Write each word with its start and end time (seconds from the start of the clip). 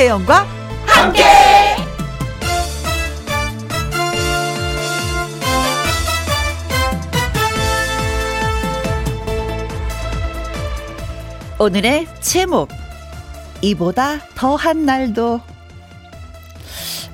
김혜영과 0.00 0.46
함께. 0.86 1.22
오늘의 11.58 12.06
제목 12.22 12.70
이보다 13.60 14.20
더한 14.34 14.86
날도 14.86 15.42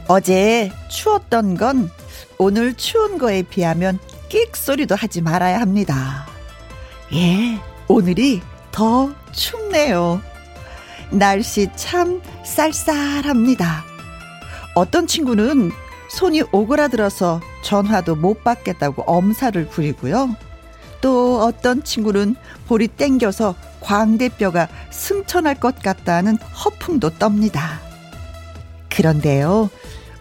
어제 0.07 0.71
추웠던 0.88 1.57
건 1.57 1.91
오늘 2.38 2.74
추운 2.74 3.18
거에 3.18 3.43
비하면 3.43 3.98
끽 4.29 4.57
소리도 4.57 4.95
하지 4.95 5.23
말아야 5.23 5.60
합니다. 5.60 6.29
예, 7.12 7.60
오늘이 7.88 8.43
더 8.71 9.12
춥네요. 9.32 10.21
날씨 11.10 11.68
참 11.74 12.21
쌀쌀합니다. 12.46 13.84
어떤 14.74 15.06
친구는 15.06 15.73
손이 16.09 16.42
오그라들어서 16.52 17.41
전화도 17.62 18.14
못 18.16 18.45
받겠다고 18.45 19.02
엄살을 19.02 19.68
부리고요. 19.68 20.37
또 21.01 21.42
어떤 21.42 21.82
친구는 21.82 22.37
볼이 22.66 22.88
땡겨서 22.88 23.54
광대뼈가 23.80 24.68
승천할 24.90 25.56
것 25.56 25.80
같다는 25.80 26.37
허풍도 26.38 27.10
떱니다. 27.18 27.80
그런데요, 28.88 29.68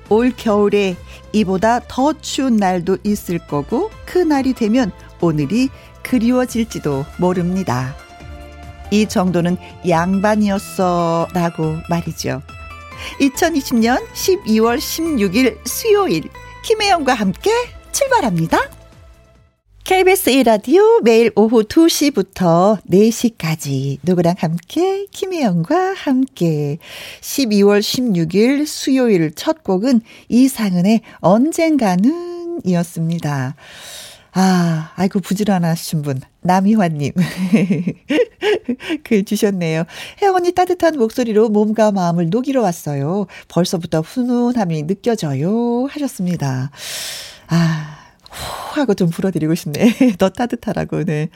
올 0.09 0.33
겨울에 0.35 0.97
이보다 1.31 1.80
더 1.88 2.13
추운 2.19 2.57
날도 2.57 2.97
있을 3.03 3.39
거고 3.39 3.89
그 4.05 4.17
날이 4.17 4.53
되면 4.53 4.91
오늘이 5.22 5.69
그리워질지도 6.03 7.05
모릅니다. 7.17 7.95
이 8.91 9.05
정도는 9.08 9.58
양반이었어 9.88 11.28
라고 11.33 11.75
말이죠. 11.89 12.41
2020년 13.19 14.05
12월 14.14 14.78
16일 14.78 15.58
수요일 15.66 16.30
김혜영과 16.64 17.13
함께 17.13 17.52
출발합니다. 17.91 18.59
KBS 19.86 20.31
1라디오 20.31 21.03
매일 21.03 21.31
오후 21.36 21.63
2시부터 21.63 22.81
4시까지 22.89 24.00
누구랑 24.02 24.33
함께 24.39 25.06
김혜영과 25.11 25.94
함께 25.94 26.80
12월 27.22 27.81
16일 27.81 28.66
수요일 28.66 29.31
첫 29.36 29.63
곡은 29.63 30.02
이상은의 30.28 31.02
언젠가는 31.19 32.61
이었습니다. 32.63 33.56
아, 34.38 34.91
아이고, 34.97 35.22
부지런하신 35.22 36.02
분. 36.02 36.19
남희환님. 36.41 37.14
글 39.05 39.23
주셨네요. 39.23 39.86
언니 40.36 40.52
따뜻한 40.52 40.97
목소리로 40.97 41.47
몸과 41.47 41.94
마음을 41.94 42.30
녹이러 42.30 42.61
왔어요. 42.61 43.28
벌써부터 43.47 44.02
훈훈함이 44.02 44.88
느껴져요. 44.88 45.86
하셨습니다. 45.86 46.69
아, 47.47 47.94
후 48.36 48.80
하고 48.81 48.94
좀 48.94 49.09
불어드리고 49.09 49.55
싶네. 49.55 50.16
더 50.19 50.30
따뜻하라고, 50.30 51.03
네. 51.03 51.30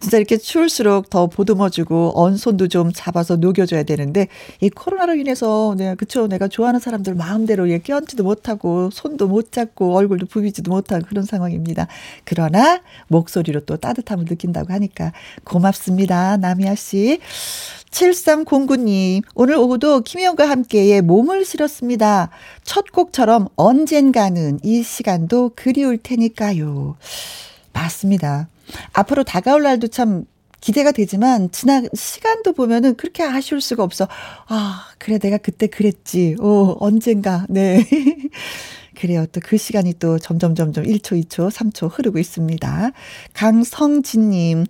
진짜 0.00 0.18
이렇게 0.18 0.36
추울수록 0.36 1.10
더 1.10 1.26
보듬어주고, 1.26 2.12
언손도 2.14 2.68
좀 2.68 2.92
잡아서 2.94 3.36
녹여줘야 3.36 3.82
되는데, 3.82 4.28
이 4.60 4.70
코로나로 4.70 5.14
인해서, 5.14 5.74
네, 5.76 5.94
그쵸. 5.96 6.28
내가 6.28 6.48
좋아하는 6.48 6.80
사람들 6.80 7.14
마음대로 7.14 7.68
예, 7.70 7.78
껴안지도 7.78 8.22
못하고, 8.24 8.90
손도 8.90 9.28
못 9.28 9.52
잡고, 9.52 9.96
얼굴도 9.96 10.26
부비지도 10.26 10.70
못하고 10.70 11.06
그런 11.06 11.24
상황입니다. 11.24 11.88
그러나, 12.24 12.80
목소리로 13.08 13.60
또 13.60 13.76
따뜻함을 13.76 14.26
느낀다고 14.26 14.72
하니까 14.72 15.12
고맙습니다. 15.44 16.36
남희아 16.36 16.74
씨. 16.74 17.20
7309님, 17.94 19.22
오늘 19.36 19.54
오후도 19.54 20.00
김혜영과 20.00 20.48
함께의 20.48 21.00
몸을 21.02 21.44
실었습니다. 21.44 22.30
첫 22.64 22.90
곡처럼 22.90 23.46
언젠가는 23.54 24.58
이 24.64 24.82
시간도 24.82 25.52
그리울 25.54 25.98
테니까요. 25.98 26.96
맞습니다. 27.72 28.48
앞으로 28.92 29.22
다가올 29.22 29.62
날도 29.62 29.88
참 29.88 30.24
기대가 30.60 30.90
되지만 30.90 31.52
지난 31.52 31.88
시간도 31.94 32.54
보면은 32.54 32.96
그렇게 32.96 33.22
아쉬울 33.22 33.60
수가 33.60 33.84
없어. 33.84 34.08
아, 34.48 34.86
그래 34.98 35.18
내가 35.18 35.36
그때 35.38 35.68
그랬지. 35.68 36.36
어, 36.40 36.76
언젠가. 36.80 37.46
네. 37.48 37.86
그래요. 38.98 39.26
또 39.26 39.40
그 39.40 39.56
시간이 39.56 39.94
또 39.98 40.18
점점 40.18 40.54
점점 40.54 40.84
1초, 40.84 41.22
2초, 41.24 41.50
3초 41.50 41.90
흐르고 41.92 42.18
있습니다. 42.18 42.90
강성진 43.34 44.30
님. 44.30 44.64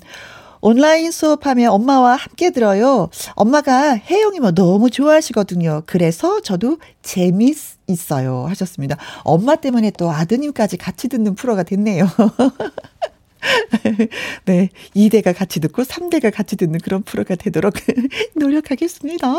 온라인 0.64 1.10
수업하면 1.10 1.72
엄마와 1.72 2.16
함께 2.16 2.48
들어요. 2.48 3.10
엄마가 3.34 3.96
혜영이면 3.96 4.54
너무 4.54 4.88
좋아하시거든요. 4.88 5.82
그래서 5.84 6.40
저도 6.40 6.78
재미있어요. 7.02 8.46
하셨습니다. 8.48 8.96
엄마 9.24 9.56
때문에 9.56 9.90
또 9.90 10.10
아드님까지 10.10 10.78
같이 10.78 11.08
듣는 11.08 11.34
프로가 11.34 11.64
됐네요. 11.64 12.08
네. 14.46 14.70
2대가 14.96 15.36
같이 15.36 15.60
듣고 15.60 15.82
3대가 15.82 16.34
같이 16.34 16.56
듣는 16.56 16.80
그런 16.80 17.02
프로가 17.02 17.34
되도록 17.34 17.74
노력하겠습니다. 18.34 19.34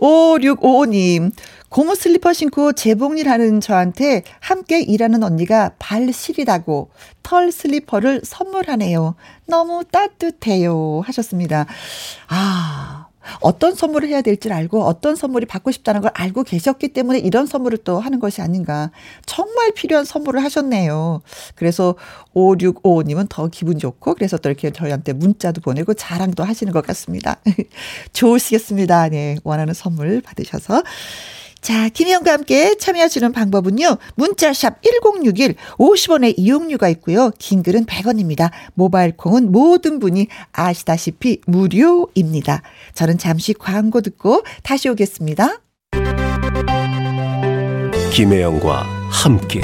5655님, 0.00 1.32
고무 1.68 1.94
슬리퍼 1.94 2.32
신고 2.32 2.72
재봉일 2.72 3.28
하는 3.28 3.60
저한테 3.60 4.24
함께 4.40 4.80
일하는 4.80 5.22
언니가 5.22 5.72
발 5.78 6.12
시리다고 6.12 6.90
털 7.22 7.52
슬리퍼를 7.52 8.22
선물하네요. 8.24 9.14
너무 9.46 9.84
따뜻해요. 9.84 11.02
하셨습니다. 11.04 11.66
아, 12.28 13.09
어떤 13.40 13.74
선물을 13.74 14.08
해야 14.08 14.22
될줄 14.22 14.52
알고 14.52 14.82
어떤 14.84 15.16
선물이 15.16 15.46
받고 15.46 15.70
싶다는 15.70 16.00
걸 16.00 16.10
알고 16.14 16.42
계셨기 16.44 16.88
때문에 16.88 17.18
이런 17.18 17.46
선물을 17.46 17.78
또 17.78 18.00
하는 18.00 18.18
것이 18.18 18.42
아닌가. 18.42 18.90
정말 19.26 19.72
필요한 19.72 20.04
선물을 20.04 20.42
하셨네요. 20.42 21.22
그래서 21.54 21.94
5655님은 22.34 23.26
더 23.28 23.48
기분 23.48 23.78
좋고 23.78 24.14
그래서 24.14 24.36
또 24.38 24.48
이렇게 24.48 24.70
저희한테 24.70 25.12
문자도 25.12 25.60
보내고 25.60 25.94
자랑도 25.94 26.44
하시는 26.44 26.72
것 26.72 26.86
같습니다. 26.86 27.36
좋으시겠습니다. 28.12 29.08
네. 29.10 29.36
원하는 29.44 29.74
선물 29.74 30.20
받으셔서. 30.20 30.82
자, 31.60 31.88
김희영과 31.88 32.32
함께 32.32 32.76
참여하시는 32.76 33.32
방법은요. 33.32 33.98
문자샵 34.14 34.82
1061 34.82 35.54
50원의 35.78 36.34
이용료가 36.36 36.88
있고요. 36.90 37.30
긴 37.38 37.62
글은 37.62 37.86
100원입니다. 37.86 38.50
모바일 38.74 39.16
콩은 39.16 39.52
모든 39.52 39.98
분이 39.98 40.28
아시다시피 40.52 41.40
무료입니다. 41.46 42.62
저는 42.94 43.18
잠시 43.18 43.52
광고 43.52 44.00
듣고 44.00 44.42
다시 44.62 44.88
오겠습니다. 44.88 45.60
김혜영과 48.12 48.82
함께 49.10 49.60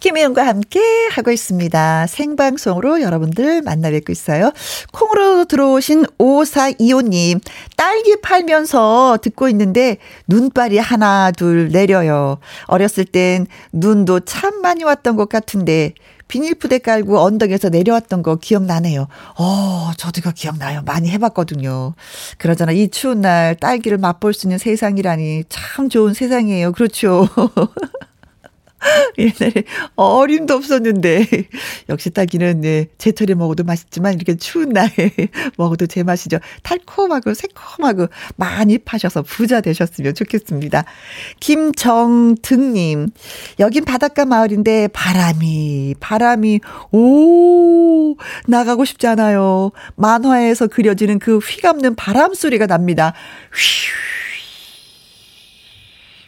김혜영과 0.00 0.46
함께 0.46 0.80
하고 1.12 1.30
있습니다. 1.30 2.06
생방송으로 2.06 3.02
여러분들 3.02 3.62
만나 3.62 3.90
뵙고 3.90 4.12
있어요. 4.12 4.52
콩으로 4.92 5.44
들어오신 5.46 6.04
5425님, 6.18 7.40
딸기 7.76 8.20
팔면서 8.20 9.18
듣고 9.22 9.48
있는데 9.48 9.98
눈발이 10.28 10.78
하나, 10.78 11.30
둘 11.32 11.70
내려요. 11.70 12.38
어렸을 12.66 13.04
땐 13.04 13.46
눈도 13.72 14.20
참 14.20 14.60
많이 14.62 14.84
왔던 14.84 15.16
것 15.16 15.28
같은데, 15.28 15.94
비닐푸대 16.28 16.78
깔고 16.78 17.18
언덕에서 17.18 17.70
내려왔던 17.70 18.22
거 18.22 18.36
기억나네요. 18.36 19.08
어, 19.38 19.90
저도 19.96 20.20
그 20.20 20.32
기억나요. 20.32 20.82
많이 20.84 21.08
해봤거든요. 21.08 21.94
그러잖아. 22.36 22.72
이 22.72 22.88
추운 22.88 23.22
날 23.22 23.56
딸기를 23.56 23.96
맛볼 23.96 24.34
수 24.34 24.46
있는 24.46 24.58
세상이라니 24.58 25.44
참 25.48 25.88
좋은 25.88 26.12
세상이에요. 26.12 26.72
그렇죠. 26.72 27.26
옛날에 29.18 29.64
어림도 29.96 30.54
없었는데 30.54 31.26
역시 31.88 32.10
딸기는 32.10 32.60
네, 32.60 32.86
제철에 32.98 33.34
먹어도 33.34 33.64
맛있지만 33.64 34.14
이렇게 34.14 34.36
추운 34.36 34.70
날에 34.70 34.90
먹어도 35.58 35.86
제맛이죠. 35.86 36.38
달콤하고 36.62 37.34
새콤하고 37.34 38.08
많이 38.36 38.78
파셔서 38.78 39.22
부자 39.22 39.60
되셨으면 39.60 40.14
좋겠습니다. 40.14 40.84
김정등님 41.40 43.08
여긴 43.58 43.84
바닷가 43.84 44.24
마을인데 44.24 44.88
바람이 44.88 45.96
바람이 46.00 46.60
오 46.92 48.16
나가고 48.46 48.84
싶지 48.84 49.06
않아요. 49.08 49.72
만화에서 49.96 50.68
그려지는 50.68 51.18
그 51.18 51.38
휘감는 51.38 51.96
바람 51.96 52.34
소리가 52.34 52.66
납니다. 52.66 53.12
휘. 53.52 53.88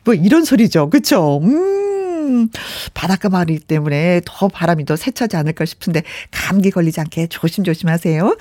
뭐 0.04 0.14
이런 0.14 0.44
소리죠. 0.44 0.90
그쵸? 0.90 1.40
음. 1.42 1.99
음, 2.20 2.48
바닷가 2.94 3.28
마을이기 3.28 3.60
때문에 3.60 4.20
더 4.24 4.48
바람이 4.48 4.84
더 4.84 4.96
세차지 4.96 5.36
않을까 5.36 5.64
싶은데 5.64 6.02
감기 6.30 6.70
걸리지 6.70 7.00
않게 7.00 7.28
조심조심 7.28 7.88
하세요. 7.88 8.36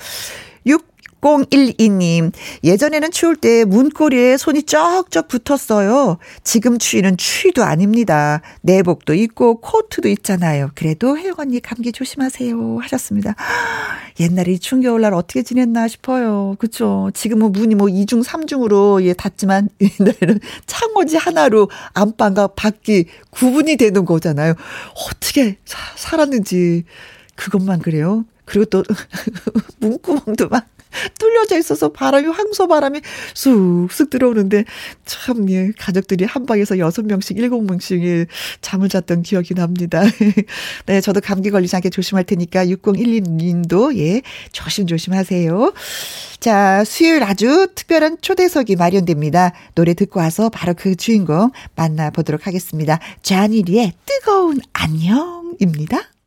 6 0.66 0.89
6012님, 1.20 2.32
예전에는 2.64 3.10
추울 3.10 3.36
때 3.36 3.64
문고리에 3.64 4.36
손이 4.36 4.62
쩍쩍 4.64 5.28
붙었어요. 5.28 6.18
지금 6.44 6.78
추위는 6.78 7.16
추위도 7.16 7.62
아닙니다. 7.62 8.40
내복도 8.62 9.14
있고 9.14 9.60
코트도 9.60 10.08
있잖아요. 10.08 10.70
그래도 10.74 11.16
혜영 11.18 11.34
언니 11.38 11.60
감기 11.60 11.92
조심하세요. 11.92 12.78
하셨습니다. 12.80 13.34
옛날에 14.18 14.58
추운 14.58 14.82
겨울 14.82 15.02
날 15.02 15.14
어떻게 15.14 15.42
지냈나 15.42 15.88
싶어요. 15.88 16.56
그쵸. 16.58 17.10
지금은 17.14 17.52
문이 17.52 17.74
뭐 17.74 17.88
2중, 17.88 18.24
3중으로 18.24 19.02
예, 19.02 19.12
닫지만 19.12 19.68
옛날에는 19.80 20.40
창호지 20.66 21.16
하나로 21.16 21.70
안방과 21.94 22.48
밖이 22.48 23.04
구분이 23.30 23.76
되는 23.76 24.04
거잖아요. 24.04 24.54
어떻게 25.08 25.58
사, 25.64 25.78
살았는지. 25.96 26.84
그것만 27.34 27.80
그래요. 27.80 28.24
그리고 28.44 28.64
또 28.66 28.82
문구멍도 29.80 30.48
막 30.48 30.66
뚫려져 31.18 31.58
있어서 31.58 31.90
바람이 31.90 32.26
황소 32.26 32.68
바람이 32.68 33.00
쑥쑥 33.34 34.10
들어오는데 34.10 34.64
참 35.04 35.48
예, 35.50 35.70
가족들이 35.78 36.24
한 36.24 36.46
방에서 36.46 36.78
여섯 36.78 37.04
명씩 37.06 37.38
일곱 37.38 37.62
명씩 37.62 38.04
예, 38.04 38.26
잠을 38.60 38.88
잤던 38.88 39.22
기억이 39.22 39.54
납니다. 39.54 40.02
네, 40.86 41.00
저도 41.00 41.20
감기 41.20 41.50
걸리지 41.50 41.76
않게 41.76 41.90
조심할 41.90 42.24
테니까 42.24 42.66
6012님도 42.66 43.96
예, 43.98 44.22
조심조심 44.52 45.12
하세요. 45.12 45.72
자, 46.40 46.84
수요일 46.84 47.22
아주 47.22 47.68
특별한 47.74 48.18
초대석이 48.22 48.76
마련됩니다. 48.76 49.52
노래 49.74 49.94
듣고 49.94 50.20
와서 50.20 50.48
바로 50.48 50.74
그 50.74 50.96
주인공 50.96 51.50
만나보도록 51.76 52.46
하겠습니다. 52.46 52.98
자니리의 53.22 53.92
뜨거운 54.06 54.58
안녕입니다. 54.72 56.19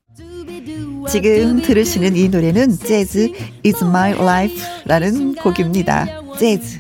지금 1.09 1.61
들으시는 1.61 2.15
이 2.15 2.29
노래는 2.29 2.77
재즈 2.77 3.31
Is 3.65 3.83
My 3.83 4.13
Life라는 4.13 5.35
곡입니다. 5.35 6.07
재즈. 6.39 6.79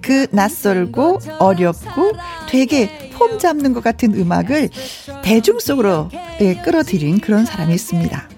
그 0.00 0.26
낯설고 0.30 1.18
어렵고 1.38 2.12
되게 2.48 3.10
폼 3.12 3.38
잡는 3.38 3.72
것 3.72 3.82
같은 3.82 4.14
음악을 4.14 4.70
대중 5.22 5.58
속으로 5.58 6.08
예, 6.40 6.54
끌어들인 6.56 7.20
그런 7.20 7.44
사람이 7.44 7.74
있습니다. 7.74 8.28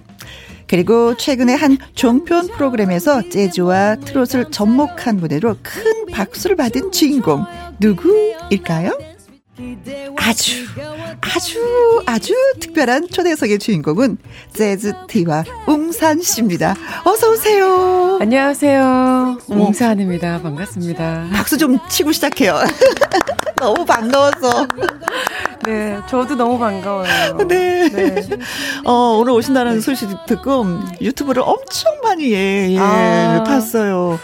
그리고 0.66 1.16
최근에 1.16 1.54
한 1.54 1.78
종편 1.94 2.46
프로그램에서 2.48 3.28
재즈와 3.28 3.96
트롯을 3.96 4.50
접목한 4.50 5.16
무대로 5.16 5.56
큰 5.62 6.06
박수를 6.12 6.56
받은 6.56 6.92
주인공 6.92 7.44
누구일까요? 7.80 8.96
아주 10.16 10.66
아주 11.20 12.02
아주 12.06 12.34
특별한 12.60 13.08
초대석의 13.08 13.58
주인공은 13.58 14.18
재즈티와 14.54 15.44
웅산 15.66 16.22
씨입니다. 16.22 16.74
어서 17.04 17.30
오세요. 17.30 18.18
안녕하세요. 18.20 19.38
웅산입니다. 19.48 20.42
반갑습니다. 20.42 21.28
박수 21.32 21.58
좀 21.58 21.78
치고 21.88 22.12
시작해요. 22.12 22.60
너무 23.60 23.84
반가워서. 23.84 24.66
네, 25.66 25.98
저도 26.08 26.34
너무 26.36 26.58
반가워요. 26.58 27.36
네. 27.46 27.88
네. 27.90 28.14
어, 28.86 29.18
오늘 29.20 29.32
오신다는 29.32 29.74
네. 29.74 29.80
소식 29.80 30.08
듣고 30.26 30.64
유튜브를 31.02 31.42
엄청 31.44 31.92
많이 32.02 32.32
예, 32.32 32.70
예 32.70 32.78
아, 32.78 33.44
봤어요. 33.46 34.18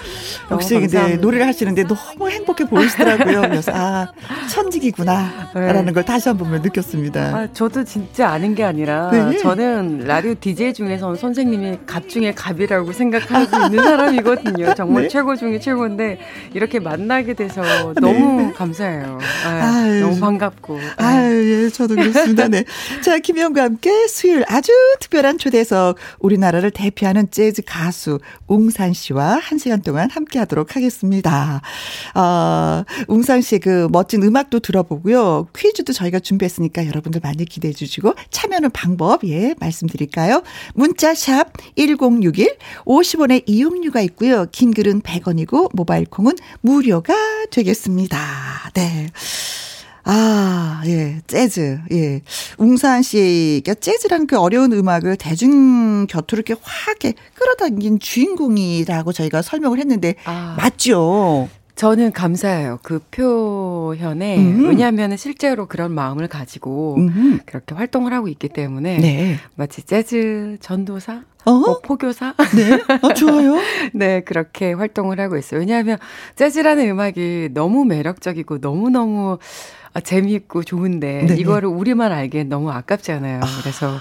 역시 0.51 0.75
근데 0.81 1.17
노래를 1.17 1.47
하시는데 1.47 1.85
너무 1.85 2.31
행복해 2.31 2.65
보이시더라고요. 2.65 3.43
그래서 3.43 3.71
아, 3.75 4.07
천직이구나. 4.51 5.51
네. 5.55 5.73
라는 5.73 5.93
걸 5.93 6.05
다시 6.05 6.29
한 6.31 6.39
번 6.39 6.51
느꼈습니다. 6.63 7.21
아, 7.21 7.49
저도 7.53 7.85
진짜 7.85 8.29
아는 8.31 8.55
게 8.55 8.65
아니라 8.65 9.11
네. 9.11 9.37
저는 9.39 10.05
라디오 10.07 10.35
DJ 10.41 10.73
중에서 10.73 11.15
선생님이 11.17 11.81
갑 11.87 12.09
중에 12.09 12.33
갑이라고 12.33 12.93
생각하고 12.93 13.67
있는 13.67 13.83
사람이거든요. 13.85 14.75
정말 14.75 15.03
네. 15.05 15.09
최고 15.09 15.37
중에 15.37 15.59
최고인데 15.59 16.19
이렇게 16.55 16.79
만나게 16.81 17.35
돼서 17.35 17.61
네. 17.63 18.01
너무 18.01 18.53
감사해요. 18.55 19.19
아, 19.45 20.01
너무 20.01 20.19
반갑고. 20.19 20.79
아, 20.97 21.23
예, 21.23 21.69
저도 21.71 21.95
그렇습니다. 21.95 22.49
네. 22.49 22.65
자, 23.05 23.19
김영과 23.19 23.63
함께 23.63 24.07
수요일 24.09 24.45
아주 24.49 24.73
특별한 25.01 25.39
초대석 25.39 25.97
우리나라를 26.19 26.71
대표하는 26.71 27.31
재즈 27.31 27.63
가수 27.63 28.19
웅산 28.47 28.93
씨와 28.93 29.39
한 29.43 29.59
시간 29.59 29.83
동안 29.83 30.11
함께 30.11 30.39
하도록 30.41 30.75
하겠습니다. 30.75 31.61
어, 32.15 32.85
웅산 33.09 33.43
씨의 33.43 33.61
그 33.61 33.89
멋진 33.91 34.23
음악도 34.23 34.61
들어보고요. 34.61 35.49
퀴즈도 35.57 35.93
저희가 35.93 36.21
준비했으니까 36.21 36.87
여러분들 36.87 37.21
많이 37.23 37.45
기대해 37.45 37.73
주시고 37.73 38.15
참여하는 38.31 38.71
방법, 38.71 39.25
예, 39.25 39.55
말씀드릴까요? 39.59 40.43
문자샵 40.75 41.53
1061 41.77 42.57
50원의 42.85 43.43
이용료가 43.47 44.01
있고요. 44.03 44.47
긴 44.53 44.73
글은 44.73 45.03
100원이고 45.03 45.71
모바일 45.75 46.07
콩은 46.07 46.35
무료가 46.61 47.15
되겠습니다. 47.51 48.19
네. 48.75 49.09
아, 50.09 50.83
예, 50.87 51.21
재즈, 51.27 51.81
예. 51.91 52.23
웅산 52.59 53.03
씨가 53.03 53.75
재즈라는 53.75 54.29
그 54.29 54.39
어려운 54.39 54.73
음악을 54.73 55.17
대중 55.17 56.07
곁으로 56.07 56.43
이렇게 56.47 56.55
확 56.63 56.99
끌어당긴 57.35 57.99
주인공이라고 57.99 59.13
저희가 59.13 59.43
설명을 59.43 59.81
했는데, 59.81 60.15
아. 60.25 60.55
맞죠? 60.59 61.49
저는 61.77 62.13
감사해요. 62.13 62.79
그 62.83 63.01
표현에. 63.11 64.39
음. 64.39 64.69
왜냐하면 64.69 65.17
실제로 65.17 65.67
그런 65.67 65.93
마음을 65.93 66.27
가지고 66.27 66.97
음. 66.97 67.41
그렇게 67.45 67.75
활동을 67.75 68.13
하고 68.15 68.29
있기 68.29 68.49
때문에 68.49 68.99
네. 68.99 69.37
마치 69.57 69.83
재즈 69.83 70.57
전도사? 70.61 71.23
어? 71.47 71.53
뭐 71.53 71.81
포교사? 71.81 72.35
네. 72.57 72.83
아, 73.03 73.15
좋아요. 73.15 73.57
네, 73.95 74.21
그렇게 74.21 74.73
활동을 74.73 75.21
하고 75.21 75.37
있어요. 75.37 75.61
왜냐하면 75.61 75.97
재즈라는 76.35 76.89
음악이 76.91 77.51
너무 77.53 77.85
매력적이고 77.85 78.59
너무너무 78.59 79.39
아, 79.95 80.01
재미있고 80.01 80.65
좋은데 80.65 81.27
네 81.29 81.35
이거를 81.37 81.69
우리만 81.69 82.13
알기엔 82.13 82.49
너무 82.49 82.71
아깝잖아요. 82.71 83.41
아. 83.43 83.47
그래서 83.63 83.97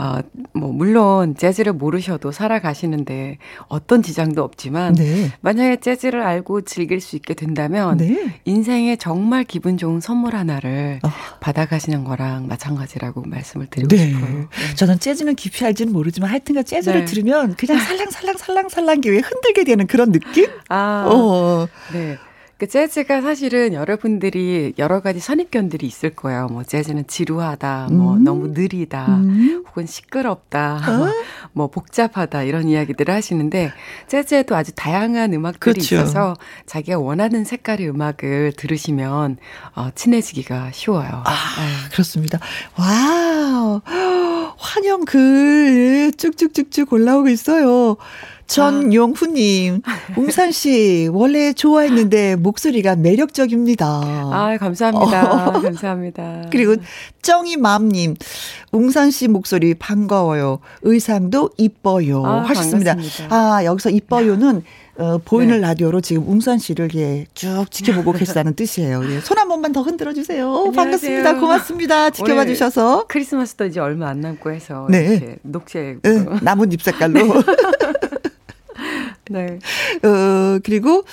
어, 0.00 0.22
뭐, 0.54 0.72
물론 0.72 1.36
재즈를 1.36 1.74
모르셔도 1.74 2.32
살아가시는데 2.32 3.36
어떤 3.68 4.02
지장도 4.02 4.42
없지만 4.42 4.94
네. 4.94 5.30
만약에 5.42 5.76
재즈를 5.76 6.22
알고 6.22 6.62
즐길 6.62 7.02
수 7.02 7.16
있게 7.16 7.34
된다면 7.34 7.98
네. 7.98 8.40
인생에 8.46 8.96
정말 8.96 9.44
기분 9.44 9.76
좋은 9.76 10.00
선물 10.00 10.36
하나를 10.36 11.00
어. 11.02 11.10
받아가시는 11.40 12.04
거랑 12.04 12.46
마찬가지라고 12.46 13.24
말씀을 13.26 13.66
드리고 13.66 13.94
네. 13.94 14.08
싶어요. 14.08 14.30
네. 14.30 14.74
저는 14.76 15.00
재즈는 15.00 15.34
깊이 15.34 15.66
알지는 15.66 15.92
모르지만 15.92 16.30
하여튼간 16.30 16.64
재즈를 16.64 17.00
네. 17.00 17.04
들으면 17.04 17.54
그냥 17.56 17.78
살랑살랑 17.78 18.38
살랑살랑게 18.38 19.10
왜 19.10 19.18
흔들게 19.18 19.64
되는 19.64 19.86
그런 19.86 20.12
느낌? 20.12 20.46
아, 20.70 21.04
어. 21.10 21.68
네. 21.92 22.16
그 22.60 22.68
재즈가 22.68 23.22
사실은 23.22 23.72
여러분들이 23.72 24.74
여러 24.76 25.00
가지 25.00 25.18
선입견들이 25.18 25.86
있을 25.86 26.10
거예요. 26.10 26.46
뭐 26.48 26.62
재즈는 26.62 27.06
지루하다, 27.06 27.88
뭐 27.90 28.16
음. 28.16 28.22
너무 28.22 28.48
느리다, 28.48 29.06
음. 29.06 29.64
혹은 29.66 29.86
시끄럽다, 29.86 30.74
어? 30.76 31.08
뭐 31.52 31.68
복잡하다 31.68 32.42
이런 32.42 32.68
이야기들을 32.68 33.14
하시는데 33.14 33.72
재즈에도 34.08 34.54
아주 34.54 34.72
다양한 34.74 35.32
음악들이 35.32 35.72
그렇죠. 35.72 35.94
있어서 35.94 36.36
자기가 36.66 36.98
원하는 36.98 37.46
색깔의 37.46 37.88
음악을 37.88 38.52
들으시면 38.58 39.38
어, 39.74 39.88
친해지기가 39.94 40.72
쉬워요. 40.74 41.08
아, 41.24 41.30
네. 41.32 41.88
그렇습니다. 41.92 42.40
wow. 42.76 43.80
환영 44.58 45.06
글 45.06 46.12
쭉쭉쭉쭉 46.12 46.92
올라오고 46.92 47.28
있어요. 47.30 47.96
전용후님, 48.50 49.80
웅산 50.18 50.50
씨, 50.50 51.08
원래 51.12 51.52
좋아했는데 51.52 52.34
목소리가 52.34 52.96
매력적입니다. 52.96 53.86
아, 53.86 54.56
감사합니다. 54.58 55.32
어. 55.32 55.52
감사합니다. 55.62 56.46
그리고 56.50 56.74
쩡이맘님, 57.22 58.16
웅산 58.72 59.12
씨 59.12 59.28
목소리 59.28 59.74
반가워요. 59.74 60.58
의상도 60.82 61.50
이뻐요. 61.58 62.26
아, 62.26 62.40
하셨습니다. 62.42 62.94
반갑습니다. 62.94 63.36
아, 63.36 63.64
여기서 63.64 63.90
이뻐요는 63.90 64.64
어, 64.98 65.18
보이는 65.24 65.54
네. 65.54 65.66
라디오로 65.66 66.00
지금 66.02 66.28
웅산 66.28 66.58
씨를 66.58 66.90
예, 66.96 67.24
쭉 67.32 67.64
지켜보고 67.70 68.12
계시다는 68.18 68.54
뜻이에요. 68.54 69.02
예, 69.10 69.20
손한 69.20 69.48
번만 69.48 69.72
더 69.72 69.80
흔들어 69.80 70.12
주세요. 70.12 70.70
반갑습니다. 70.74 71.38
고맙습니다. 71.38 72.10
지켜봐 72.10 72.44
주셔서. 72.44 73.06
크리스마스도 73.08 73.64
이제 73.64 73.80
얼마 73.80 74.08
안 74.08 74.20
남고 74.20 74.50
해서 74.50 74.88
네. 74.90 75.36
녹색 75.42 76.02
네, 76.02 76.26
나뭇잎 76.42 76.82
색깔로. 76.82 77.12
네. 77.14 77.32
어, 79.38 80.58
그리고 80.62 81.04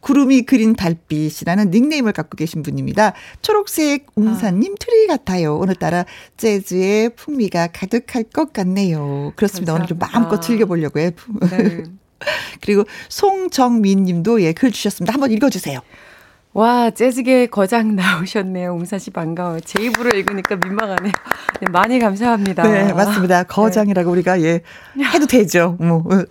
구름이 0.00 0.42
그린 0.42 0.76
달빛이라는 0.76 1.70
닉네임을 1.70 2.12
갖고 2.12 2.36
계신 2.36 2.62
분입니다. 2.62 3.12
초록색 3.42 4.06
웅산님 4.14 4.72
아. 4.72 4.76
트리 4.78 5.06
같아요. 5.08 5.56
오늘따라 5.56 6.04
재즈의 6.36 7.10
풍미가 7.16 7.68
가득할 7.72 8.22
것 8.24 8.52
같네요. 8.52 9.32
그렇습니다. 9.34 9.72
감사합니다. 9.72 9.74
오늘 9.74 9.86
좀 9.86 9.98
마음껏 9.98 10.40
즐겨보려고요. 10.40 11.10
네. 11.50 11.82
그리고 12.62 12.84
송정민 13.08 14.04
님도 14.04 14.42
예, 14.42 14.52
글 14.52 14.70
주셨습니다. 14.70 15.12
한번 15.12 15.32
읽어주세요. 15.32 15.80
와, 16.56 16.88
재즈계 16.88 17.48
거장 17.48 17.96
나오셨네요. 17.96 18.72
웅산 18.72 18.96
씨 18.96 19.10
반가워요. 19.10 19.60
제 19.60 19.82
입으로 19.82 20.08
읽으니까 20.16 20.56
민망하네요. 20.56 21.12
네, 21.60 21.66
많이 21.70 21.98
감사합니다. 21.98 22.62
네, 22.62 22.94
맞습니다. 22.94 23.42
네. 23.42 23.46
거장이라고 23.46 24.08
네. 24.08 24.12
우리가 24.12 24.40
예, 24.40 24.62
해도 25.12 25.26
되죠. 25.26 25.76
뭐. 25.78 25.98
어. 25.98 26.24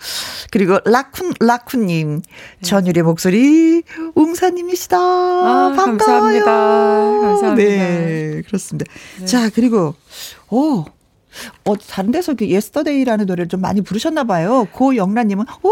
그리고 0.49 0.79
라쿤, 0.79 1.37
라쿤님. 1.37 2.23
전율의 2.63 3.03
목소리, 3.03 3.83
웅산님이시다. 4.15 4.97
아, 4.97 5.73
반가워요. 5.75 5.97
감사합니다. 5.97 6.45
감사합니다. 7.21 7.55
네, 7.55 8.41
그렇습니다. 8.47 8.91
네. 9.19 9.25
자, 9.27 9.51
그리고, 9.53 9.93
오, 10.49 10.85
어, 11.65 11.75
다른 11.77 12.11
데서 12.11 12.33
그 12.33 12.47
Yesterday라는 12.47 13.25
노래를 13.25 13.47
좀 13.47 13.61
많이 13.61 13.81
부르셨나 13.81 14.23
봐요. 14.23 14.67
고영란님은, 14.71 15.45
오, 15.63 15.69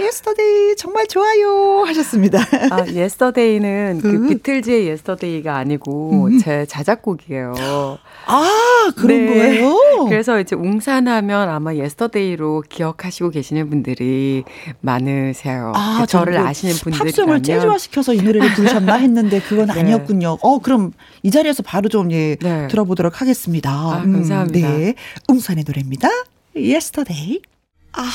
Yesterday 0.00 0.76
정말 0.76 1.06
좋아요 1.06 1.84
하셨습니다. 1.86 2.38
아, 2.70 2.86
Yesterday는 2.86 4.00
그 4.02 4.08
음. 4.08 4.28
비틀즈의 4.28 4.86
Yesterday가 4.88 5.56
아니고 5.56 6.26
음. 6.26 6.38
제 6.38 6.66
자작곡이에요. 6.66 7.98
아, 8.26 8.92
그런 8.96 9.26
네. 9.26 9.26
거예요? 9.26 10.06
그래서 10.08 10.40
이제 10.40 10.56
웅산하면 10.56 11.48
아마 11.48 11.74
Yesterday로 11.74 12.64
기억하시고 12.68 13.30
계시는 13.30 13.70
분들이 13.70 14.44
많으세요. 14.80 15.72
아, 15.74 15.98
그 16.00 16.06
저를 16.06 16.38
아시는 16.38 16.74
분들이 16.76 17.12
팝송을 17.12 17.42
재즈화시켜서 17.42 18.14
이 18.14 18.22
노래를 18.22 18.52
부르셨나 18.54 18.94
했는데 18.94 19.40
그건 19.40 19.66
네. 19.74 19.80
아니었군요. 19.80 20.38
어, 20.42 20.58
그럼 20.58 20.92
이 21.22 21.30
자리에서 21.30 21.62
바로 21.62 21.88
좀 21.88 22.10
예, 22.12 22.36
네. 22.40 22.68
들어보도록 22.68 23.20
하겠습니다. 23.20 23.70
아, 23.70 24.02
감사합니다. 24.02 24.65
음, 24.65 24.65
네. 24.70 24.94
웅산의 25.28 25.64
노래입니다. 25.66 26.08
Yesterday. 26.54 27.40
아. 27.92 28.10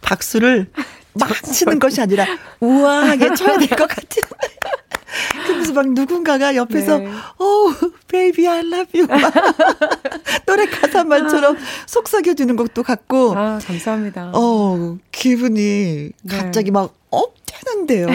박수를 0.00 0.70
막 1.14 1.28
치는 1.52 1.78
것이 1.78 2.00
아니라 2.00 2.26
우아하게 2.60 3.34
쳐야 3.34 3.58
될 3.58 3.68
것 3.68 3.86
같은. 3.86 4.22
그래서 5.46 5.72
막 5.72 5.88
누군가가 5.92 6.54
옆에서 6.54 6.98
네. 6.98 7.10
오 7.38 7.72
베이비 8.08 8.46
I 8.46 8.58
love 8.60 9.00
you 9.00 9.06
가사 10.98 11.04
말처럼 11.04 11.56
아. 11.56 11.60
속삭여 11.86 12.34
주는 12.34 12.56
것도 12.56 12.82
같고 12.82 13.34
아 13.36 13.58
감사합니다. 13.64 14.32
어 14.34 14.98
기분이 15.12 16.10
네. 16.22 16.36
갑자기 16.36 16.70
막 16.70 16.94
업되는데요. 17.10 18.06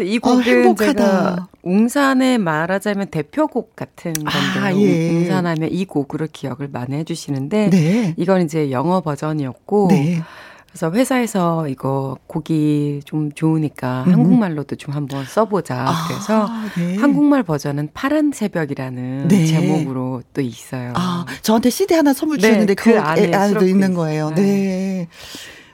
이 0.00 0.18
곡은 0.18 0.68
아, 0.70 0.74
제가 0.74 1.48
웅산의 1.62 2.38
말하자면 2.38 3.08
대표곡 3.08 3.74
같은 3.74 4.12
건데 4.12 4.60
아, 4.60 4.74
예. 4.74 5.10
웅산하면 5.10 5.70
이 5.72 5.84
곡으로 5.84 6.28
기억을 6.32 6.68
많이 6.70 6.94
해주시는데 6.96 7.70
네. 7.70 8.14
이건 8.16 8.42
이제 8.42 8.70
영어 8.70 9.00
버전이었고 9.00 9.88
네. 9.90 10.22
그래서 10.70 10.90
회사에서 10.92 11.66
이거 11.68 12.18
곡이 12.26 13.00
좀 13.04 13.32
좋으니까 13.32 14.04
음. 14.06 14.12
한국말로도 14.12 14.76
좀 14.76 14.94
한번 14.94 15.24
써보자. 15.24 15.86
아, 15.88 16.06
그래서 16.08 16.48
네. 16.76 16.96
한국말 16.96 17.42
버전은 17.42 17.88
파란 17.94 18.32
새벽이라는 18.32 19.28
네. 19.28 19.46
제목으로 19.46 20.22
또 20.34 20.40
있어요. 20.40 20.92
아, 20.94 21.24
저한테 21.42 21.70
CD 21.70 21.94
하나 21.94 22.12
선물 22.12 22.36
네, 22.36 22.42
주셨는데 22.42 22.74
네, 22.74 22.82
그, 22.82 22.92
그 22.92 23.00
안에 23.00 23.34
안에도 23.34 23.66
있는 23.66 23.94
거예요. 23.94 24.30
네. 24.30 24.42
네. 24.42 25.08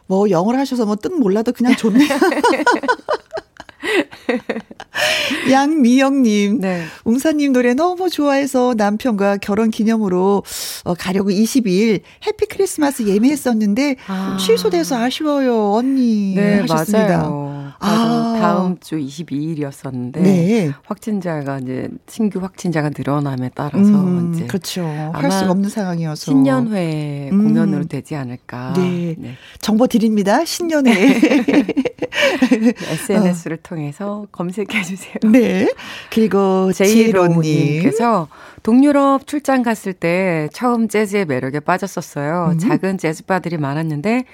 뭐 0.07 0.31
영어를 0.31 0.61
하셔서 0.61 0.85
뭐 0.87 0.97
뜻 0.97 1.09
몰라도 1.13 1.53
그냥 1.53 1.75
좋네요. 1.77 2.09
양미영님, 5.51 6.61
네. 6.61 6.85
웅사님 7.05 7.53
노래 7.53 7.75
너무 7.75 8.11
좋아해서 8.11 8.75
남편과 8.77 9.39
결혼 9.39 9.71
기념으로 9.71 10.43
어, 10.85 10.95
가려고 10.95 11.31
22일 11.31 12.01
해피 12.27 12.47
크리스마스 12.47 13.07
예매했었는데 13.07 13.97
아. 14.07 14.37
취소돼서 14.41 14.97
아쉬워요, 14.97 15.73
언니. 15.73 16.35
네, 16.35 16.61
하셨습니다. 16.61 17.19
맞아요. 17.19 17.64
아. 17.79 18.39
다음 18.41 18.79
주 18.79 18.97
22일이었었는데 18.97 20.21
네. 20.21 20.73
확진자가 20.85 21.59
이제 21.59 21.89
신규 22.09 22.41
확진자가 22.41 22.91
늘어남에 22.97 23.51
따라서 23.55 23.79
음, 23.79 24.33
이제 24.35 24.47
그렇죠. 24.47 24.85
할 24.85 25.31
수가 25.31 25.51
없는 25.51 25.71
상황이어서 25.71 26.33
신년회 26.33 27.31
음. 27.33 27.45
공연으로 27.45 27.85
되지 27.85 28.15
않을까. 28.17 28.75
네. 28.77 29.15
네. 29.19 29.35
정보 29.61 29.87
드립니다. 29.87 30.45
신년회. 30.45 30.93
SNS를 32.15 33.57
어. 33.59 33.61
통해서 33.63 34.27
검색해 34.33 34.83
주세요. 34.83 35.15
네. 35.31 35.73
그리고 36.11 36.73
제이로님께서 36.73 38.29
동유럽 38.63 39.27
출장 39.27 39.63
갔을 39.63 39.93
때 39.93 40.49
처음 40.53 40.89
재즈의 40.89 41.27
매력에 41.27 41.61
빠졌었어요. 41.61 42.51
음. 42.53 42.59
작은 42.59 42.99
재즈바들이 42.99 43.59
많았는데 43.59 44.25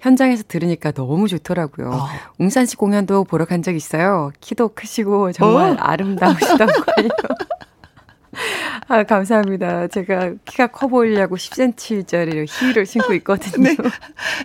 현장에서 0.00 0.42
들으니까 0.48 0.92
너무 0.92 1.28
좋더라고요. 1.28 1.90
어. 1.90 2.06
웅산 2.38 2.66
씨 2.66 2.76
공연도 2.76 3.24
보러 3.24 3.44
간 3.44 3.62
적 3.62 3.76
있어요. 3.76 4.30
키도 4.40 4.70
크시고 4.74 5.32
정말 5.32 5.72
어? 5.72 5.76
아름다우시다고요. 5.78 7.08
아, 8.88 9.02
감사합니다. 9.02 9.88
제가 9.88 10.32
키가 10.44 10.68
커 10.68 10.86
보이려고 10.86 11.36
10cm짜리 11.36 12.46
힐을 12.48 12.86
신고 12.86 13.12
있거든요. 13.14 13.70
네. 13.70 13.76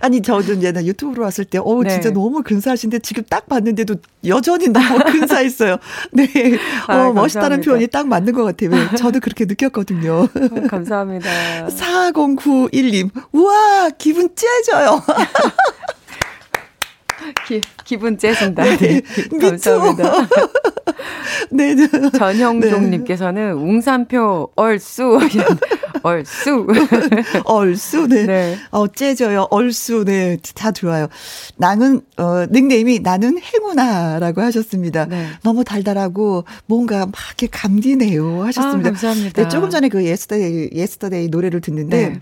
아니, 0.01 0.21
저도 0.21 0.53
이제 0.53 0.73
유튜브로 0.75 1.23
왔을 1.23 1.45
때, 1.45 1.59
어, 1.59 1.81
네. 1.83 1.89
진짜 1.89 2.11
너무 2.11 2.41
근사하신데 2.43 2.99
지금 2.99 3.23
딱 3.29 3.47
봤는데도 3.47 3.95
여전히 4.27 4.69
너무 4.69 4.99
근사했어요. 5.05 5.77
네. 6.11 6.27
아, 6.87 7.07
어, 7.07 7.13
멋있다는 7.13 7.61
표현이 7.61 7.87
딱 7.87 8.07
맞는 8.07 8.33
것 8.33 8.43
같아요. 8.43 8.71
네, 8.71 8.95
저도 8.97 9.19
그렇게 9.19 9.45
느꼈거든요. 9.45 10.23
어, 10.23 10.67
감사합니다. 10.67 11.29
4091님, 11.69 13.09
우와, 13.31 13.89
기분 13.97 14.29
째져요. 14.35 15.01
기, 17.47 17.61
기분 17.83 18.17
째진다. 18.17 18.63
네, 18.63 18.77
네. 18.77 19.01
감사합니다. 19.39 20.27
네, 21.51 21.75
네. 21.75 21.87
전형종님께서는 22.17 23.45
네. 23.47 23.51
웅산표 23.51 24.51
얼쑤 24.55 25.19
얼쑤 26.03 26.65
얼쑤 27.45 28.07
네. 28.07 28.25
네. 28.25 28.57
어 28.71 28.87
째져요 28.87 29.47
얼쑤 29.49 30.03
네 30.05 30.37
다 30.55 30.71
좋아요. 30.71 31.07
나는 31.57 32.01
어 32.17 32.45
닉네임이 32.49 32.99
나는 32.99 33.37
행운아라고 33.39 34.41
하셨습니다. 34.41 35.05
네. 35.05 35.27
너무 35.43 35.63
달달하고 35.63 36.45
뭔가 36.65 37.05
막 37.05 37.13
이렇게 37.29 37.47
감기네요 37.47 38.43
하셨습니다. 38.45 38.89
아, 38.89 38.91
감사합니다. 38.91 39.43
네, 39.43 39.49
조금 39.49 39.69
전에 39.69 39.89
그 39.89 40.03
Yesterday 40.05 40.69
Yesterday 40.73 41.27
노래를 41.29 41.61
듣는데. 41.61 42.09
네. 42.09 42.19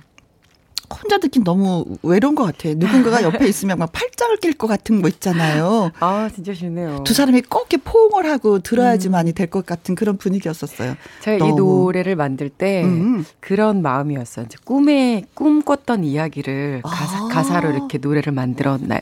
혼자 0.94 1.18
듣긴 1.18 1.44
너무 1.44 1.86
외로운 2.04 2.36
것 2.36 2.44
같아요. 2.44 2.76
누군가가 2.78 3.24
옆에 3.24 3.48
있으면 3.48 3.78
막 3.78 3.92
팔짱을 3.92 4.38
낄 4.38 4.54
것 4.54 4.68
같은 4.68 5.02
거 5.02 5.10
있잖아요. 5.10 5.92
아, 6.00 6.30
진짜 6.34 6.54
좋네요. 6.54 7.04
두 7.04 7.14
사람이 7.14 7.42
꼭 7.44 7.64
이렇게 7.74 7.78
포옹을 7.78 8.30
하고 8.30 8.60
들어야지만이 8.60 9.32
음. 9.32 9.34
될것 9.34 9.66
같은 9.66 9.96
그런 9.96 10.18
분위기였었어요. 10.18 10.96
제가 11.22 11.38
너무. 11.40 11.52
이 11.52 11.56
노래를 11.56 12.16
만들 12.16 12.50
때 12.50 12.84
음. 12.84 13.26
그런 13.40 13.82
마음이었어요. 13.82 14.46
이제 14.46 14.58
꿈에 14.64 15.24
꿈꿨던 15.34 16.04
이야기를 16.04 16.82
가사, 16.84 17.26
아. 17.26 17.28
가사로 17.30 17.72
이렇게 17.72 17.98
노래를 17.98 18.34
만들어 18.34 18.78
나, 18.80 19.00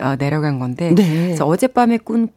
어, 0.00 0.16
내려간 0.16 0.58
건데 0.58 0.94
네. 0.94 1.26
그래서 1.26 1.46
어젯밤에 1.46 1.98
꿈 1.98 2.28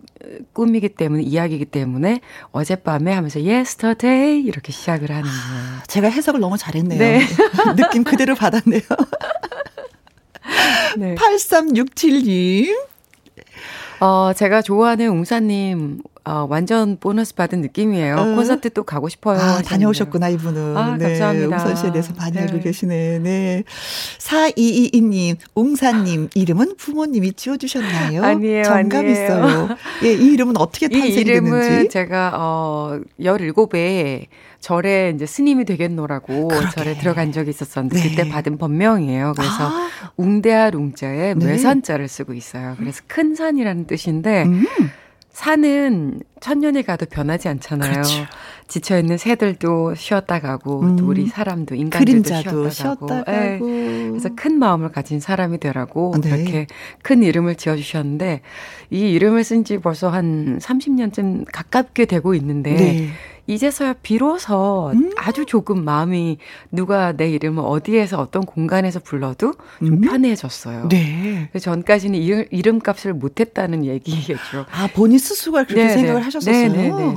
꿈이기 0.53 0.89
때문에 0.89 1.23
이야기이기 1.23 1.65
때문에 1.65 2.21
어젯밤에 2.51 3.11
하면서 3.11 3.39
yesterday 3.39 4.41
이렇게 4.41 4.71
시작을 4.71 5.09
하는 5.09 5.23
거예요. 5.23 5.79
제가 5.87 6.09
해석을 6.09 6.39
너무 6.39 6.57
잘했네요. 6.57 6.99
네. 6.99 7.21
느낌 7.75 8.03
그대로 8.03 8.35
받았네요. 8.35 8.81
네. 10.97 11.15
8367님. 11.15 12.77
어, 13.99 14.33
제가 14.33 14.61
좋아하는 14.61 15.09
웅사님 15.09 16.01
어, 16.25 16.47
완전 16.49 16.97
보너스 16.99 17.35
받은 17.35 17.59
느낌이에요. 17.61 18.15
어. 18.15 18.35
콘서트 18.35 18.69
또 18.69 18.83
가고 18.83 19.09
싶어요. 19.09 19.39
아, 19.39 19.61
다녀오셨구나, 19.61 20.29
이분은. 20.29 20.77
아, 20.77 20.95
네. 20.97 21.09
감사합니다. 21.09 21.47
웅산 21.57 21.75
씨에 21.75 21.91
대해서 21.91 22.13
많이 22.17 22.33
네. 22.33 22.41
알고 22.43 22.59
계시네. 22.61 23.19
네. 23.19 23.63
4222님, 24.19 25.35
웅사님, 25.55 26.29
이름은 26.33 26.75
부모님이 26.77 27.33
지어주셨나요? 27.33 28.23
아니에요. 28.23 28.63
정감 28.63 28.99
아니에요. 28.99 29.13
있어요. 29.13 29.69
예, 30.03 30.13
이 30.13 30.33
이름은 30.33 30.55
어떻게 30.57 30.87
탄생됐는지. 30.87 31.19
이 31.19 31.21
이름은 31.21 31.89
제가, 31.89 32.31
어, 32.35 32.99
17에 33.19 34.27
절에 34.61 35.11
이제 35.13 35.25
스님이 35.25 35.65
되겠노라고 35.65 36.47
그러게. 36.47 36.69
절에 36.69 36.97
들어간 36.97 37.33
적이 37.33 37.49
있었었는데 37.49 37.99
네. 38.01 38.09
그때 38.09 38.29
받은 38.29 38.57
법명이에요. 38.57 39.33
그래서 39.35 39.67
아. 39.67 39.89
웅대할 40.15 40.73
웅자에 40.73 41.33
네. 41.33 41.45
뇌산자를 41.45 42.07
쓰고 42.07 42.33
있어요. 42.33 42.75
그래서 42.79 43.01
큰 43.07 43.35
산이라는 43.35 43.87
뜻인데 43.87 44.43
음. 44.43 44.65
산은 45.33 46.21
천년이 46.39 46.83
가도 46.83 47.07
변하지 47.07 47.47
않잖아요. 47.49 47.91
그렇죠. 47.91 48.25
지쳐 48.67 48.99
있는 48.99 49.17
새들도 49.17 49.95
쉬었다 49.95 50.39
가고 50.39 50.81
음. 50.81 50.95
또 50.95 51.07
우리 51.07 51.27
사람도 51.27 51.75
인간들도 51.75 52.29
쉬었다, 52.29 52.69
쉬었다 52.69 53.23
가고. 53.23 53.31
네. 53.31 53.59
그래서 53.59 54.29
큰 54.35 54.57
마음을 54.59 54.91
가진 54.91 55.19
사람이 55.19 55.57
되라고 55.57 56.13
네. 56.21 56.29
이렇게 56.29 56.67
큰 57.01 57.23
이름을 57.23 57.55
지어 57.55 57.75
주셨는데 57.75 58.41
이 58.91 59.11
이름을 59.11 59.43
쓴 59.43 59.63
지 59.63 59.77
벌써 59.77 60.09
한 60.09 60.59
30년쯤 60.59 61.45
가깝게 61.51 62.05
되고 62.05 62.35
있는데 62.35 62.75
네. 62.75 63.09
이제서야 63.47 63.93
비로소 64.01 64.91
음. 64.93 65.11
아주 65.17 65.45
조금 65.45 65.83
마음이 65.83 66.37
누가 66.71 67.11
내 67.11 67.29
이름을 67.29 67.63
어디에서 67.65 68.19
어떤 68.21 68.43
공간에서 68.43 68.99
불러도 68.99 69.53
좀 69.79 69.87
음. 69.87 70.01
편해졌어요. 70.01 70.87
네. 70.89 71.49
전까지는 71.59 72.17
이름, 72.19 72.45
이름값을 72.51 73.13
못했다는 73.13 73.85
얘기겠죠. 73.85 74.65
아 74.71 74.87
본인 74.93 75.19
스스로가 75.19 75.65
그렇게 75.65 75.87
네네. 75.87 75.93
생각을 75.93 76.25
하셨었어요. 76.25 76.71
네네네. 76.71 77.13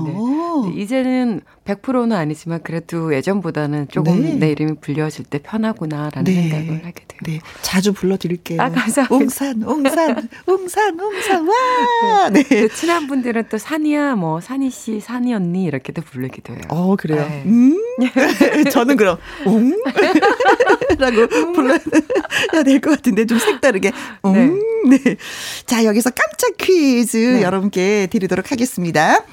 이제는 0.75 1.43
100%는 1.67 2.13
아니지만 2.17 2.61
그래도 2.63 3.13
예전보다는 3.15 3.89
조금 3.91 4.23
네. 4.23 4.35
내 4.35 4.51
이름이 4.53 4.77
불려질 4.81 5.25
때 5.25 5.39
편하구나라는 5.43 6.25
네. 6.25 6.49
생각을 6.49 6.85
하게 6.87 7.05
돼요. 7.09 7.21
네. 7.27 7.41
자주 7.63 7.93
불러드릴게요. 7.93 8.61
아, 8.63 8.71
감사합니다. 8.71 9.15
웅산, 9.15 9.63
웅산, 9.63 10.29
웅산, 10.47 11.01
웅산, 11.01 11.49
와! 11.49 12.29
네. 12.31 12.43
네. 12.43 12.69
친한 12.69 13.07
분들은 13.07 13.45
또 13.51 13.59
산이야, 13.59 14.15
뭐, 14.15 14.41
산이 14.41 14.71
씨, 14.71 15.01
산이 15.01 15.35
언니, 15.35 15.65
이렇게도 15.65 16.03
부르기도 16.03 16.53
해요. 16.55 16.63
어, 16.69 16.95
그래요? 16.97 17.27
네. 17.29 17.43
음? 17.47 17.77
저는 18.71 18.97
그럼, 18.97 19.19
웅? 19.47 19.75
라고 20.99 21.27
불러야 21.53 21.79
될 22.65 22.81
것 22.81 22.91
같은데, 22.91 23.27
좀 23.27 23.39
색다르게. 23.39 23.93
음? 24.27 24.61
네. 24.89 24.99
네. 24.99 25.17
자, 25.67 25.85
여기서 25.85 26.11
깜짝 26.11 26.57
퀴즈 26.59 27.17
네. 27.17 27.43
여러분께 27.43 28.07
드리도록 28.11 28.53
하겠습니다. 28.53 29.25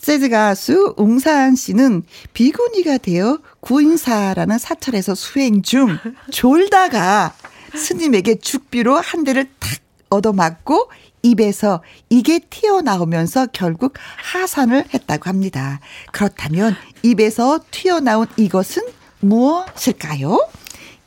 재즈 0.00 0.28
가수 0.30 0.94
웅산 0.96 1.56
씨는 1.56 2.04
비구니가 2.32 2.98
되어 2.98 3.38
구인사라는 3.60 4.58
사찰에서 4.58 5.14
수행 5.14 5.62
중 5.62 5.98
졸다가 6.30 7.34
스님에게 7.74 8.38
죽비로 8.38 8.96
한 8.96 9.24
대를 9.24 9.50
탁 9.58 9.78
얻어맞고 10.08 10.90
입에서 11.22 11.82
이게 12.08 12.38
튀어나오면서 12.38 13.48
결국 13.52 13.94
하산을 14.16 14.86
했다고 14.92 15.28
합니다. 15.28 15.80
그렇다면 16.12 16.74
입에서 17.02 17.60
튀어나온 17.70 18.26
이것은 18.36 18.82
무엇일까요? 19.20 20.48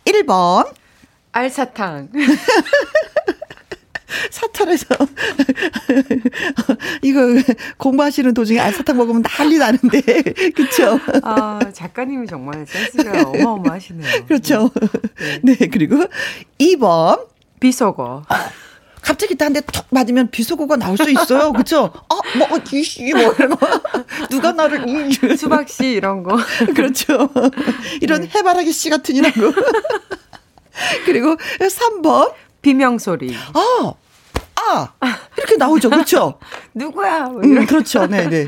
1번 0.06 0.72
알사탕 1.32 2.10
사찰에서 4.29 4.96
이거 7.01 7.22
공부하시는 7.77 8.34
도중에 8.34 8.60
알사탕 8.60 8.98
먹으면 8.98 9.24
난리 9.24 9.58
나는데 9.58 10.01
그렇죠? 10.55 11.00
아 11.24 11.60
작가님이 11.74 12.27
정말 12.27 12.65
센스가 12.67 13.29
어마어마하시네요. 13.29 14.25
그렇죠. 14.25 14.70
네, 15.41 15.55
네 15.55 15.67
그리고 15.67 16.05
2번 16.60 17.27
비속어. 17.60 18.24
갑자기 19.01 19.36
딴데턱 19.36 19.88
맞으면 19.89 20.32
비속어가 20.32 20.77
나올 20.77 20.98
수 20.98 21.10
있어요. 21.10 21.51
그렇죠? 21.51 21.91
어, 22.10 22.20
뭐 22.38 22.48
이씨 22.72 23.13
뭐 23.13 23.34
이런 23.34 23.50
거. 23.50 23.82
누가 24.29 24.53
나를 24.53 24.88
이 24.88 25.36
수박 25.36 25.67
씨 25.67 25.91
이런 25.91 26.24
거. 26.24 26.38
그렇죠. 26.74 27.29
이런 28.00 28.22
네. 28.22 28.29
해바라기 28.34 28.72
씨 28.72 28.89
같은 28.89 29.15
이런 29.15 29.32
거. 29.34 29.53
그리고 31.05 31.36
3번 31.60 32.34
비명소리. 32.62 33.36
아, 33.53 33.93
아, 35.00 35.20
이렇게 35.38 35.58
나오죠. 35.58 35.89
그렇죠? 35.89 36.39
누구야? 36.74 37.25
뭐 37.25 37.41
음, 37.41 37.65
그렇죠. 37.65 38.08
네, 38.08 38.27
네. 38.27 38.48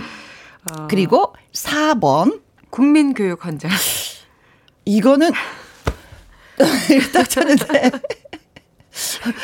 어. 0.72 0.88
그리고 0.90 1.34
4번 1.54 2.42
국민교육 2.70 3.46
환자. 3.46 3.70
이거는 4.86 5.32
딱 7.14 7.30
쳤는데 7.30 7.92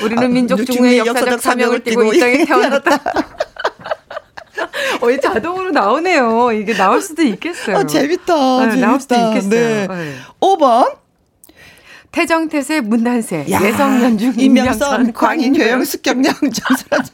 우리는 0.04 0.24
아, 0.24 0.28
민족 0.28 0.64
중의 0.66 1.00
역사적 1.00 1.42
사명을 1.42 1.84
띠고 1.84 2.14
이 2.14 2.20
땅에 2.20 2.46
태어났다. 2.46 3.00
어, 5.02 5.10
이 5.10 5.20
자동으로 5.20 5.72
나오네요. 5.72 6.52
이게 6.52 6.74
나올 6.74 7.02
수도 7.02 7.24
있겠어요. 7.24 7.78
아, 7.78 7.86
재밌다. 7.86 8.66
네, 8.66 8.70
재밌다. 8.72 8.88
나올 8.88 9.00
수도 9.00 9.16
있겠어요. 9.16 9.50
네. 9.50 9.88
네. 9.88 10.16
5번 10.40 10.96
태정태세 12.12 12.82
문단세 12.82 13.46
예성연중 13.48 14.34
임명선 14.38 15.14
광인 15.14 15.54
교영 15.54 15.84
숙경령 15.84 16.34
전설하는 16.34 17.10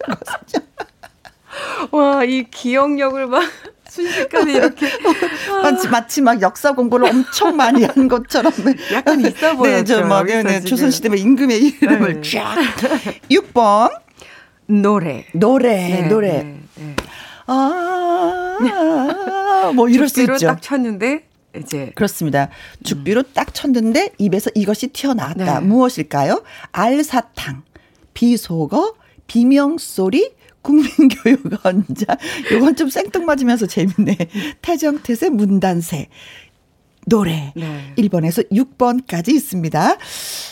와이 1.91 2.45
기억력을 2.49 3.27
막 3.27 3.43
순식간에 3.89 4.53
이렇게 4.53 4.87
마치, 5.63 5.87
마치 5.87 6.21
막 6.21 6.41
역사 6.41 6.73
공부를 6.73 7.09
엄청 7.09 7.55
많이 7.55 7.83
한 7.83 8.07
것처럼 8.07 8.51
약간 8.93 9.19
있어 9.21 9.55
보여요. 9.55 9.77
네, 9.77 9.83
저막 9.83 10.25
네, 10.25 10.61
조선시대 10.61 11.09
임금의 11.17 11.59
이름을 11.81 12.21
네. 12.21 12.29
쫙. 12.29 12.55
6번 13.31 13.91
노래 14.67 15.25
노래 15.33 16.01
네, 16.01 16.07
노래. 16.07 16.43
네, 16.43 16.59
네. 16.75 16.95
아, 17.47 18.57
뭐 19.73 19.87
이럴 19.89 20.09
수 20.09 20.21
있죠. 20.21 20.47
딱 20.47 20.61
쳤는데 20.61 21.27
이제 21.57 21.91
그렇습니다. 21.95 22.49
죽비로 22.83 23.21
음. 23.21 23.31
딱 23.33 23.53
쳤는데 23.53 24.11
입에서 24.17 24.49
이것이 24.55 24.87
튀어나왔다. 24.87 25.59
네. 25.59 25.65
무엇일까요? 25.65 26.43
알사탕, 26.71 27.63
비속어, 28.13 28.95
비명소리, 29.27 30.31
국민교육원자. 30.61 32.17
요건 32.51 32.75
좀 32.75 32.89
생뚱맞으면서 32.89 33.67
재밌네. 33.67 34.17
태정태세 34.61 35.29
문단세. 35.29 36.07
노래. 37.05 37.53
네. 37.55 37.93
1번에서 37.97 38.49
6번까지 38.51 39.29
있습니다. 39.29 39.97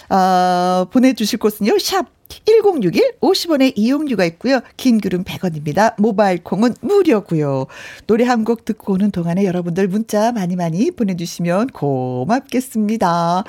어, 0.09 0.85
보내주실 0.89 1.37
곳은요. 1.39 1.77
샵 1.79 2.14
1061 2.45 3.13
50원의 3.21 3.73
이용료가 3.75 4.25
있고요. 4.25 4.61
긴 4.77 4.99
글은 4.99 5.23
100원입니다. 5.23 5.93
모바일 5.99 6.43
콩은 6.43 6.75
무료고요. 6.81 7.67
노래 8.07 8.23
한 8.25 8.45
곡 8.45 8.63
듣고 8.65 8.93
오는 8.93 9.09
동안에 9.11 9.43
여러분들 9.45 9.87
문자 9.87 10.31
많이 10.31 10.55
많이 10.55 10.91
보내주시면 10.91 11.67
고맙겠습니다. 11.67 13.43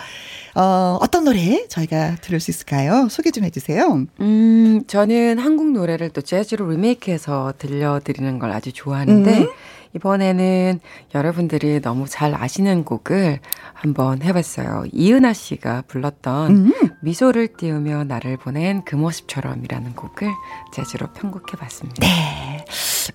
어, 0.54 0.98
어떤 1.02 1.24
노래 1.24 1.66
저희가 1.68 2.16
들을 2.22 2.40
수 2.40 2.50
있을까요? 2.50 3.08
소개 3.10 3.30
좀 3.30 3.44
해주세요. 3.44 4.06
음, 4.20 4.82
저는 4.86 5.38
한국 5.38 5.70
노래를 5.72 6.10
또 6.10 6.22
재즈로 6.22 6.70
리메이크해서 6.70 7.54
들려드리는 7.58 8.38
걸 8.38 8.52
아주 8.52 8.72
좋아하는데 8.72 9.38
음. 9.40 9.48
이번에는 9.96 10.80
여러분들이 11.14 11.80
너무 11.80 12.06
잘 12.08 12.34
아시는 12.34 12.84
곡을 12.84 13.40
한번 13.72 14.22
해봤어요. 14.22 14.84
이은하 14.92 15.32
씨가 15.32 15.84
불렀던 15.88 16.50
음. 16.50 16.72
미소를 17.02 17.48
띄우며 17.56 18.04
나를 18.04 18.36
보낸 18.36 18.84
그 18.84 18.94
모습처럼이라는 18.94 19.94
곡을 19.94 20.28
재즈로 20.72 21.12
편곡해봤습니다. 21.12 22.06
네. 22.06 22.64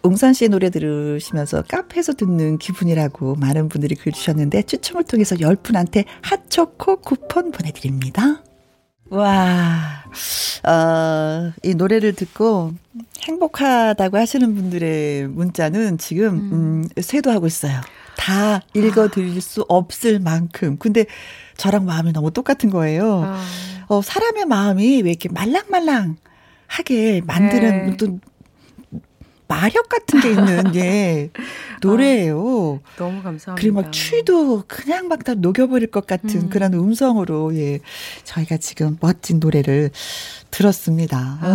웅산 0.03 0.33
씨의 0.33 0.49
노래 0.49 0.69
들으시면서 0.69 1.63
카페에서 1.69 2.13
듣는 2.13 2.57
기분이라고 2.57 3.35
많은 3.35 3.69
분들이 3.69 3.95
글 3.95 4.11
주셨는데 4.11 4.63
추첨을 4.63 5.03
통해서 5.03 5.35
10분한테 5.35 6.05
핫초코 6.21 6.97
쿠폰 6.97 7.51
보내드립니다. 7.51 8.43
와, 9.11 10.05
어, 10.63 11.51
이 11.63 11.75
노래를 11.75 12.13
듣고 12.13 12.73
행복하다고 13.27 14.17
하시는 14.17 14.55
분들의 14.55 15.27
문자는 15.27 15.97
지금, 15.97 16.27
음, 16.29 16.53
음 16.53 17.01
쇄도하고 17.01 17.45
있어요. 17.45 17.81
다 18.17 18.61
읽어 18.73 19.09
드릴 19.09 19.41
수 19.41 19.65
없을 19.67 20.19
만큼. 20.19 20.77
근데 20.79 21.05
저랑 21.57 21.85
마음이 21.85 22.13
너무 22.13 22.31
똑같은 22.31 22.69
거예요. 22.69 23.23
아. 23.25 23.43
어, 23.89 24.01
사람의 24.01 24.45
마음이 24.45 25.01
왜 25.01 25.09
이렇게 25.09 25.27
말랑말랑 25.27 26.15
하게 26.67 27.21
만드는 27.25 27.87
네. 27.87 27.97
또 27.97 28.17
마력 29.51 29.89
같은 29.89 30.21
게 30.21 30.29
있는 30.29 30.71
게 30.71 31.29
노래예요. 31.83 32.79
아, 32.83 32.89
너무 32.97 33.21
감사합니다. 33.21 33.55
그리고 33.55 33.81
막 33.81 33.91
추위도 33.91 34.63
그냥 34.67 35.07
막 35.07 35.21
다 35.23 35.33
녹여버릴 35.35 35.91
것 35.91 36.07
같은 36.07 36.29
음. 36.43 36.49
그런 36.49 36.73
음성으로 36.73 37.55
예 37.57 37.79
저희가 38.23 38.57
지금 38.57 38.97
멋진 39.01 39.39
노래를 39.39 39.91
들었습니다. 40.51 41.37
아, 41.41 41.47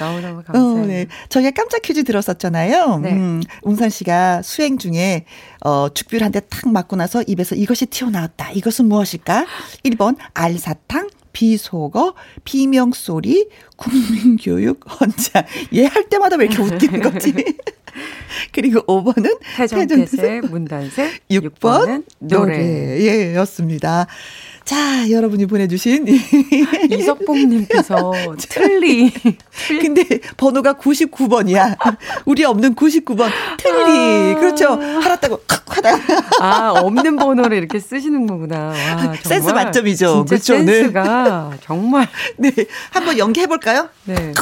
너무너무 0.00 0.42
감사해요. 0.42 0.82
어, 0.82 0.86
네. 0.86 1.06
저희가 1.28 1.50
깜짝 1.52 1.82
퀴즈 1.82 2.02
들었었잖아요. 2.04 2.98
네. 2.98 3.12
음, 3.12 3.42
웅산 3.62 3.90
씨가 3.90 4.42
수행 4.42 4.78
중에 4.78 5.24
어, 5.64 5.88
죽비를 5.92 6.24
한 6.24 6.32
대 6.32 6.40
탁 6.40 6.68
맞고 6.72 6.96
나서 6.96 7.22
입에서 7.22 7.54
이것이 7.54 7.86
튀어나왔다. 7.86 8.50
이것은 8.52 8.86
무엇일까? 8.88 9.46
1번 9.84 10.16
알사탕, 10.34 11.08
비속어, 11.32 12.14
비명소리, 12.44 13.48
국민교육, 13.76 14.80
헌자. 15.00 15.44
얘할 15.74 16.08
때마다 16.08 16.36
왜 16.36 16.46
이렇게 16.46 16.62
웃기는 16.62 17.00
거지? 17.00 17.34
그리고 18.52 18.80
5번은 18.86 19.38
태정태세, 19.56 20.40
문단세, 20.48 21.10
6번, 21.30 21.50
6번은 21.50 22.04
노래. 22.18 22.56
노래. 22.58 23.00
예, 23.00 23.34
였습니다. 23.36 24.06
자, 24.64 25.10
여러분이 25.10 25.46
보내주신 25.46 26.06
이석봉님께서 26.90 28.12
틀리. 28.48 29.12
근데 29.80 30.04
번호가 30.36 30.74
99번이야. 30.74 31.76
우리 32.24 32.44
없는 32.44 32.74
99번 32.74 33.30
틀리. 33.58 34.34
아. 34.34 34.38
그렇죠. 34.38 34.74
알았다고 34.74 35.40
칵 35.48 35.76
하다. 35.76 35.90
아 36.40 36.70
없는 36.76 37.16
번호를 37.16 37.56
이렇게 37.58 37.80
쓰시는 37.80 38.26
거구나. 38.26 38.68
와, 38.68 39.14
센스 39.22 39.50
만점이죠. 39.50 40.26
그렇죠. 40.26 40.54
센스가 40.64 41.50
네. 41.52 41.58
정말. 41.64 42.08
네, 42.36 42.52
한번 42.90 43.18
연기해 43.18 43.46
볼까요? 43.46 43.88
네. 44.04 44.32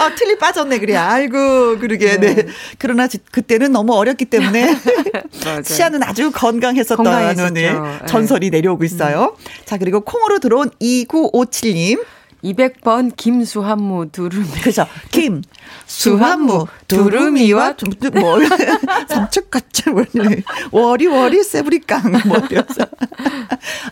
아, 0.00 0.14
틀리 0.14 0.38
빠졌네 0.38 0.78
그래. 0.78 0.96
아이고 0.96 1.78
그러게. 1.78 2.18
네. 2.18 2.34
네. 2.34 2.46
그러나 2.78 3.08
그때는 3.30 3.72
너무 3.72 3.94
어렸기 3.94 4.24
때문에 4.26 4.74
치아는 5.64 6.02
아주 6.02 6.30
건강했었다는 6.30 7.54
네. 7.54 7.74
전설이 8.06 8.50
내려오고 8.50 8.84
있어요. 8.84 9.36
음. 9.38 9.44
자 9.64 9.78
그리고 9.78 10.00
콩으로 10.00 10.38
들어온 10.38 10.70
2957님. 10.80 12.04
200번 12.44 13.16
김수한무 13.16 14.10
두루미. 14.10 14.46
그죠. 14.62 14.86
김, 15.10 15.42
수한무, 15.86 16.66
두루미와 16.88 17.74
뭐, 18.20 18.38
삼척같이 19.08 19.84
워리 20.70 21.06
워리 21.06 21.42
세브리깡 21.42 22.12
뭐 22.26 22.38
이래서. 22.50 22.86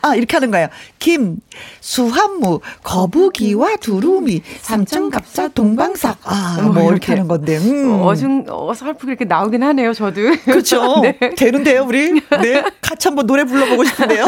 아, 0.03 0.15
이렇게 0.15 0.37
하는 0.37 0.51
거예요. 0.51 0.69
김, 0.99 1.38
수한무, 1.81 2.61
거북이와 2.83 3.77
두루미, 3.77 4.43
삼천갑자 4.61 5.49
동방삭. 5.49 6.19
아, 6.25 6.59
뭐, 6.62 6.73
뭐 6.73 6.91
이렇게 6.91 7.12
하는 7.12 7.29
건데. 7.29 7.57
음. 7.59 8.01
어중, 8.03 8.45
어설프게 8.49 9.12
이렇게 9.12 9.25
나오긴 9.25 9.62
하네요, 9.62 9.95
저도. 9.95 10.21
그렇죠. 10.45 11.01
네. 11.03 11.19
되는데요, 11.37 11.85
우리. 11.87 12.12
네. 12.12 12.62
같이 12.81 13.09
한번 13.09 13.27
노래 13.27 13.45
불러보고 13.45 13.85
싶은데요. 13.85 14.27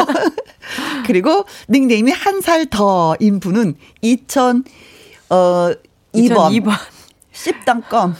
그리고 1.05 1.45
닉네임이 1.69 2.11
한 2.11 2.35
살 2.45 2.67
더인 2.67 3.39
분은 3.39 3.73
2000, 4.15 4.63
어, 5.29 5.69
2번. 6.13 6.61
2번. 6.61 6.71
씹당 7.31 7.83
껌. 7.89 8.15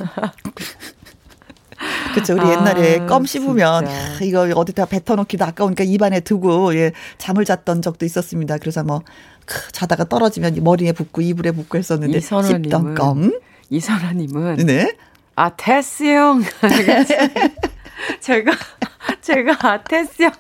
그쵸. 2.14 2.34
우리 2.34 2.42
아, 2.42 2.52
옛날에 2.54 3.06
껌 3.06 3.26
씹으면, 3.26 3.86
야, 3.86 4.20
이거 4.22 4.42
어디다 4.56 4.86
뱉어놓기도 4.86 5.46
아까우니까 5.46 5.84
입안에 5.84 6.22
두고, 6.22 6.76
예, 6.76 6.92
잠을 7.18 7.46
잤던 7.46 7.82
적도 7.82 8.06
있었습니다. 8.06 8.58
그래서 8.58 8.84
뭐, 8.84 9.02
크, 9.46 9.72
자다가 9.72 10.06
떨어지면 10.06 10.58
머리에 10.64 10.92
붙고 10.92 11.22
이불에 11.22 11.52
붙고 11.52 11.78
했었는데, 11.78 12.20
씹던 12.20 12.96
껌. 12.96 13.40
이선아님은. 13.70 14.58
네. 14.66 14.96
아, 15.36 15.50
테스 15.56 16.04
형. 16.06 16.42
제가 18.22 18.52
제가 19.22 19.58
아테스 19.60 20.24
형. 20.24 20.32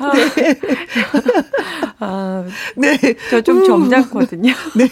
아, 0.00 0.12
네. 0.36 0.54
아, 1.98 2.44
네. 2.76 2.98
저 3.30 3.40
좀 3.42 3.64
점잖거든요. 3.64 4.52
네. 4.76 4.88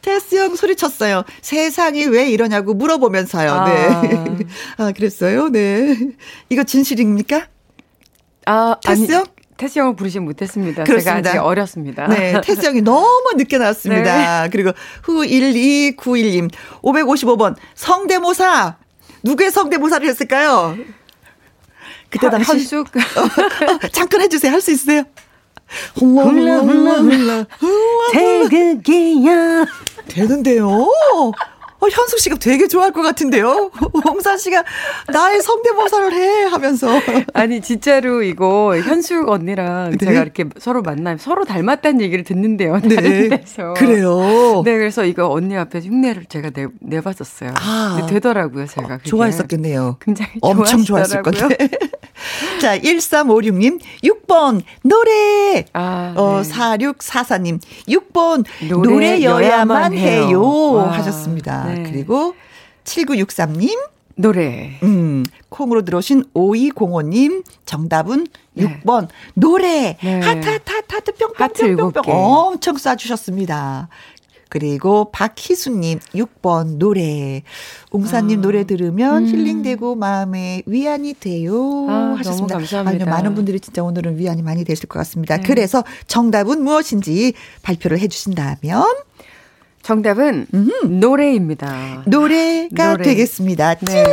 테스 0.00 0.36
형 0.36 0.54
소리쳤어요. 0.56 1.22
세상이 1.40 2.06
왜 2.06 2.30
이러냐고 2.30 2.74
물어보면서요. 2.74 3.50
아. 3.50 3.68
네. 4.02 4.46
아, 4.78 4.92
그랬어요? 4.92 5.48
네. 5.48 5.96
이거 6.48 6.62
진실입니까? 6.64 7.46
아, 8.46 8.76
테스 8.84 9.12
형? 9.12 9.24
태수 9.56 9.78
형을 9.78 9.94
부르진 9.94 10.24
못했습니다. 10.24 10.82
그렇습니다. 10.82 11.22
제가 11.22 11.28
아직 11.30 11.38
어렸습니다. 11.46 12.08
네, 12.08 12.40
태수 12.42 12.66
형이 12.66 12.80
너무 12.82 13.30
늦게 13.36 13.58
나왔습니다. 13.58 14.42
네. 14.44 14.48
그리고 14.50 14.72
후 15.04 15.22
1291님, 15.24 16.50
555번, 16.82 17.54
성대모사, 17.76 18.78
누구의 19.22 19.50
성대모사를 19.50 20.06
했을까요? 20.08 20.76
그때 22.10 22.28
당시. 22.28 22.52
현숙. 22.52 22.88
어, 22.96 23.00
어, 23.84 23.88
잠깐 23.92 24.20
해주세요. 24.22 24.52
할 24.52 24.60
수 24.60 24.70
있어요? 24.72 25.04
훌라, 25.94 26.22
훌라, 26.24 26.58
훌라, 26.60 26.92
훌라. 27.00 27.44
태극이야. 28.12 29.64
되는데요. 30.08 30.88
어, 31.82 31.88
현숙 31.88 32.20
씨가 32.20 32.36
되게 32.36 32.68
좋아할 32.68 32.92
것 32.92 33.02
같은데요? 33.02 33.72
홍산 34.06 34.38
씨가 34.38 34.62
나의 35.12 35.42
성대모사를 35.42 36.12
해 36.12 36.44
하면서. 36.44 36.88
아니, 37.34 37.60
진짜로 37.60 38.22
이거 38.22 38.78
현숙 38.78 39.28
언니랑 39.28 39.90
네? 39.90 39.96
제가 39.96 40.22
이렇게 40.22 40.44
서로 40.58 40.82
만나면 40.82 41.18
서로 41.18 41.44
닮았다는 41.44 42.00
얘기를 42.00 42.22
듣는데요. 42.22 42.78
네. 42.84 42.94
다른 42.94 43.28
데서. 43.30 43.74
그래요? 43.74 44.62
네, 44.64 44.78
그래서 44.78 45.04
이거 45.04 45.28
언니 45.28 45.56
앞에 45.56 45.80
흉내를 45.80 46.26
제가 46.26 46.50
내, 46.50 46.68
내봤었어요. 46.80 47.50
아. 47.56 48.06
되더라고요, 48.08 48.66
제가. 48.68 48.94
어, 48.94 48.98
좋아했었겠네요. 49.02 49.96
굉장히 50.00 50.30
엄청 50.40 50.84
좋아했을 50.84 51.22
건데. 51.22 51.56
자, 52.60 52.78
1356님, 52.78 53.80
6번, 54.04 54.62
노래. 54.84 55.64
아, 55.72 56.14
어, 56.16 56.42
네. 56.42 56.48
4644님, 56.48 57.60
6번, 57.88 58.44
노래여야만 58.70 59.94
해요. 59.94 60.72
와. 60.74 60.92
하셨습니다. 60.92 61.64
네. 61.64 61.71
그리고 61.84 62.34
7963님, 62.84 63.78
노래. 64.16 64.78
음, 64.82 65.24
콩으로 65.48 65.82
들어오신 65.84 66.24
5205님, 66.34 67.44
정답은 67.64 68.26
네. 68.54 68.80
6번, 68.82 69.08
노래. 69.34 69.96
네. 70.02 70.20
하트, 70.20 70.48
하트, 70.48 70.72
하트, 70.72 70.94
하트, 71.36 71.76
뿅뿅뿅 71.76 71.92
뿅뿅. 71.92 72.14
엄청 72.14 72.76
쏴주셨습니다. 72.76 73.88
그리고 74.52 75.10
박희수님 75.12 75.98
6번 76.14 76.76
노래. 76.76 77.42
웅사님 77.90 78.40
아. 78.40 78.42
노래 78.42 78.64
들으면 78.64 79.24
음. 79.24 79.26
힐링되고 79.26 79.94
마음에 79.94 80.60
위안이 80.66 81.14
돼요. 81.14 81.86
아, 81.88 82.16
하셨습니다. 82.18 82.56
너무 82.56 82.66
감사합니다. 82.66 83.04
아니요, 83.04 83.06
많은 83.06 83.34
분들이 83.34 83.58
진짜 83.60 83.82
오늘은 83.82 84.18
위안이 84.18 84.42
많이 84.42 84.64
되실 84.64 84.90
것 84.90 84.98
같습니다. 84.98 85.38
네. 85.38 85.42
그래서 85.42 85.82
정답은 86.06 86.62
무엇인지 86.62 87.32
발표를 87.62 87.98
해주신다면? 88.00 88.84
정답은 89.82 90.46
음흠. 90.54 90.86
노래입니다. 90.86 92.04
노래가 92.06 92.92
노래. 92.92 93.02
되겠습니다. 93.04 93.74
네. 93.74 94.04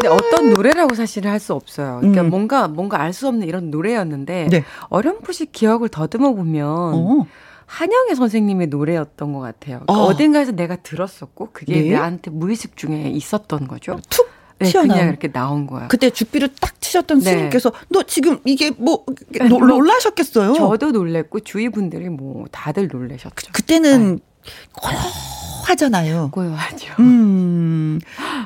근데 0.00 0.08
어떤 0.08 0.50
노래라고 0.50 0.94
사실은 0.94 1.30
할수 1.30 1.54
없어요. 1.54 1.98
그러니까 2.00 2.22
음. 2.22 2.30
뭔가 2.30 2.68
뭔가 2.68 3.00
알 3.00 3.12
수 3.12 3.26
없는 3.28 3.46
이런 3.46 3.70
노래였는데 3.70 4.48
네. 4.50 4.64
어렴풋이 4.88 5.46
기억을 5.52 5.88
더듬어 5.88 6.32
보면 6.34 6.66
어. 6.68 7.26
한영애 7.66 8.14
선생님의 8.14 8.66
노래였던 8.68 9.32
것 9.32 9.40
같아요. 9.40 9.80
그러니까 9.86 10.04
어. 10.04 10.16
딘가에서 10.16 10.52
내가 10.52 10.76
들었었고 10.76 11.50
그게 11.52 11.80
네. 11.82 11.92
나한테 11.92 12.30
무의식 12.30 12.76
중에 12.76 13.08
있었던 13.10 13.66
거죠. 13.68 13.98
툭 14.10 14.28
네, 14.58 14.66
튀어나온. 14.66 14.88
그냥 14.90 15.08
이렇게 15.08 15.32
나온 15.32 15.66
거야. 15.66 15.88
그때 15.88 16.10
죽비를 16.10 16.48
딱 16.60 16.80
치셨던 16.80 17.20
네. 17.20 17.30
스님께서 17.30 17.72
너 17.88 18.02
지금 18.04 18.38
이게 18.44 18.70
뭐 18.76 19.04
노, 19.48 19.58
놀라셨겠어요. 19.58 20.54
저도 20.54 20.92
놀랬고 20.92 21.40
주위 21.40 21.68
분들이 21.70 22.08
뭐 22.08 22.44
다들 22.52 22.88
놀라셨죠. 22.88 23.50
그, 23.52 23.62
때는 23.62 24.16
네. 24.16 24.22
고요하잖아요. 24.72 26.30
고요하죠. 26.32 26.94
음, 27.00 28.00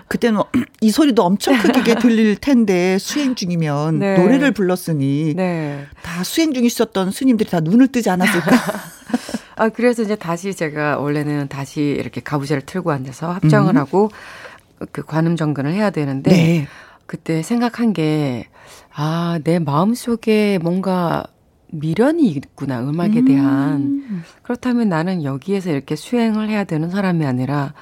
그때는 0.08 0.40
이 0.80 0.90
소리도 0.90 1.22
엄청 1.24 1.58
크게 1.58 1.96
들릴 1.96 2.37
텐데 2.37 2.98
수행 2.98 3.34
중이면 3.34 3.98
네. 3.98 4.18
노래를 4.18 4.52
불렀으니 4.52 5.34
네. 5.34 5.87
다 6.02 6.24
수행 6.24 6.52
중이셨던 6.52 7.11
스님들이 7.11 7.50
다 7.50 7.61
눈을 7.61 7.88
뜨지 7.88 8.11
않았을까? 8.11 8.50
아 9.56 9.68
그래서 9.70 10.02
이제 10.02 10.14
다시 10.14 10.54
제가 10.54 10.98
원래는 10.98 11.48
다시 11.48 11.80
이렇게 11.80 12.20
가부제를 12.20 12.62
틀고 12.62 12.92
앉아서 12.92 13.32
합정을 13.32 13.74
음. 13.74 13.76
하고 13.78 14.11
그 14.92 15.02
관음 15.02 15.34
정근을 15.34 15.72
해야 15.72 15.90
되는데 15.90 16.30
네. 16.30 16.68
그때 17.06 17.42
생각한 17.42 17.92
게 17.92 18.46
아, 18.94 19.38
내 19.44 19.61
마음속에 19.61 20.58
뭔가 20.61 21.24
미련이 21.70 22.28
있구나, 22.28 22.81
음악에 22.81 23.24
대한. 23.24 23.74
음. 23.81 24.22
그렇다면 24.42 24.88
나는 24.88 25.22
여기에서 25.22 25.70
이렇게 25.70 25.96
수행을 25.96 26.48
해야 26.48 26.64
되는 26.64 26.90
사람이 26.90 27.24
아니라 27.26 27.74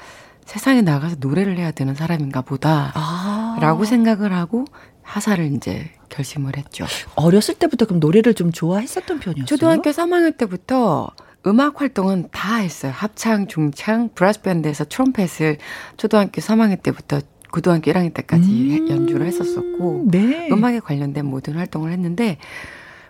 세상에 0.45 0.81
나가서 0.83 1.17
노래를 1.21 1.59
해야 1.59 1.71
되는 1.71 1.95
사람인가 1.95 2.43
보다. 2.43 2.93
아. 2.95 3.59
라고 3.61 3.85
생각을 3.85 4.33
하고 4.33 4.65
하사를 5.03 5.45
이제 5.53 5.91
결심을 6.09 6.57
했죠. 6.57 6.85
어렸을 7.15 7.55
때부터 7.55 7.87
그럼 7.87 8.01
노래를 8.01 8.35
좀 8.35 8.53
좋아했었던 8.53 9.21
편이었어요? 9.21 9.47
초등학교 9.47 9.91
3학년 9.91 10.37
때부터 10.37 11.09
음악 11.47 11.81
활동은 11.81 12.29
다 12.33 12.57
했어요. 12.57 12.93
합창, 12.95 13.47
중창, 13.47 14.09
브라스 14.15 14.43
밴드에서 14.43 14.85
트럼펫을 14.85 15.59
초등학교 15.97 16.41
3학년 16.41 16.83
때부터 16.83 17.21
고등학교 17.53 17.91
1학년 17.93 18.13
때까지 18.15 18.79
음. 18.81 18.89
연주를 18.89 19.27
했었었고 19.27 20.07
네. 20.09 20.49
음악에 20.51 20.81
관련된 20.81 21.25
모든 21.25 21.55
활동을 21.55 21.93
했는데 21.93 22.39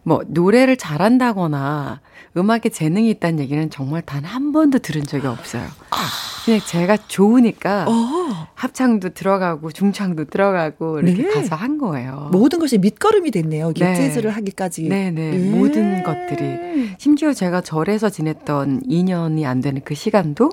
뭐 0.06 0.22
노래를 0.28 0.76
잘한다거나 0.76 2.00
음악에 2.36 2.68
재능이 2.68 3.10
있다는 3.10 3.40
얘기는 3.40 3.68
정말 3.70 4.02
단 4.02 4.24
한 4.24 4.52
번도 4.52 4.78
들은 4.78 5.02
적이 5.02 5.26
없어요. 5.26 5.64
아. 5.90 5.96
그냥 6.44 6.60
제가 6.60 6.96
좋으니까 7.08 7.86
어. 7.88 8.48
합창도 8.54 9.10
들어가고 9.10 9.72
중창도 9.72 10.26
들어가고 10.26 11.00
이렇게 11.00 11.22
네. 11.24 11.28
가서 11.34 11.56
한 11.56 11.78
거예요. 11.78 12.28
모든 12.30 12.60
것이 12.60 12.78
밑거름이 12.78 13.32
됐네요. 13.32 13.72
네. 13.74 13.94
재즈를 13.96 14.30
하기까지. 14.30 14.88
네네. 14.88 15.30
네. 15.30 15.50
모든 15.50 16.04
것들이. 16.04 16.94
심지어 16.98 17.32
제가 17.32 17.62
절에서 17.62 18.10
지냈던 18.10 18.82
2년이 18.82 19.44
안 19.44 19.60
되는 19.60 19.80
그 19.84 19.94
시간도 19.96 20.50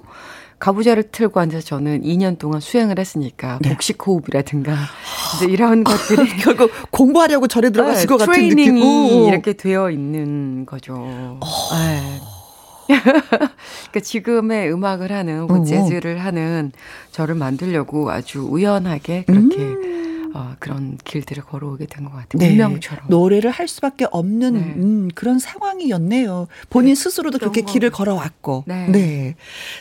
가부좌를 0.64 1.04
틀고 1.12 1.42
앉아서 1.42 1.66
저는 1.66 2.04
2년 2.04 2.40
동안 2.40 2.62
수행을 2.62 2.98
했으니까 2.98 3.60
네. 3.62 3.70
복식 3.70 4.08
호흡이라든가 4.08 4.74
이제 5.36 5.46
이런 5.52 5.84
것들이 5.84 6.26
결국 6.40 6.72
공부하려고 6.90 7.48
절에 7.48 7.70
들어가신 7.70 8.02
네, 8.02 8.06
것 8.08 8.18
같은 8.18 8.34
느낌. 8.34 8.56
트레이닝이 8.56 9.28
이렇게 9.28 9.52
되어 9.52 9.92
있는 9.92 10.66
거죠. 10.66 10.96
어. 10.96 11.40
네. 11.74 12.22
그러니까 12.88 14.00
지금의 14.02 14.72
음악을 14.72 15.12
하는 15.12 15.48
뭐 15.48 15.66
재즈를 15.66 16.24
하는 16.24 16.72
저를 17.12 17.36
만들려고 17.36 18.10
아주 18.10 18.48
우연하게 18.50 19.24
그렇게 19.26 19.58
음. 19.58 19.93
어, 20.36 20.56
그런 20.60 20.98
길들을 21.04 21.44
걸어오게 21.44 21.86
된 21.86 22.06
것 22.06 22.12
같아요. 22.12 22.28
네. 22.40 22.50
운명처럼. 22.52 23.06
노래를 23.10 23.52
할 23.52 23.68
수밖에 23.68 24.06
없는 24.12 24.54
네. 24.54 24.60
음, 24.78 25.10
그런 25.16 25.40
상황이었네요. 25.40 26.48
본인 26.70 26.96
네. 26.96 27.02
스스로도 27.02 27.38
그렇게 27.40 27.62
거. 27.62 27.72
길을 27.72 27.92
걸어왔고. 27.92 28.64
네. 28.68 28.88
네. 28.88 29.36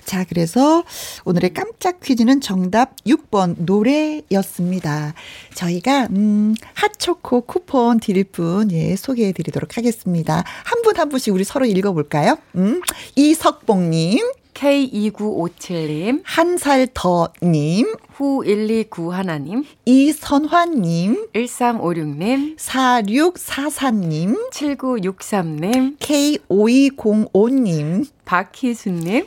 자, 0.05 0.25
그래서 0.29 0.85
오늘의 1.25 1.55
깜짝 1.55 2.01
퀴즈는 2.01 2.41
정답 2.41 2.95
6번 3.07 3.55
노래였습니다. 3.59 5.15
저희가 5.55 6.09
음, 6.11 6.55
핫초코 6.75 7.43
쿠폰 7.43 7.99
드릴 8.01 8.25
분 8.25 8.71
예, 8.73 8.97
소개해 8.97 9.33
드리도록 9.33 9.77
하겠습니다. 9.77 10.45
한 10.65 10.83
분한 10.83 11.09
분씩 11.09 11.33
우리 11.35 11.45
서로 11.45 11.65
읽어 11.67 11.93
볼까요? 11.93 12.37
음. 12.57 12.81
이석봉 13.17 13.91
님 13.91 14.19
K2957님, 14.63 16.23
한 16.23 16.55
살 16.57 16.87
더님, 16.95 17.97
후1291님, 18.17 19.65
이선화님, 19.85 21.27
1356님, 21.35 22.57
4644님, 22.57 24.37
7963님, 24.53 25.99
K5205님, 25.99 28.07
박희수님. 28.33 29.27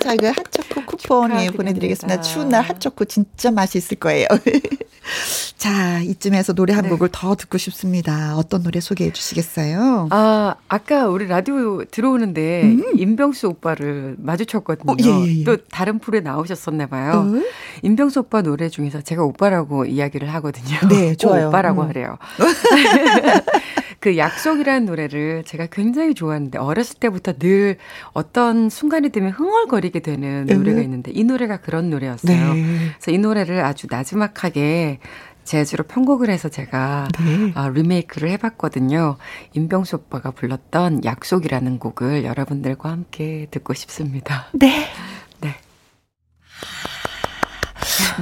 자, 0.00 0.14
이거 0.14 0.28
핫초코 0.28 0.86
쿠폰에 0.86 1.50
보내드리겠습니다. 1.50 2.20
추운 2.20 2.48
날 2.48 2.62
핫초코 2.62 3.06
진짜 3.06 3.50
맛있을 3.50 3.98
거예요. 3.98 4.28
자, 5.58 6.00
이쯤에서 6.00 6.52
노래 6.52 6.74
한 6.74 6.84
네. 6.84 6.90
곡을 6.90 7.08
더 7.10 7.34
듣고 7.34 7.58
싶습니다. 7.58 8.36
어떤 8.36 8.62
노래 8.62 8.78
소개해 8.78 9.12
주시겠어요? 9.12 10.08
아, 10.10 10.54
아까 10.68 11.08
우리 11.08 11.26
라디오 11.26 11.84
들어오는데 11.84 12.62
음. 12.62 12.84
임병수 12.98 13.48
오빠를 13.48 14.14
마주쳤거든요. 14.18 14.92
어, 14.92 14.96
예, 15.02 15.26
예, 15.26 15.40
예. 15.40 15.44
또 15.44 15.56
다른 15.56 15.98
프로에 15.98 16.20
나오셨었나 16.20 16.86
봐요. 16.86 17.22
음. 17.26 17.44
임병수 17.82 18.20
오빠 18.20 18.42
노래 18.42 18.68
중에서 18.68 19.00
제가 19.00 19.24
오빠라고 19.24 19.86
이야기를 19.86 20.32
하거든요. 20.34 20.88
네, 20.88 21.14
좋아요. 21.18 21.48
오빠라고 21.48 21.82
음. 21.82 21.88
하래요. 21.88 22.18
그 24.06 24.16
약속이라는 24.18 24.86
노래를 24.86 25.42
제가 25.42 25.66
굉장히 25.66 26.14
좋아하는데 26.14 26.58
어렸을 26.58 27.00
때부터 27.00 27.32
늘 27.32 27.76
어떤 28.12 28.70
순간이 28.70 29.08
되면 29.08 29.32
흥얼거리게 29.32 29.98
되는 29.98 30.46
노래가 30.46 30.80
있는데 30.80 31.10
이 31.12 31.24
노래가 31.24 31.56
그런 31.56 31.90
노래였어요. 31.90 32.54
네. 32.54 32.90
그래서 32.92 33.10
이 33.10 33.18
노래를 33.18 33.64
아주 33.64 33.88
나지막하게 33.90 35.00
제주로 35.42 35.82
편곡을 35.82 36.30
해서 36.30 36.48
제가 36.48 37.08
네. 37.18 37.50
아, 37.56 37.68
리메이크를 37.68 38.28
해봤거든요. 38.30 39.16
임병수 39.54 39.96
오빠가 39.96 40.30
불렀던 40.30 41.02
약속이라는 41.02 41.80
곡을 41.80 42.22
여러분들과 42.22 42.88
함께 42.88 43.48
듣고 43.50 43.74
싶습니다. 43.74 44.46
네. 44.52 44.86
네. 45.40 45.56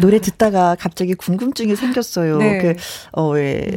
노래 0.01 0.19
듣다가 0.19 0.77
갑자기 0.81 1.13
궁금증이 1.15 1.77
생겼어요. 1.77 2.39
네. 2.39 2.59
그, 2.63 2.75
어, 3.13 3.29
왜, 3.29 3.77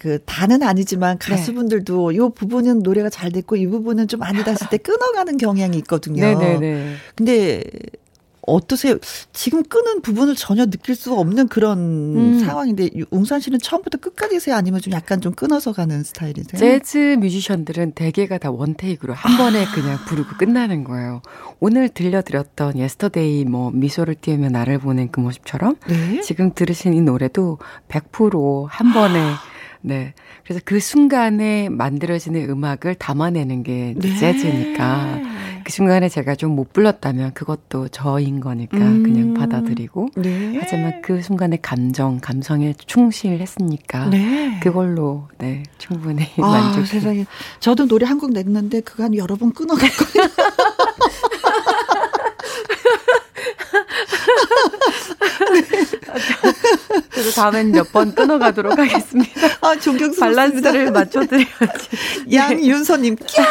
그, 0.00 0.18
다는 0.24 0.62
아니지만 0.62 1.18
네. 1.18 1.30
가수분들도 1.30 2.10
네. 2.10 2.16
이 2.16 2.18
부분은 2.34 2.80
노래가 2.80 3.10
잘 3.10 3.30
됐고 3.32 3.56
이 3.56 3.66
부분은 3.66 4.08
좀 4.08 4.22
아니다 4.22 4.50
했을 4.50 4.68
때 4.68 4.78
끊어가는 4.78 5.36
경향이 5.36 5.76
있거든요. 5.78 6.22
네네네. 6.22 6.58
네, 6.58 6.58
네. 6.58 6.94
근데 7.14 7.62
어떠세요? 8.46 8.96
지금 9.32 9.62
끄는 9.64 10.00
부분을 10.00 10.36
전혀 10.36 10.66
느낄 10.66 10.94
수 10.94 11.14
없는 11.14 11.48
그런 11.48 11.78
음. 12.16 12.38
상황인데 12.38 12.90
웅산 13.10 13.40
씨는 13.40 13.58
처음부터 13.58 13.98
끝까지세요? 13.98 14.54
아니면 14.54 14.80
좀 14.80 14.92
약간 14.92 15.20
좀 15.20 15.34
끊어서 15.34 15.72
가는 15.72 16.02
스타일이세요? 16.02 16.58
재즈 16.58 17.16
뮤지션들은 17.18 17.92
대개가 17.92 18.38
다 18.38 18.50
one 18.50 18.71
take로 18.71 19.14
한 19.14 19.34
아. 19.34 19.36
번에 19.36 19.66
그냥 19.74 19.98
부르고 20.06 20.36
끝나는 20.38 20.84
거예요. 20.84 21.22
오늘 21.58 21.88
들려드렸던 21.88 22.78
Yesterday 22.78 23.44
뭐 23.44 23.70
미소를 23.72 24.14
띄우며 24.14 24.50
나를 24.50 24.78
보낸 24.78 25.10
그 25.10 25.20
모습처럼 25.20 25.76
네? 25.88 26.20
지금 26.20 26.52
들으신 26.54 26.94
이 26.94 27.00
노래도 27.00 27.58
100%한 27.88 28.92
번에 28.92 29.18
아. 29.18 29.55
네. 29.86 30.14
그래서 30.44 30.60
그 30.64 30.80
순간에 30.80 31.68
만들어지는 31.68 32.50
음악을 32.50 32.96
담아내는 32.96 33.62
게 33.62 33.94
네. 33.96 34.16
재즈니까 34.16 35.20
그 35.64 35.72
순간에 35.72 36.08
제가 36.08 36.34
좀 36.34 36.56
못 36.56 36.72
불렀다면 36.72 37.34
그것도 37.34 37.88
저인 37.88 38.40
거니까 38.40 38.78
음. 38.78 39.02
그냥 39.02 39.34
받아들이고 39.34 40.08
네. 40.16 40.56
하지만 40.60 41.02
그 41.02 41.20
순간의 41.22 41.58
감정, 41.60 42.18
감성에 42.20 42.74
충실했으니까 42.86 44.08
네. 44.10 44.58
그걸로 44.62 45.28
네 45.38 45.62
충분히 45.78 46.24
아, 46.38 46.40
만족. 46.40 46.86
세상에 46.86 47.26
저도 47.60 47.86
노래 47.86 48.06
한 48.06 48.16
곡 48.18 48.32
냈는데 48.32 48.80
그간 48.80 49.14
여러 49.14 49.36
번 49.36 49.52
끊어갔거든요. 49.52 50.24
그래서 57.16 57.40
다음엔 57.42 57.72
몇 57.72 57.86
번 57.92 58.14
끊어가도록 58.14 58.78
하겠습니다. 58.78 59.30
아, 59.62 59.76
존경스럽습니다. 59.78 60.26
밸런스를 60.70 60.92
맞춰드려야지. 60.92 61.88
네. 62.26 62.36
양윤서님, 62.36 63.16
꺄! 63.16 63.44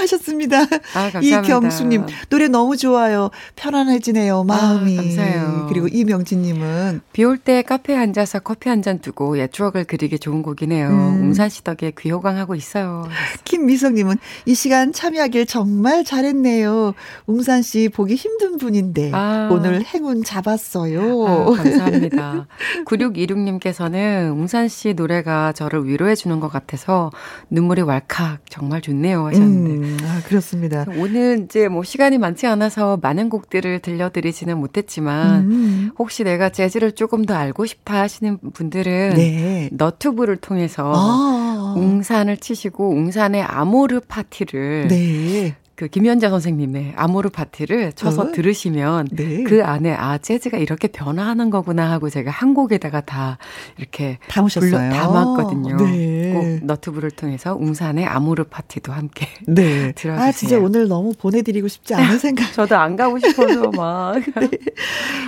하셨습니다. 0.00 0.60
아, 0.62 1.10
감사합니다. 1.12 1.40
이경수님, 1.40 2.06
노래 2.30 2.48
너무 2.48 2.76
좋아요. 2.76 3.30
편안해지네요, 3.54 4.44
마음이. 4.44 4.98
아, 4.98 5.02
감사해요. 5.02 5.66
그리고 5.68 5.88
이명진님은. 5.88 7.02
비 7.12 7.24
올 7.24 7.38
때 7.38 7.62
카페에 7.62 7.96
앉아서 7.96 8.40
커피 8.40 8.68
한 8.68 8.82
잔 8.82 8.98
두고 8.98 9.38
옛 9.38 9.52
추억을 9.52 9.84
그리기 9.84 10.18
좋은 10.18 10.42
곡이네요. 10.42 10.88
음. 10.88 11.22
웅산 11.26 11.48
씨 11.50 11.62
덕에 11.62 11.92
귀호강하고 11.96 12.56
있어요. 12.56 13.08
김미성님은 13.44 14.16
이 14.46 14.54
시간 14.54 14.92
참여하길 14.92 15.46
정말 15.46 16.04
잘했네요. 16.04 16.94
웅산 17.26 17.62
씨 17.62 17.88
보기 17.88 18.16
힘든 18.16 18.56
분인데 18.58 19.12
아. 19.14 19.48
오늘 19.52 19.84
행운 19.84 20.24
잡았어요. 20.24 21.26
아, 21.26 21.62
감사합니다. 21.62 22.46
9626님께서는 23.12 24.32
웅산 24.32 24.68
씨 24.68 24.94
노래가 24.94 25.52
저를 25.52 25.86
위로해 25.86 26.14
주는 26.14 26.40
것 26.40 26.48
같아서 26.48 27.10
눈물이 27.50 27.82
왈칵 27.82 28.40
정말 28.48 28.80
좋네요 28.80 29.26
하셨는데. 29.26 29.70
음, 29.70 29.98
아, 30.04 30.20
그렇습니다. 30.26 30.84
오늘 30.96 31.44
이제 31.44 31.68
뭐 31.68 31.82
시간이 31.82 32.18
많지 32.18 32.46
않아서 32.46 32.98
많은 33.00 33.28
곡들을 33.28 33.80
들려드리지는 33.80 34.58
못했지만 34.58 35.50
음. 35.50 35.90
혹시 35.98 36.24
내가 36.24 36.48
재즈를 36.48 36.92
조금 36.92 37.24
더 37.24 37.34
알고 37.34 37.66
싶다 37.66 38.00
하시는 38.00 38.38
분들은 38.52 39.14
네. 39.14 39.68
너튜브를 39.72 40.36
통해서 40.36 40.92
아. 40.94 41.74
웅산을 41.76 42.36
치시고 42.36 42.90
웅산의 42.90 43.42
아모르 43.42 44.00
파티를 44.00 44.88
네. 44.88 45.56
그 45.82 45.88
김연자 45.88 46.30
선생님의 46.30 46.92
아모르 46.94 47.28
파티를 47.30 47.94
쳐서 47.94 48.22
어? 48.22 48.30
들으시면 48.30 49.08
네. 49.10 49.42
그 49.42 49.64
안에 49.64 49.92
아 49.92 50.16
재즈가 50.16 50.58
이렇게 50.58 50.86
변화하는 50.86 51.50
거구나 51.50 51.90
하고 51.90 52.08
제가 52.08 52.30
한 52.30 52.54
곡에다가 52.54 53.00
다 53.00 53.36
이렇게 53.78 54.18
담으셨어요. 54.28 54.92
담았거든요. 54.92 55.76
네. 55.78 56.32
꼭 56.34 56.66
너튜브를 56.66 57.10
통해서 57.10 57.56
웅산의 57.56 58.06
아모르 58.06 58.44
파티도 58.44 58.92
함께 58.92 59.26
네. 59.48 59.90
들어주세요. 59.98 60.14
아 60.28 60.30
진짜 60.30 60.56
오늘 60.60 60.86
너무 60.86 61.14
보내드리고 61.18 61.66
싶지 61.66 61.94
않은 61.96 62.18
생각. 62.20 62.52
저도 62.52 62.76
안 62.76 62.94
가고 62.94 63.18
싶어서 63.18 63.68
막. 63.74 64.20
네. 64.20 64.50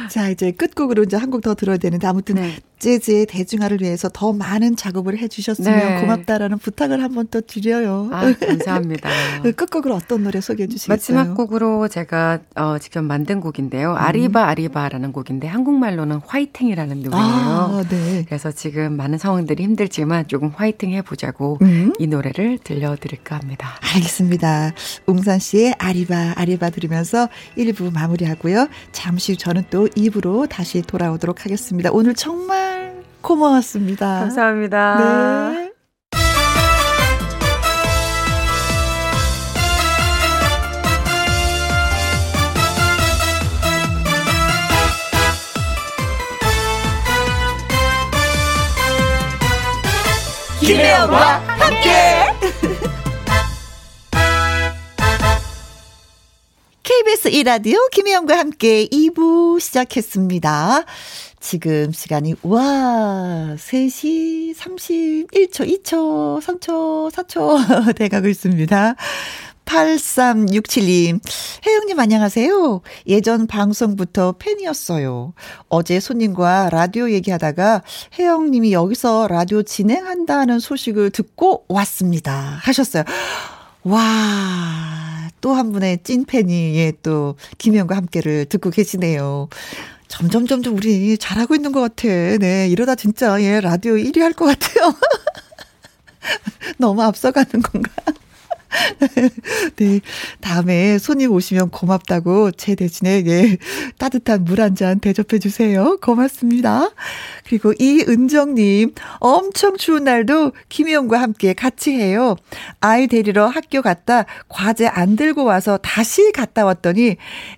자 0.09 0.29
이제 0.29 0.53
끝곡으로 0.53 1.03
이제 1.03 1.17
한 1.17 1.31
곡 1.33 1.43
더 1.43 1.55
들어야 1.57 1.79
되는데 1.79 2.07
아무튼 2.07 2.37
네. 2.37 2.53
재즈의 2.79 3.27
대중화를 3.27 3.81
위해서 3.81 4.09
더 4.13 4.33
많은 4.33 4.77
작업을 4.77 5.17
해주셨으면 5.19 5.79
네. 5.79 6.01
고맙다라는 6.03 6.59
부탁을 6.59 7.03
한번 7.03 7.27
또 7.31 7.41
드려요. 7.41 8.09
아, 8.13 8.33
감사합니다. 8.39 9.09
끝곡으로 9.57 9.95
어떤 9.95 10.23
노래 10.23 10.41
소개해 10.45 10.69
주시겠어요? 10.69 10.95
마지막 11.19 11.35
곡으로 11.35 11.89
제가 11.89 12.39
어, 12.57 12.79
직접 12.79 13.03
만든 13.03 13.41
곡인데요. 13.41 13.93
음. 13.93 13.97
아리바 13.97 14.45
아리바라는 14.47 15.13
곡인데 15.13 15.49
한국말로는 15.49 16.21
화이팅이라는 16.27 17.03
노래예요. 17.03 17.25
아, 17.25 17.83
네. 17.89 18.25
그래서 18.27 18.53
지금 18.53 18.97
많은 18.97 19.19
상황들이 19.19 19.63
힘들지만 19.63 20.29
조금 20.29 20.49
화이팅 20.55 20.93
해보자고 20.93 21.59
음. 21.63 21.93
이 21.99 22.07
노래를 22.07 22.59
들려드릴까 22.63 23.37
합니다. 23.37 23.71
알겠습니다. 23.95 24.73
웅산 25.07 25.39
씨의 25.39 25.75
아리바 25.79 26.35
아리바 26.37 26.71
들으면서 26.71 27.29
1부 27.57 27.93
마무리하고요. 27.93 28.69
잠시 28.93 29.37
저는 29.37 29.65
또 29.71 29.89
2부로 29.89 30.49
다시 30.49 30.83
돌아오도록 30.83 31.45
하겠습니다. 31.45 31.91
오늘 31.93 32.15
정말 32.15 33.03
고마웠습니다. 33.23 34.21
감사합니다. 34.21 35.53
네. 35.55 35.74
김혜영과 50.65 51.41
함께. 51.47 51.91
KBS 56.83 57.29
이라디오 57.29 57.79
김혜영과 57.93 58.39
함께 58.39 58.87
2부 58.87 59.61
시작했습니다. 59.61 60.85
지금 61.39 61.93
시간이 61.93 62.37
와 62.43 63.57
3시 63.59 64.57
31초, 64.57 65.85
2초, 65.85 66.41
3초, 66.41 67.11
4초 67.11 67.95
돼가고 67.95 68.29
있습니다. 68.29 68.95
8367님, 69.65 71.21
혜영님 71.67 71.99
안녕하세요. 71.99 72.81
예전 73.09 73.47
방송부터 73.47 74.33
팬이었어요. 74.39 75.35
어제 75.69 76.01
손님과 76.01 76.71
라디오 76.71 77.11
얘기하다가 77.11 77.83
혜영님이 78.19 78.73
여기서 78.73 79.27
라디오 79.29 79.63
진행한다는 79.63 80.61
소식을 80.61 81.11
듣고 81.11 81.65
왔습니다. 81.69 82.59
하셨어요. 82.63 83.05
와, 83.85 85.29
또 85.41 85.55
한 85.55 85.73
분의 85.73 86.01
찐팬이, 86.05 86.77
예, 86.77 86.93
또, 87.03 87.37
김혜영과 87.59 87.97
함께를 87.97 88.47
듣고 88.47 88.71
계시네요. 88.71 89.49
점점, 90.09 90.47
점점 90.47 90.77
우리 90.77 91.19
잘하고 91.19 91.55
있는 91.55 91.73
것 91.73 91.81
같아. 91.81 92.09
네, 92.39 92.69
이러다 92.69 92.95
진짜, 92.95 93.41
예, 93.43 93.61
라디오 93.61 93.95
1위 93.95 94.21
할 94.21 94.33
것 94.33 94.47
같아요. 94.47 94.95
너무 96.79 97.03
앞서가는 97.03 97.51
건가? 97.63 97.91
네. 99.77 100.01
다음에 100.41 100.99
손님 100.99 101.33
오시면 101.33 101.71
고맙다고 101.71 102.51
제 102.53 102.75
대신에 102.75 103.23
예, 103.27 103.57
따뜻한 103.99 104.45
물 104.45 104.61
한 104.61 104.75
잔 104.75 104.99
대접해 105.01 105.39
주세요. 105.39 105.99
고맙습니다. 106.03 106.91
그리고 107.47 107.73
이은정님, 107.79 108.95
엄청 109.21 109.77
추운 109.77 110.05
날도 110.05 110.53
김희영과 110.69 111.21
함께 111.21 111.53
같이 111.53 111.93
해요. 111.93 112.37
아이 112.81 113.07
데리러 113.07 113.47
학교 113.47 113.83
갔다 113.83 114.25
과제 114.49 114.87
안 114.87 115.17
들고 115.17 115.45
와서 115.45 115.77
다시 115.79 116.33
갔다 116.33 116.65
왔더니 116.65 117.17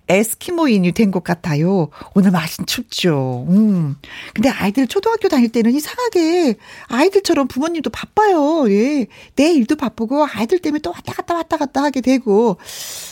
에스키모인이 0.08 0.92
된 0.92 1.10
것 1.10 1.22
같아요. 1.24 1.88
오늘 2.14 2.30
마신 2.30 2.66
춥죠. 2.66 3.46
음. 3.48 3.96
근데 4.34 4.48
아이들 4.48 4.86
초등학교 4.86 5.28
다닐 5.28 5.50
때는 5.50 5.72
이상하게 5.72 6.56
아이들처럼 6.88 7.48
부모님도 7.48 7.90
바빠요. 7.90 8.70
예. 8.70 9.06
내 9.36 9.52
일도 9.52 9.76
바쁘고 9.76 10.26
아이들 10.26 10.58
때문에 10.58 10.80
또 10.80 10.90
왔다 10.90 11.12
갔다 11.12 11.34
왔다 11.34 11.56
갔다 11.56 11.82
하게 11.82 12.00
되고 12.00 12.56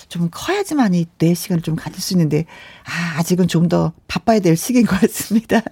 좀 0.08 0.28
커야지만 0.30 0.94
이 0.94 1.06
내 1.18 1.34
시간을 1.34 1.62
좀 1.62 1.76
가질 1.76 2.00
수 2.02 2.12
있는데 2.14 2.44
아, 2.84 3.18
아직은 3.18 3.48
좀 3.48 3.64
더 3.68 3.94
바빠야 4.08 4.40
될 4.40 4.56
시기인 4.58 4.84
것 4.84 5.00
같습니다. 5.00 5.62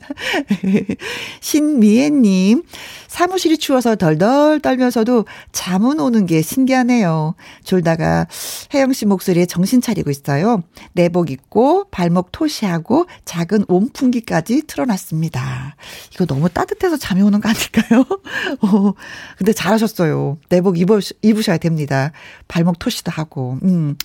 신미애님, 1.40 2.62
사무실이 3.08 3.58
추워서 3.58 3.96
덜덜 3.96 4.60
떨면서도 4.60 5.26
잠은 5.52 6.00
오는 6.00 6.24
게 6.24 6.40
신기하네요. 6.40 7.34
졸다가 7.64 8.26
혜영 8.72 8.94
씨 8.94 9.04
목소리에 9.04 9.44
정신 9.44 9.80
차리고 9.82 10.10
있어요. 10.10 10.62
내복 10.92 11.30
입고 11.30 11.88
발목 11.90 12.32
토시하고 12.32 13.06
작은 13.26 13.66
온풍기까지 13.68 14.62
틀어놨습니다. 14.66 15.76
이거 16.14 16.24
너무 16.24 16.48
따뜻해서 16.48 16.96
잠이 16.96 17.20
오는 17.20 17.40
거 17.40 17.50
아닐까요? 17.50 18.06
어, 18.62 18.92
근데 19.36 19.52
잘하셨어요. 19.52 20.38
내복 20.48 20.78
입으, 20.78 20.98
입으셔야 21.20 21.58
됩니다. 21.58 22.12
발목 22.52 22.78
토시도 22.78 23.10
하고, 23.10 23.58
음, 23.62 23.96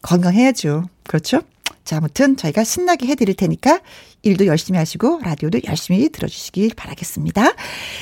건강해야죠. 0.00 0.84
그렇죠? 1.06 1.42
자, 1.84 1.98
아무튼 1.98 2.34
저희가 2.38 2.64
신나게 2.64 3.06
해드릴 3.08 3.34
테니까 3.34 3.80
일도 4.22 4.46
열심히 4.46 4.78
하시고 4.78 5.20
라디오도 5.22 5.60
열심히 5.66 6.08
들어주시길 6.08 6.70
바라겠습니다. 6.74 7.52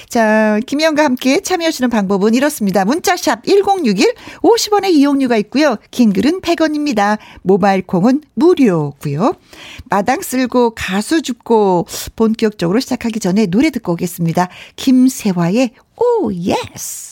자, 0.08 0.60
김희영과 0.64 1.02
함께 1.02 1.40
참여하시는 1.40 1.90
방법은 1.90 2.34
이렇습니다. 2.34 2.84
문자샵 2.84 3.44
1061 3.44 4.14
50원의 4.40 4.90
이용료가 4.90 5.36
있고요. 5.38 5.78
긴 5.90 6.12
글은 6.12 6.42
100원입니다. 6.42 7.18
모바일 7.42 7.84
콩은 7.84 8.22
무료고요. 8.34 9.34
마당 9.86 10.20
쓸고 10.22 10.76
가수 10.76 11.22
줍고 11.22 11.88
본격적으로 12.14 12.78
시작하기 12.78 13.18
전에 13.18 13.46
노래 13.46 13.70
듣고 13.70 13.94
오겠습니다. 13.94 14.48
김세화의 14.76 15.72
Oh 15.96 16.32
Yes. 16.32 17.11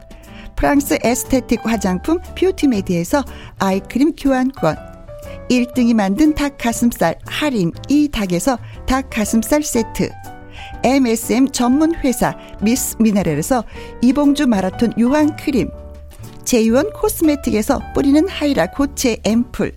프랑스 0.61 0.99
에스테틱 1.03 1.61
화장품 1.65 2.19
뷰티메디에서 2.37 3.25
아이크림 3.57 4.13
교환권, 4.15 4.77
1등이 5.49 5.95
만든 5.95 6.35
닭 6.35 6.59
가슴살 6.59 7.17
할인 7.25 7.71
이닭에서 7.89 8.59
닭 8.85 9.09
가슴살 9.09 9.63
세트, 9.63 10.11
MSM 10.83 11.49
전문 11.49 11.95
회사 11.95 12.37
미스 12.61 12.95
미네랄에서 12.99 13.63
이봉주 14.03 14.45
마라톤 14.45 14.93
유황 14.99 15.35
크림, 15.35 15.71
제이원 16.45 16.93
코스메틱에서 16.93 17.93
뿌리는 17.95 18.29
하이라 18.29 18.67
고체 18.67 19.17
앰플, 19.23 19.71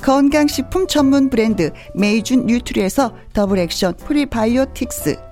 건강식품 0.00 0.86
전문 0.86 1.28
브랜드 1.28 1.72
메이준 1.94 2.46
뉴트리에서 2.46 3.14
더블 3.34 3.58
액션 3.58 3.94
프리바이오틱스, 3.98 5.31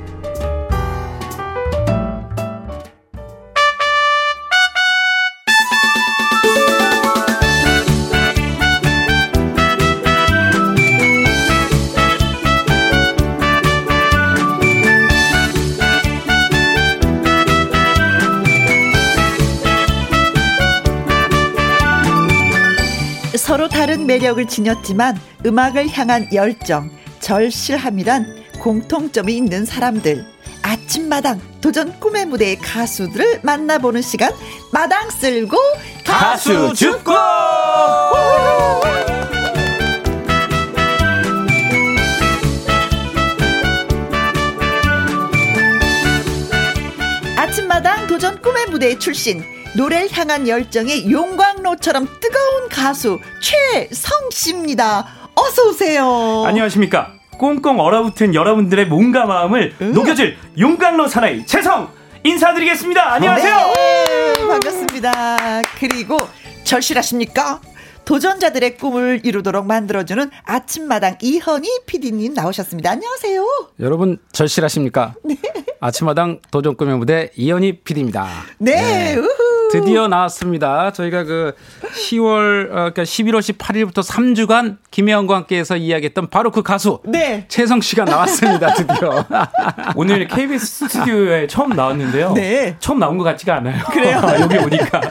서로 23.51 23.67
다른 23.67 24.05
매력을 24.05 24.47
지녔지만 24.47 25.19
음악을 25.45 25.89
향한 25.89 26.25
열정, 26.31 26.89
절실함이란 27.19 28.45
공통점이 28.61 29.35
있는 29.35 29.65
사람들. 29.65 30.25
아침마당 30.61 31.41
도전 31.59 31.99
꿈의 31.99 32.27
무대의 32.27 32.59
가수들을 32.59 33.41
만나보는 33.43 34.03
시간 34.03 34.31
마당 34.71 35.09
쓸고 35.09 35.57
가수 36.05 36.73
죽고 36.73 37.11
아침마당 47.35 48.07
도전 48.07 48.41
꿈의 48.41 48.67
무대 48.67 48.97
출신 48.97 49.43
노래를 49.75 50.09
향한 50.11 50.47
열정이 50.47 51.11
용광로처럼 51.11 52.07
뜨거운 52.19 52.69
가수 52.69 53.19
최성 53.41 54.29
씨입니다. 54.31 55.07
어서 55.33 55.69
오세요. 55.69 56.43
안녕하십니까. 56.45 57.13
꽁꽁 57.37 57.79
얼어붙은 57.79 58.35
여러분들의 58.35 58.87
몸과 58.87 59.25
마음을 59.25 59.73
음. 59.81 59.93
녹여줄 59.93 60.37
용광로 60.59 61.07
사나이 61.07 61.45
최성 61.45 61.89
인사드리겠습니다. 62.23 63.13
안녕하세요. 63.13 63.55
네, 63.55 64.33
반갑습니다. 64.47 65.61
그리고 65.79 66.17
절실하십니까? 66.65 67.61
도전자들의 68.05 68.77
꿈을 68.77 69.21
이루도록 69.23 69.65
만들어주는 69.65 70.29
아침마당 70.43 71.17
이현희 71.21 71.85
PD님 71.85 72.33
나오셨습니다. 72.33 72.91
안녕하세요. 72.91 73.69
여러분 73.79 74.17
절실하십니까? 74.33 75.15
네. 75.23 75.37
아침마당 75.79 76.39
도전 76.51 76.75
꿈의 76.75 76.97
무대 76.97 77.31
이현희 77.35 77.81
PD입니다. 77.83 78.27
네. 78.59 78.75
네. 78.75 79.15
드디어 79.71 80.07
나왔습니다. 80.07 80.91
저희가 80.91 81.23
그 81.23 81.53
10월 81.81 82.69
어, 82.69 82.73
그러니까 82.73 83.03
11월 83.03 83.39
18일부터 83.39 84.03
3주간 84.03 84.77
김혜영과 84.91 85.35
함께해서 85.35 85.77
이야기했던 85.77 86.29
바로 86.29 86.51
그 86.51 86.61
가수 86.61 86.99
네. 87.05 87.45
채성 87.47 87.81
씨가 87.81 88.05
나왔습니다. 88.05 88.73
드디어 88.73 89.25
오늘 89.95 90.27
KBS 90.27 90.65
스튜디오에 90.65 91.47
처음 91.47 91.69
나왔는데요. 91.69 92.33
네. 92.33 92.75
처음 92.79 92.99
나온 92.99 93.17
것 93.17 93.23
같지가 93.23 93.55
않아요. 93.57 93.83
그래요? 93.85 94.21
여기 94.41 94.57
오니까 94.57 95.01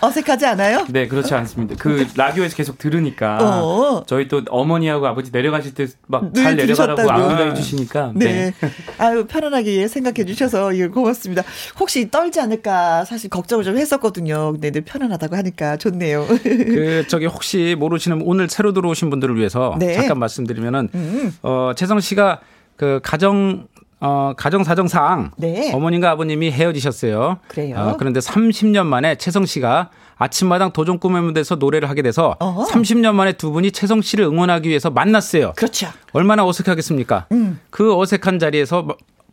어색하지 0.00 0.46
않아요? 0.46 0.86
네, 0.90 1.08
그렇지 1.08 1.34
않습니다. 1.34 1.74
그 1.78 2.06
라디오에서 2.16 2.56
계속 2.56 2.78
들으니까 2.78 3.38
어. 3.40 4.04
저희 4.06 4.28
또 4.28 4.42
어머니하고 4.48 5.06
아버지 5.06 5.30
내려가실 5.32 5.74
때 5.74 5.86
막 6.06 6.32
잘 6.34 6.56
내려가라고 6.56 7.10
안내해 7.10 7.54
주시니까 7.54 8.12
네. 8.14 8.52
네. 8.60 8.70
아유 8.98 9.26
편안하게 9.26 9.88
생각해 9.88 10.24
주셔서 10.24 10.70
고맙습니다. 10.92 11.42
혹시 11.78 12.10
떨지 12.10 12.40
않을까 12.40 13.04
사실 13.04 13.30
걱정을 13.30 13.64
좀 13.64 13.76
했었거든요. 13.78 14.52
근데 14.52 14.70
늘 14.70 14.82
편안하다고 14.82 15.36
하니까 15.36 15.76
좋네요. 15.76 16.26
그 16.26 17.04
저기 17.08 17.26
혹시 17.26 17.76
모르시는 17.78 18.22
오늘 18.24 18.48
새로 18.48 18.72
들어오신 18.72 19.10
분들을 19.10 19.36
위해서 19.36 19.76
네. 19.78 19.94
잠깐 19.94 20.18
말씀드리면은 20.18 20.88
음. 20.94 21.34
어 21.42 21.72
채성 21.76 22.00
씨가 22.00 22.40
그 22.76 23.00
가정 23.02 23.66
어, 24.04 24.34
가정 24.36 24.64
사정상 24.64 25.30
네. 25.38 25.72
어머님과 25.72 26.10
아버님이 26.10 26.50
헤어지셨어요. 26.50 27.38
그래요. 27.48 27.76
어, 27.78 27.96
그런데 27.98 28.20
30년 28.20 28.84
만에 28.84 29.14
채성 29.14 29.46
씨가 29.46 29.88
아침마당 30.16 30.72
도전 30.72 30.98
꿈의 30.98 31.22
무대에서 31.22 31.54
노래를 31.54 31.88
하게 31.88 32.02
돼서 32.02 32.36
어허. 32.38 32.66
30년 32.66 33.14
만에 33.14 33.32
두 33.32 33.50
분이 33.50 33.72
채성 33.72 34.02
씨를 34.02 34.26
응원하기 34.26 34.68
위해서 34.68 34.90
만났어요. 34.90 35.54
그렇죠. 35.56 35.88
얼마나 36.12 36.46
어색하겠습니까? 36.46 37.28
음. 37.32 37.58
그 37.70 37.98
어색한 37.98 38.38
자리에서 38.38 38.86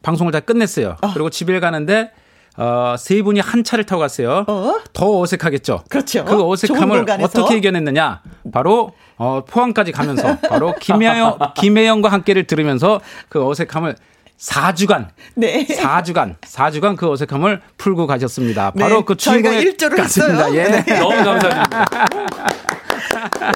방송을 0.03 0.31
다 0.31 0.39
끝냈어요. 0.39 0.95
어. 1.01 1.13
그리고 1.13 1.29
집에 1.29 1.59
가는데 1.59 2.11
어, 2.57 2.95
세 2.97 3.21
분이 3.21 3.41
한 3.41 3.65
차를 3.65 3.85
타고 3.85 3.99
갔어요. 3.99 4.45
어? 4.47 4.75
더 4.93 5.19
어색하겠죠. 5.19 5.83
그렇죠. 5.89 6.23
그 6.23 6.47
어색함을 6.49 7.05
어떻게 7.21 7.57
이겨냈느냐? 7.57 8.21
바로 8.53 8.93
어, 9.17 9.43
포항까지 9.45 9.91
가면서 9.91 10.37
바로 10.49 10.73
김혜영 10.79 11.37
김혜영과 11.55 12.09
함께를 12.09 12.45
들으면서 12.47 13.01
그 13.29 13.45
어색함을 13.45 13.95
4주간. 14.41 15.07
네. 15.35 15.65
4주간. 15.65 16.35
4주간 16.41 16.97
그 16.97 17.09
어색함을 17.09 17.61
풀고 17.77 18.07
가셨습니다. 18.07 18.71
바로 18.71 18.97
네, 18.97 19.03
그 19.05 19.15
일조를 19.61 19.97
같습니다. 19.97 20.45
했어요. 20.45 20.55
예. 20.57 20.81
네. 20.81 20.99
너무 20.99 21.15
감사드립니다. 21.23 21.87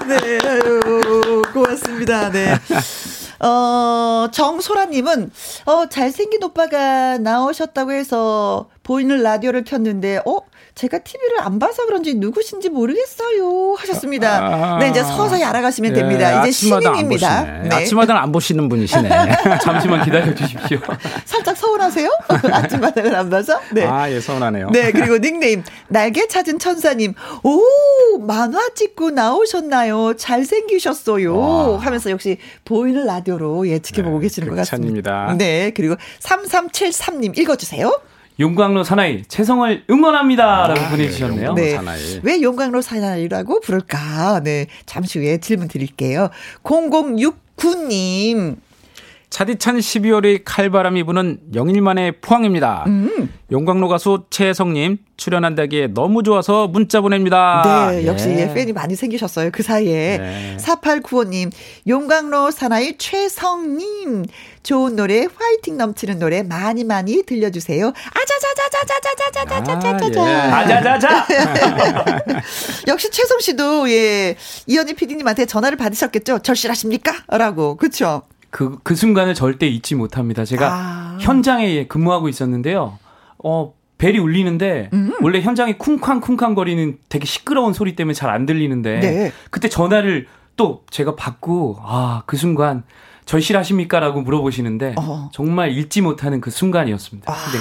네, 0.08 0.38
아유, 0.48 1.42
고맙습니다. 1.54 2.30
네. 2.30 2.54
어, 3.40 4.28
정소라님은, 4.32 5.32
어, 5.66 5.90
잘생긴 5.90 6.44
오빠가 6.44 7.18
나오셨다고 7.18 7.92
해서 7.92 8.70
보이는 8.84 9.22
라디오를 9.24 9.64
켰는데, 9.64 10.22
어, 10.26 10.38
제가 10.76 11.00
TV를 11.00 11.40
안 11.40 11.58
봐서 11.58 11.86
그런지 11.86 12.16
누구신지 12.16 12.68
모르겠어요 12.68 13.76
하셨습니다. 13.78 14.76
아, 14.76 14.78
네, 14.78 14.90
이제 14.90 15.02
서서히 15.04 15.42
알아가시면 15.42 15.94
네, 15.94 16.00
됩니다. 16.02 16.42
이제 16.42 16.52
신인입니다. 16.52 17.62
네. 17.64 17.70
아침마당 17.74 18.18
안 18.18 18.34
보시는 18.34 18.68
분이시네. 18.68 19.10
잠시만 19.64 20.04
기다려 20.04 20.36
주십시오. 20.36 20.78
살짝 21.24 21.56
서운하세요? 21.56 22.10
아침마당을 22.52 23.16
안 23.16 23.30
봐서? 23.30 23.58
네. 23.72 23.86
아, 23.86 24.12
예, 24.12 24.20
서운하네요. 24.20 24.70
네, 24.72 24.92
그리고 24.92 25.18
닉네임 25.18 25.64
날개 25.88 26.28
찾은 26.28 26.60
천사님. 26.60 27.14
오, 27.44 28.18
만화 28.20 28.60
찍고 28.76 29.12
나오셨나요? 29.12 30.16
잘생기셨어요. 30.18 31.38
와. 31.38 31.80
하면서 31.80 32.10
역시 32.12 32.38
보이는 32.66 33.06
라디오로 33.06 33.66
예, 33.70 33.80
지켜보고 33.80 34.20
네, 34.20 34.24
계시는 34.24 34.50
것 34.50 34.56
같습니다. 34.58 35.10
찬입니다. 35.10 35.36
네, 35.38 35.72
그리고 35.74 35.96
3373님 36.20 37.38
읽어주세요. 37.38 37.94
용광로 38.40 38.84
사나이 38.84 39.24
최성을 39.28 39.86
응원합니다라고 39.90 40.80
아, 40.80 40.90
보내주셨네요. 40.90 41.54
네. 41.54 41.76
사나이. 41.76 42.20
왜 42.24 42.42
용광로 42.42 42.82
사나이라고 42.82 43.62
부를까? 43.62 44.42
네, 44.44 44.68
잠시 44.86 45.20
후에 45.20 45.38
질문 45.40 45.68
드릴게요. 45.68 46.30
0069님 46.64 48.58
차디찬 49.36 49.80
12월의 49.80 50.44
칼바람이 50.46 51.04
부는 51.04 51.40
영일만의 51.54 52.22
포항입니다. 52.22 52.86
음. 52.88 53.34
용광로 53.52 53.90
가수 53.90 54.24
최성님 54.30 55.00
출연한다기에 55.18 55.88
너무 55.88 56.24
좋아서 56.24 56.70
문자 56.70 57.02
보냅니다. 57.02 57.90
네, 57.92 58.08
역시 58.08 58.30
예. 58.30 58.54
팬이 58.54 58.72
많이 58.72 58.96
생기셨어요. 58.96 59.50
그 59.52 59.62
사이에. 59.62 60.20
네. 60.20 60.56
4895님, 60.58 61.52
용광로 61.86 62.52
사나이 62.52 62.98
최성님, 62.98 64.24
좋은 64.64 64.96
노래, 64.96 65.28
화이팅 65.36 65.76
넘치는 65.78 66.18
노래 66.18 66.42
많이 66.42 66.86
많이 66.86 67.22
들려주세요. 67.24 67.88
아자자자자자자자자자자자자. 67.88 70.58
아자자자. 70.58 71.28
역시 72.88 73.12
최성 73.12 73.42
씨도, 73.42 73.92
예, 73.92 74.38
이현희 74.66 74.94
PD님한테 74.94 75.46
전화를 75.46 75.78
받으셨겠죠? 75.78 76.40
절실하십니까? 76.40 77.26
라고. 77.28 77.76
그쵸? 77.76 78.22
그, 78.56 78.80
그 78.84 78.96
순간을 78.96 79.34
절대 79.34 79.68
잊지 79.68 79.96
못합니다. 79.96 80.46
제가 80.46 80.74
아. 80.74 81.18
현장에 81.20 81.88
근무하고 81.88 82.30
있었는데요. 82.30 82.98
어, 83.44 83.74
벨이 83.98 84.18
울리는데 84.18 84.92
음. 84.94 85.12
원래 85.22 85.42
현장이 85.42 85.78
쿵쾅쿵쾅 85.78 86.56
거리는 86.56 86.98
되게 87.10 87.26
시끄러운 87.26 87.74
소리 87.74 87.98
때문에 87.98 88.14
잘 88.14 88.30
안 88.30 88.46
들리는데 88.46 89.00
네. 89.02 89.32
그때 89.50 89.68
전화를 89.68 90.28
또 90.56 90.86
제가 90.90 91.18
받고 91.18 91.80
아, 91.82 92.24
그 92.28 92.38
순간 92.38 92.84
절실하십니까라고 93.26 94.22
물어보시는데 94.22 94.96
어. 95.00 95.30
정말 95.34 95.72
잊지 95.72 96.00
못하는 96.00 96.40
그 96.40 96.50
순간이었습니다. 96.50 97.30
아. 97.30 97.36
네. 97.36 97.58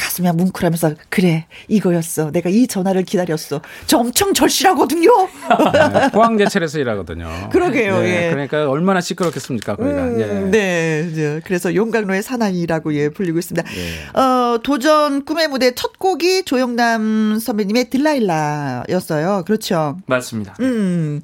가슴이 0.00 0.30
뭉클하면서 0.32 0.94
그래 1.10 1.46
이거였어. 1.68 2.30
내가 2.30 2.48
이 2.48 2.66
전화를 2.66 3.02
기다렸어. 3.04 3.60
저 3.86 3.98
엄청 3.98 4.32
절실하거든요. 4.32 5.10
네, 5.74 6.10
포항제철에서 6.12 6.78
일하거든요. 6.78 7.50
그러게요 7.52 8.00
네, 8.00 8.26
예. 8.26 8.30
그러니까 8.30 8.68
얼마나 8.70 9.00
시끄럽겠습니까 9.02 9.76
거기가. 9.76 10.02
음, 10.04 10.20
예. 10.20 10.50
네 10.50 11.40
그래서 11.44 11.74
용광로의 11.74 12.22
사나이라고 12.22 12.94
예 12.94 13.10
불리고 13.10 13.38
있습니다. 13.38 13.68
예. 13.76 14.18
어 14.18 14.58
도전 14.62 15.24
꿈의 15.26 15.48
무대 15.48 15.74
첫 15.74 15.98
곡이 15.98 16.44
조영남 16.44 17.38
선배님의 17.38 17.90
딜라일라였어요. 17.90 19.44
그렇죠? 19.46 19.98
맞습니다. 20.06 20.56
음 20.60 21.20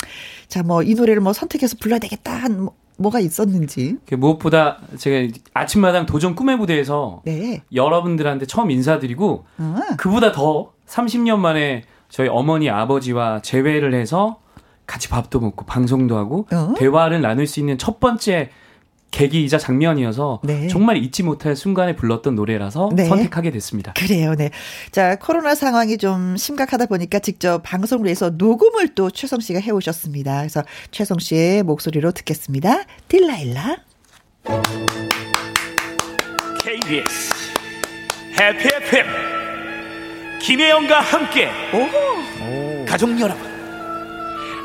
자 0.49 0.63
뭐 0.63 0.83
이 0.87 0.95
노래를 0.95 1.21
뭐 1.23 1.33
선택해서 1.33 1.77
불러야 1.81 1.99
되겠다 1.99 2.33
한 2.33 2.63
뭐, 2.65 2.75
뭐가 2.97 3.21
있었는지. 3.21 3.99
무엇보다 4.11 4.79
제가 4.97 5.33
아침마당 5.55 6.07
도전 6.07 6.35
꿈의 6.35 6.57
무대에서 6.57 7.23
네. 7.25 7.63
여러분들한테 7.75 8.47
처음 8.47 8.71
인사드리고 8.71 9.45
아. 9.59 9.81
그보다 9.99 10.33
더 10.33 10.73
30년 10.87 11.39
만에 11.39 11.85
저희 12.09 12.29
어머니 12.29 12.71
아버지와 12.71 13.43
재회를 13.43 13.95
해서 13.95 14.41
같이 14.87 15.09
밥도 15.09 15.41
먹고 15.41 15.67
방송도 15.67 16.17
하고 16.17 16.47
어? 16.53 16.75
대화를 16.77 17.21
나눌 17.21 17.47
수 17.47 17.61
있는 17.61 17.77
첫 17.77 17.99
번째 18.01 18.51
계기이자 19.17 19.57
장면이어서 19.57 20.41
네. 20.45 20.69
정말 20.69 20.99
잊지 20.99 21.23
못할 21.23 21.57
순간에 21.57 21.97
불렀던 21.97 22.35
노래라서 22.35 22.91
네. 22.95 23.07
선택하게 23.07 23.51
됐습니다. 23.51 23.95
그래요, 23.95 24.35
네. 24.35 24.51
자, 24.91 25.17
코로나 25.17 25.55
상황이 25.55 25.97
좀 25.97 26.37
심각하다 26.37 26.85
보니까 26.85 27.21
직접 27.21 27.63
방송을 27.63 28.09
해서 28.09 28.29
녹음을 28.29 28.95
또 28.95 29.11
최성 29.11 29.41
씨가 29.41 29.61
해오셨습니다. 29.61 30.41
그래서 30.41 30.63
최성 30.91 31.19
씨의 31.19 31.63
목소리로 31.63 32.13
듣겠습니다. 32.13 32.83
딜라일라. 33.09 33.79
KBS 36.63 37.33
해피 38.39 38.69
FM 38.69 39.07
김혜영과 40.43 41.01
함께 41.01 41.49
오. 41.73 42.85
가족 42.85 43.19
여러분 43.19 43.43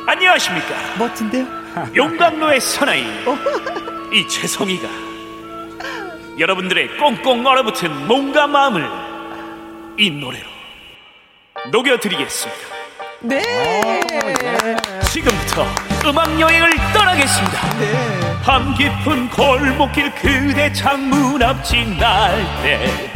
안녕하십니까? 0.07 0.97
멋진데요? 0.99 1.47
용광로의 1.95 2.59
사나이 2.59 3.03
이 4.11 4.27
최성이가 4.27 4.89
여러분들의 6.37 6.97
꽁꽁 6.97 7.45
얼어붙은 7.45 8.07
몸과 8.07 8.45
마음을 8.45 8.85
이 9.97 10.09
노래로 10.09 10.49
녹여드리겠습니다. 11.71 12.61
네. 13.21 13.41
지금부터 15.11 15.65
음악 16.05 16.37
여행을 16.39 16.71
떠나겠습니다. 16.93 17.79
네. 17.79 18.41
밤 18.43 18.73
깊은 18.73 19.29
골목길 19.29 20.11
그대 20.15 20.73
창문 20.73 21.41
앞 21.41 21.63
지날 21.63 22.43
때 22.63 23.11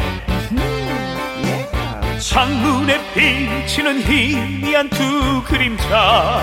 창문에 2.19 2.99
비치는 3.13 4.01
희미한 4.01 4.89
두 4.89 5.43
그림자 5.43 6.41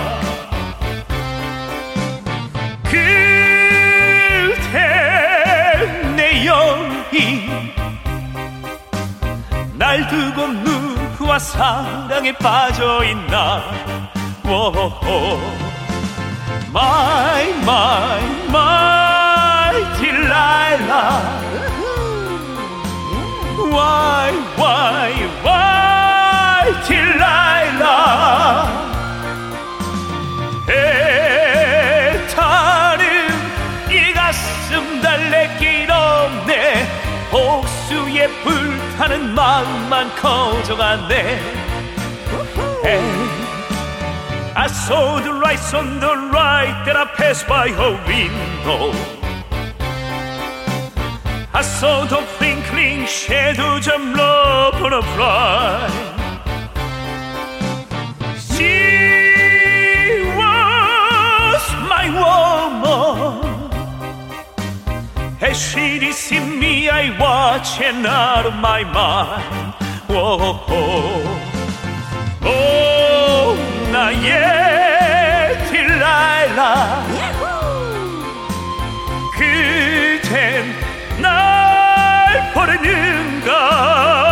날 10.13 10.31
두고 10.33 10.47
누구와 10.47 11.39
사랑에 11.39 12.31
빠져있나? 12.33 13.63
워호 14.45 15.39
My 16.69 17.49
my 17.61 18.23
my 18.47 19.83
딜라일라 19.97 21.41
Why 23.57 24.33
why 24.55 25.13
why 25.43 26.83
딜라일라 26.83 27.83
애타는 31.89 33.03
이 33.89 34.13
가슴 34.13 35.01
달래길 35.01 35.91
없네. 35.91 36.87
복수에 37.31 38.27
불 38.43 38.82
타는 38.96 39.34
마음만 39.34 40.14
커져가네 40.16 41.58
I 44.56 44.66
saw 44.66 45.20
the 45.20 45.32
lights 45.32 45.72
on 45.72 46.00
the 46.00 46.14
right 46.32 46.82
that 46.84 46.96
I 46.96 47.06
passed 47.16 47.46
by 47.46 47.68
her 47.68 47.92
window 48.06 48.92
I 51.52 51.62
saw 51.62 52.04
the 52.06 52.20
twinkling 52.36 53.06
shadows 53.06 53.86
of 53.86 54.00
love 54.00 54.82
on 54.82 54.92
a 54.94 55.02
fly 55.14 55.88
She 58.36 59.21
She 65.53 65.99
deceived 65.99 66.47
me, 66.47 66.89
I 66.89 67.15
watch 67.19 67.79
and 67.79 68.07
out 68.07 68.47
of 68.47 68.55
my 68.55 68.83
mind. 68.83 69.75
Oh, 70.09 70.65
oh, 70.67 71.23
oh, 72.43 73.55
나의 73.91 75.57
딜라일라. 75.69 77.05
그댄 79.37 80.73
날 81.21 82.51
버리는가? 82.53 84.22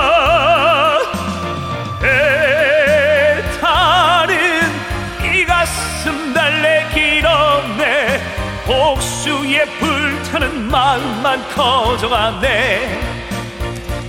마음만 10.72 11.48
커져가네 11.50 12.48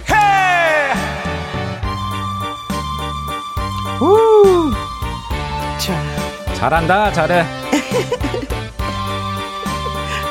해! 0.08 0.92
우! 4.00 4.70
자. 5.78 6.22
잘한다 6.54 7.10
잘해 7.10 7.42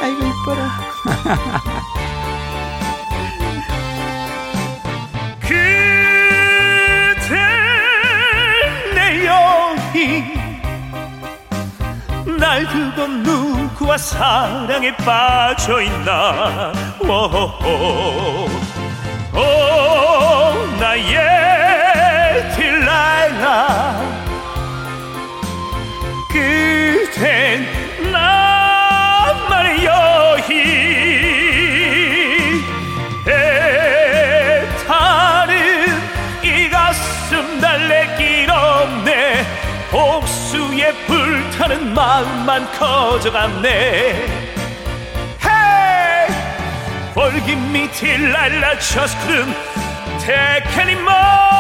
아이고 0.01 0.25
이뻐라 0.25 0.71
그대 5.41 7.36
내 8.95 9.25
여인 9.25 10.23
날 12.39 12.65
두고 12.65 13.07
누 13.07 13.61
구와 13.82 13.97
사랑에 13.97 14.95
빠져있나? 14.97 16.71
오호 16.99 18.47
오 19.34 20.77
나의 20.79 21.50
불타는 41.72 41.93
마음만 41.93 42.69
커져갔네 42.74 44.41
till 47.93 48.36
I 48.63 48.76
just 48.76 49.17
couldn't 49.19 49.55
take 50.19 50.78
anymore 50.78 51.50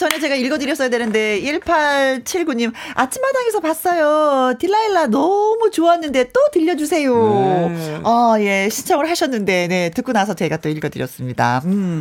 전에 0.00 0.18
제가 0.18 0.34
읽어드렸어야 0.34 0.88
되는데, 0.88 1.42
1879님, 1.42 2.72
아침마당에서 2.94 3.60
봤어요. 3.60 4.54
딜라일라 4.58 5.08
너무 5.08 5.70
좋았는데 5.70 6.30
또 6.32 6.40
들려주세요. 6.52 7.68
네. 7.68 8.00
어, 8.02 8.36
예, 8.40 8.68
신청을 8.70 9.10
하셨는데, 9.10 9.68
네, 9.68 9.90
듣고 9.90 10.12
나서 10.12 10.32
제가 10.34 10.56
또 10.56 10.70
읽어드렸습니다. 10.70 11.60
음. 11.66 12.00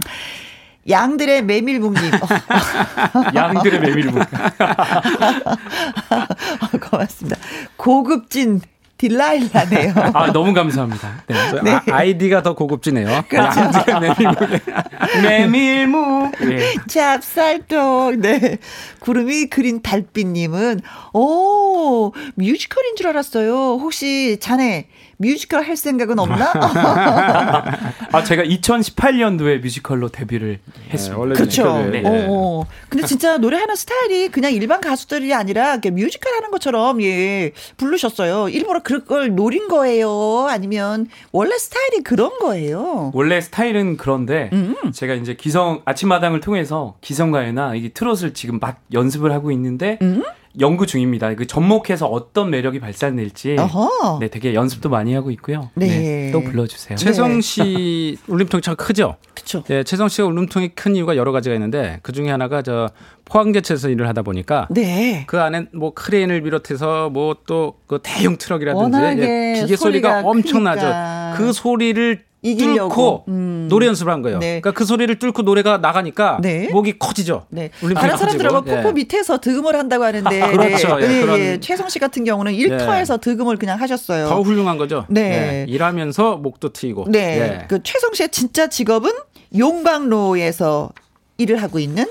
양들의 0.87 1.43
메밀묵님. 1.43 2.01
양들의 3.35 3.81
메밀묵. 3.81 4.23
고맙습니다. 6.89 7.37
고급진 7.75 8.61
딜라일라네요. 8.99 9.93
아, 10.13 10.31
너무 10.31 10.53
감사합니다. 10.53 11.23
네. 11.27 11.35
네. 11.63 11.79
아, 11.91 12.03
이디가더 12.03 12.53
고급지네요. 12.53 13.23
그렇죠. 13.29 13.61
메밀묵. 13.99 14.49
메밀묵. 15.23 16.31
네. 16.41 16.75
찹쌀떡. 16.87 18.17
네. 18.17 18.57
구름이 18.99 19.47
그린 19.47 19.81
달빛님은, 19.81 20.81
오, 21.13 22.11
뮤지컬인 22.35 22.95
줄 22.97 23.07
알았어요. 23.07 23.53
혹시 23.81 24.37
자네, 24.41 24.87
뮤지컬 25.21 25.63
할 25.63 25.75
생각은 25.75 26.17
없나? 26.17 26.53
아, 28.11 28.23
제가 28.23 28.43
2018년도에 28.43 29.61
뮤지컬로 29.61 30.07
데뷔를 30.07 30.59
했습니다. 30.91 31.13
네, 31.13 31.19
원래 31.19 31.35
그렇죠. 31.35 31.85
네. 31.91 32.03
어, 32.05 32.65
근데 32.87 33.05
진짜 33.05 33.37
노래하는 33.37 33.75
스타일이 33.75 34.29
그냥 34.29 34.53
일반 34.53 34.79
가수들이 34.79 35.33
아니라 35.33 35.77
뮤지컬 35.91 36.33
하는 36.35 36.51
것처럼 36.51 37.01
예, 37.03 37.51
부르셨어요. 37.75 38.47
일부러 38.47 38.81
그걸 38.81 39.35
노린 39.35 39.67
거예요? 39.67 40.47
아니면 40.49 41.07
원래 41.33 41.57
스타일이 41.57 42.01
그런 42.01 42.39
거예요? 42.39 43.11
원래 43.13 43.41
스타일은 43.41 43.97
그런데 43.97 44.49
음. 44.53 44.75
제가 44.93 45.15
이제 45.15 45.33
기성 45.33 45.81
아침마당을 45.83 46.39
통해서 46.39 46.95
기성가요나 47.01 47.75
이 47.75 47.89
트롯을 47.89 48.33
지금 48.33 48.59
막 48.59 48.79
연습을 48.93 49.33
하고 49.33 49.51
있는데 49.51 49.99
음. 50.01 50.23
연구 50.59 50.87
중입니다. 50.87 51.33
그 51.35 51.45
접목해서 51.45 52.07
어떤 52.07 52.49
매력이 52.49 52.79
발산될지 52.79 53.55
어허. 53.59 54.17
네, 54.19 54.29
되게 54.29 54.53
연습도 54.53 54.89
많이 54.89 55.13
하고 55.13 55.29
있고요. 55.31 55.69
네. 55.75 55.87
네 55.87 56.31
또 56.31 56.41
불러주세요. 56.41 56.95
최성 56.97 57.41
씨 57.41 58.17
울림통이 58.27 58.61
참 58.61 58.75
크죠. 58.75 59.15
그렇죠. 59.33 59.63
네, 59.63 59.83
최성 59.83 60.07
씨가 60.09 60.27
울림통이 60.27 60.69
큰 60.69 60.95
이유가 60.95 61.15
여러 61.17 61.31
가지가 61.31 61.55
있는데 61.55 61.99
그 62.03 62.11
중에 62.11 62.29
하나가 62.29 62.61
저 62.61 62.89
포항제철에서 63.25 63.89
일을 63.89 64.07
하다 64.07 64.21
보니까 64.23 64.67
네. 64.69 65.23
그 65.27 65.39
안에 65.39 65.65
뭐 65.73 65.93
크레인을 65.93 66.41
비롯해서 66.41 67.09
뭐 67.09 67.35
또 67.45 67.75
그 67.87 67.99
대형 68.03 68.37
트럭이라든지 68.37 68.97
예, 69.21 69.61
기계 69.61 69.75
소리가 69.75 70.21
엄청나죠. 70.23 71.37
그 71.37 71.51
소리를 71.53 72.23
이기려고 72.41 72.89
뚫고 72.89 73.25
음. 73.27 73.67
노래 73.69 73.87
연습을 73.87 74.13
한 74.13 74.21
거예요. 74.21 74.39
네. 74.39 74.61
그러니까 74.61 74.71
그 74.71 74.85
소리를 74.85 75.19
뚫고 75.19 75.41
노래가 75.41 75.77
나가니까 75.77 76.39
네. 76.41 76.69
목이 76.71 76.97
커지죠. 76.97 77.45
네. 77.49 77.69
다른 77.95 78.17
사람들은 78.17 78.51
폭포 78.51 78.89
예. 78.89 78.93
밑에서 78.93 79.39
득음을 79.39 79.75
한다고 79.75 80.05
하는데 80.05 80.41
아, 80.41 80.51
그렇죠. 80.51 80.97
네. 80.97 81.17
예, 81.17 81.21
그런... 81.21 81.39
예. 81.39 81.59
최성 81.59 81.89
씨 81.89 81.99
같은 81.99 82.23
경우는 82.23 82.53
일터에서 82.53 83.15
예. 83.15 83.17
득음을 83.19 83.57
그냥 83.57 83.79
하셨어요. 83.79 84.27
더 84.27 84.41
훌륭한 84.41 84.77
거죠. 84.77 85.05
네. 85.09 85.65
예. 85.67 85.71
일하면서 85.71 86.37
목도 86.37 86.69
트이고. 86.69 87.05
네. 87.09 87.65
그 87.67 87.83
최성 87.83 88.13
씨의 88.13 88.29
진짜 88.29 88.67
직업은 88.67 89.11
용광로에서 89.57 90.91
일을 91.37 91.61
하고 91.61 91.79
있는 91.79 92.05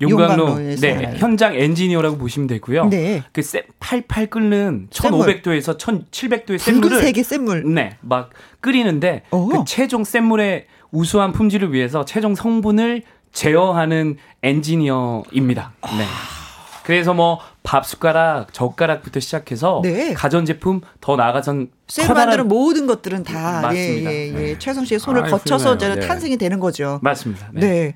용광로 0.00 0.58
네, 0.58 1.14
현장 1.16 1.54
엔지니어라고 1.54 2.18
보시면 2.18 2.46
되고요. 2.46 2.86
네. 2.86 3.22
그 3.32 3.42
팔팔 3.80 4.26
끓는 4.28 4.88
1500도에서 4.90 5.78
1700도의 5.78 6.58
샘물을 6.58 7.00
세계 7.00 7.22
샘물 7.22 7.74
네, 7.74 7.96
막 8.00 8.30
끓이는데 8.60 9.22
오. 9.30 9.48
그 9.48 9.64
최종 9.66 10.04
샘물의 10.04 10.66
우수한 10.90 11.32
품질을 11.32 11.72
위해서 11.72 12.04
최종 12.04 12.34
성분을 12.34 13.02
제어하는 13.32 14.16
엔지니어입니다. 14.42 15.72
네. 15.98 16.04
그래서 16.84 17.12
뭐 17.12 17.38
밥 17.68 17.84
숟가락, 17.84 18.54
젓가락부터 18.54 19.20
시작해서 19.20 19.82
네. 19.84 20.14
가전제품 20.14 20.80
더 21.02 21.16
나아가선 21.16 21.68
셀 21.86 22.08
만드는 22.08 22.48
모든 22.48 22.86
것들은 22.86 23.24
다 23.24 23.60
맞습니다. 23.60 24.10
예, 24.10 24.16
예, 24.16 24.28
예. 24.28 24.32
네. 24.32 24.58
최성 24.58 24.86
씨의 24.86 24.98
손을 24.98 25.26
아, 25.26 25.28
거쳐서 25.28 25.76
네. 25.76 26.00
탄생이 26.00 26.38
되는 26.38 26.60
거죠. 26.60 26.98
맞습니다. 27.02 27.50
네. 27.52 27.94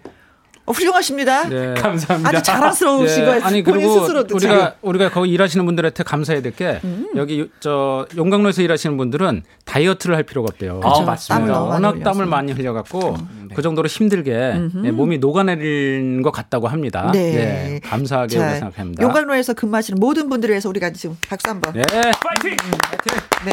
네. 0.63 0.67
어, 0.67 0.73
훌륭하십니다. 0.73 1.49
네. 1.49 1.75
감사합니다. 1.81 2.29
아주 2.29 2.43
자랑스러우신 2.43 3.19
네. 3.21 3.25
거예요. 3.27 3.45
아니 3.45 3.63
그리고 3.63 4.01
스스로도 4.01 4.37
우리가 4.37 4.59
잘. 4.59 4.75
우리가 4.83 5.11
거기 5.11 5.31
일하시는 5.31 5.65
분들한테 5.65 6.05
감사해야 6.05 6.43
될게 6.43 6.81
음. 6.85 7.09
여기 7.17 7.51
저 7.61 8.07
용광로에서 8.17 8.63
일하시는 8.63 8.97
분들은 8.97 9.43
다이어트를 9.65 10.15
할 10.15 10.23
필요가 10.23 10.49
없대요. 10.53 10.81
그렇죠. 10.81 11.03
아, 11.03 11.05
맞습니다. 11.05 11.63
워낙 11.63 12.03
땀을 12.03 12.27
많이 12.27 12.53
흘려갖고 12.53 13.15
음. 13.15 13.49
그 13.55 13.63
정도로 13.63 13.89
힘들게 13.89 14.55
네, 14.75 14.91
몸이 14.91 15.19
녹아내린 15.19 16.23
것 16.23 16.31
같다고 16.31 16.69
합니다. 16.69 17.11
네, 17.13 17.33
네 17.33 17.81
감사하게 17.85 18.39
자, 18.39 18.51
생각합니다. 18.55 19.03
용광로에서 19.03 19.55
근무하시는 19.55 19.99
모든 19.99 20.29
분들을 20.29 20.53
위해서 20.53 20.69
우리가 20.69 20.91
지금 20.91 21.17
박수 21.29 21.51
한번. 21.51 21.73
네, 21.73 21.83
파이팅! 21.83 22.53
음, 22.53 22.71
파이팅! 22.81 23.17
네. 23.45 23.53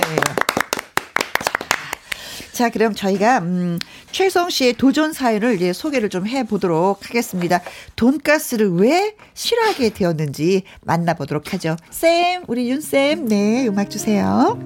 자, 2.59 2.67
그럼 2.67 2.93
저희가 2.93 3.37
음, 3.37 3.79
최성 4.11 4.49
씨의 4.49 4.73
도전 4.73 5.13
사연을 5.13 5.61
예, 5.61 5.71
소개를 5.71 6.09
좀 6.09 6.27
해보도록 6.27 7.07
하겠습니다. 7.07 7.61
돈가스를 7.95 8.73
왜 8.73 9.15
싫어하게 9.33 9.91
되었는지 9.91 10.63
만나보도록 10.81 11.53
하죠. 11.53 11.77
쌤, 11.89 12.43
우리 12.47 12.69
윤 12.69 12.81
쌤, 12.81 13.29
네, 13.29 13.65
음악 13.65 13.89
주세요. 13.89 14.59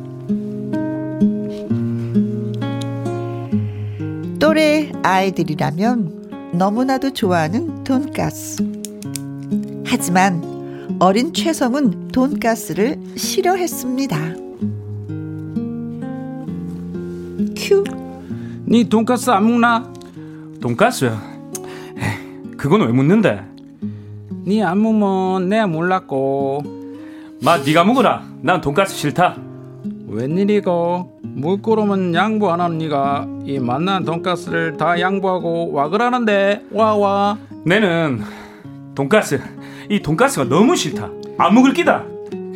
또래 4.40 4.92
아이들이라면 5.04 6.54
너무나도 6.56 7.14
좋아하는 7.14 7.84
돈가스. 7.84 8.64
하지만 9.86 10.98
어린 11.00 11.32
최성은 11.32 12.08
돈가스를 12.08 13.00
싫어했습니다. 13.18 14.43
큐. 17.64 17.82
니 18.68 18.84
돈가스 18.90 19.30
안 19.30 19.48
먹나? 19.48 19.90
돈가스? 20.60 21.12
그건 22.58 22.82
왜 22.82 22.88
묻는데? 22.88 23.42
니안 24.46 24.82
먹으면 24.82 25.48
내가 25.48 25.68
몰랐고. 25.68 26.62
마, 27.42 27.58
니가 27.60 27.86
먹으라. 27.86 28.24
난 28.42 28.60
돈가스 28.60 28.96
싫다. 28.96 29.38
웬일이고? 30.10 31.22
물고름은 31.24 32.14
양보 32.16 32.52
안 32.52 32.60
하는 32.60 32.78
니가 32.80 33.28
이 33.46 33.60
만난 33.60 34.04
돈가스를 34.04 34.76
다 34.76 35.00
양보하고 35.00 35.72
와 35.72 35.88
그러는데 35.88 36.64
와와. 36.70 37.38
내는 37.66 38.22
돈가스 38.94 39.40
이 39.90 40.02
돈가스가 40.02 40.50
너무 40.50 40.76
싫다. 40.76 41.10
안 41.38 41.54
먹을 41.56 41.72
끼다. 41.74 42.04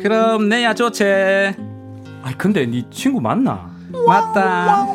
그럼 0.02 0.50
내야 0.50 0.74
좋지. 0.74 1.02
아 1.04 2.32
근데 2.36 2.66
네 2.66 2.84
친구 2.90 3.20
맞나? 3.22 3.77
맞다. 4.06 4.86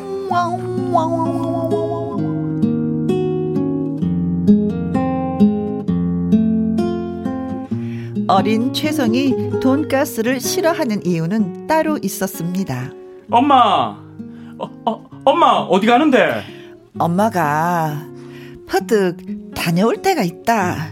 어린 8.28 8.74
최성이 8.74 9.60
돈가스를 9.60 10.40
싫어하는 10.40 11.06
이유는 11.06 11.68
따로 11.68 11.98
있었습니다. 12.02 12.92
엄마, 13.30 13.98
어, 14.58 14.70
어, 14.86 15.04
엄마 15.26 15.48
어디 15.70 15.88
가는데? 15.88 16.42
엄마가 16.98 18.02
퍼뜩 18.68 19.18
다녀올 19.56 19.98
때가 20.02 20.24
있다. 20.24 20.88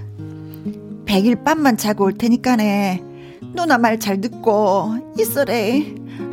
백일 1.06 1.44
밤만 1.44 1.78
자고 1.78 2.06
올 2.06 2.14
테니까네. 2.14 3.02
누나 3.56 3.78
말 3.78 3.98
잘 4.00 4.22
듣고 4.22 4.96
있으래. 5.20 5.84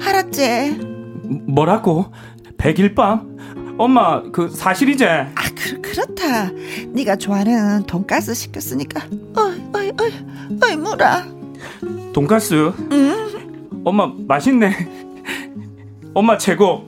알았지? 0.04 0.97
뭐라고? 1.28 2.06
백일밤? 2.56 3.36
엄마 3.78 4.22
그 4.32 4.48
사실이제? 4.50 5.08
아 5.08 5.34
그, 5.54 5.80
그렇다 5.80 6.50
네가 6.88 7.16
좋아하는 7.16 7.84
돈가스 7.84 8.34
시켰으니까 8.34 9.06
어이 9.36 9.62
어이 9.72 9.92
어이 10.00 10.12
어이 10.62 10.76
뭐라 10.76 11.24
돈가스? 12.12 12.72
응 12.90 13.82
엄마 13.84 14.12
맛있네 14.26 14.72
엄마 16.12 16.36
최고 16.36 16.84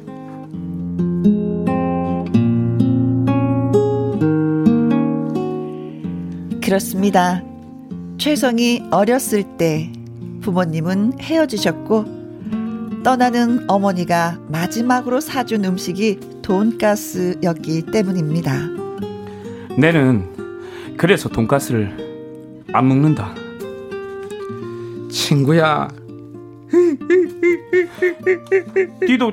그렇습니다 6.60 7.42
최성이 8.18 8.82
어렸을 8.90 9.44
때 9.56 9.92
부모님은 10.42 11.20
헤어지셨고 11.20 12.19
떠나는 13.02 13.64
어머니가 13.68 14.38
마지막으로 14.48 15.20
사준 15.20 15.64
음식이 15.64 16.20
돈가스였기 16.42 17.86
때문입니다. 17.86 18.68
내는 19.78 20.26
그래서 20.98 21.30
돈가스를 21.30 22.64
안 22.72 22.88
먹는다. 22.88 23.34
친구야. 25.10 25.88
니도 29.02 29.32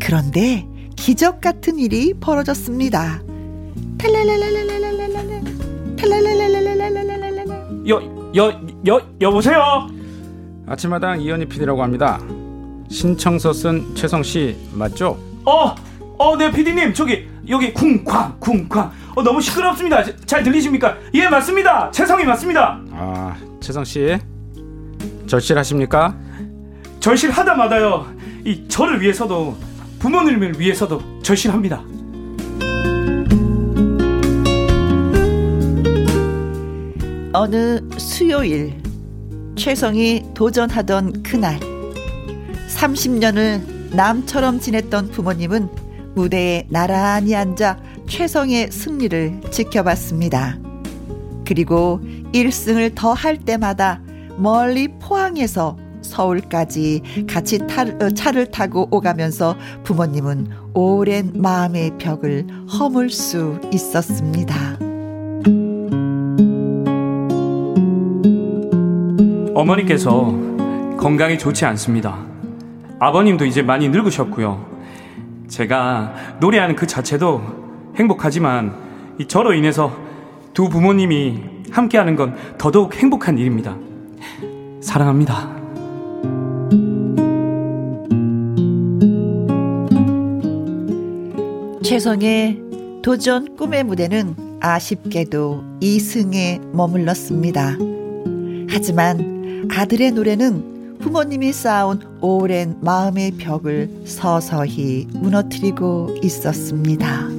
그런데 0.00 0.66
기적 0.96 1.40
같은 1.40 1.78
일이 1.78 2.14
벌어졌습니다. 2.14 3.20
여, 7.88 8.02
여, 8.36 8.60
여, 8.86 9.00
여보세요? 9.20 9.88
아침마당 10.66 11.20
이현희 11.20 11.46
PD라고 11.46 11.82
합니다. 11.82 12.20
신청서 12.90 13.52
쓴 13.52 13.94
최성 13.94 14.22
씨 14.22 14.56
맞죠? 14.72 15.18
어, 15.44 15.74
어, 16.18 16.36
네, 16.36 16.50
PD님, 16.50 16.92
저기, 16.94 17.28
여기, 17.48 17.72
쿵쾅, 17.72 18.38
쿵쾅. 18.40 18.90
어, 19.14 19.22
너무 19.22 19.40
시끄럽습니다. 19.40 20.04
잘 20.26 20.42
들리십니까? 20.42 20.96
예, 21.14 21.28
맞습니다. 21.28 21.90
최성이 21.90 22.24
맞습니다. 22.24 22.80
아, 22.92 23.36
최성 23.60 23.84
씨. 23.84 24.18
절실하십니까? 25.26 26.14
절실하다마다요. 27.00 28.06
이 28.44 28.66
저를 28.68 29.00
위해서도 29.00 29.56
부모님을 29.98 30.58
위해서도 30.60 31.22
절실합니다. 31.22 31.82
어느 37.32 37.80
수요일 37.98 38.80
최성이 39.56 40.24
도전하던 40.34 41.22
그날 41.22 41.58
30년을 42.68 43.94
남처럼 43.94 44.60
지냈던 44.60 45.10
부모님은 45.10 45.68
무대에 46.14 46.66
나란히 46.70 47.34
앉아 47.34 47.78
최성의 48.08 48.70
승리를 48.70 49.40
지켜봤습니다. 49.50 50.58
그리고 51.46 52.00
1승을 52.32 52.94
더 52.94 53.12
할 53.12 53.38
때마다 53.38 54.00
멀리 54.36 54.88
포항에서 55.00 55.76
서울까지 56.08 57.26
같이 57.28 57.58
타, 57.66 57.82
어, 57.82 58.10
차를 58.10 58.50
타고 58.50 58.88
오가면서 58.90 59.56
부모님은 59.84 60.48
오랜 60.74 61.32
마음의 61.34 61.98
벽을 61.98 62.46
허물 62.78 63.10
수 63.10 63.60
있었습니다. 63.72 64.54
어머니께서 69.54 70.32
건강이 70.98 71.38
좋지 71.38 71.64
않습니다. 71.66 72.18
아버님도 72.98 73.44
이제 73.44 73.62
많이 73.62 73.88
늙으셨고요. 73.88 74.66
제가 75.48 76.14
노래하는 76.40 76.76
그 76.76 76.86
자체도 76.86 77.42
행복하지만 77.96 78.74
저로 79.26 79.54
인해서 79.54 79.92
두 80.54 80.68
부모님이 80.68 81.42
함께하는 81.70 82.16
건 82.16 82.36
더더욱 82.56 82.94
행복한 82.94 83.38
일입니다. 83.38 83.76
사랑합니다. 84.80 85.57
최성의 91.88 92.60
도전 93.02 93.56
꿈의 93.56 93.82
무대는 93.82 94.34
아쉽게도 94.60 95.64
2승에 95.80 96.60
머물렀습니다. 96.74 97.78
하지만 98.68 99.66
아들의 99.70 100.12
노래는 100.12 100.98
부모님이 100.98 101.50
쌓아온 101.54 102.02
오랜 102.20 102.76
마음의 102.82 103.38
벽을 103.38 104.02
서서히 104.04 105.06
무너뜨리고 105.14 106.14
있었습니다. 106.22 107.37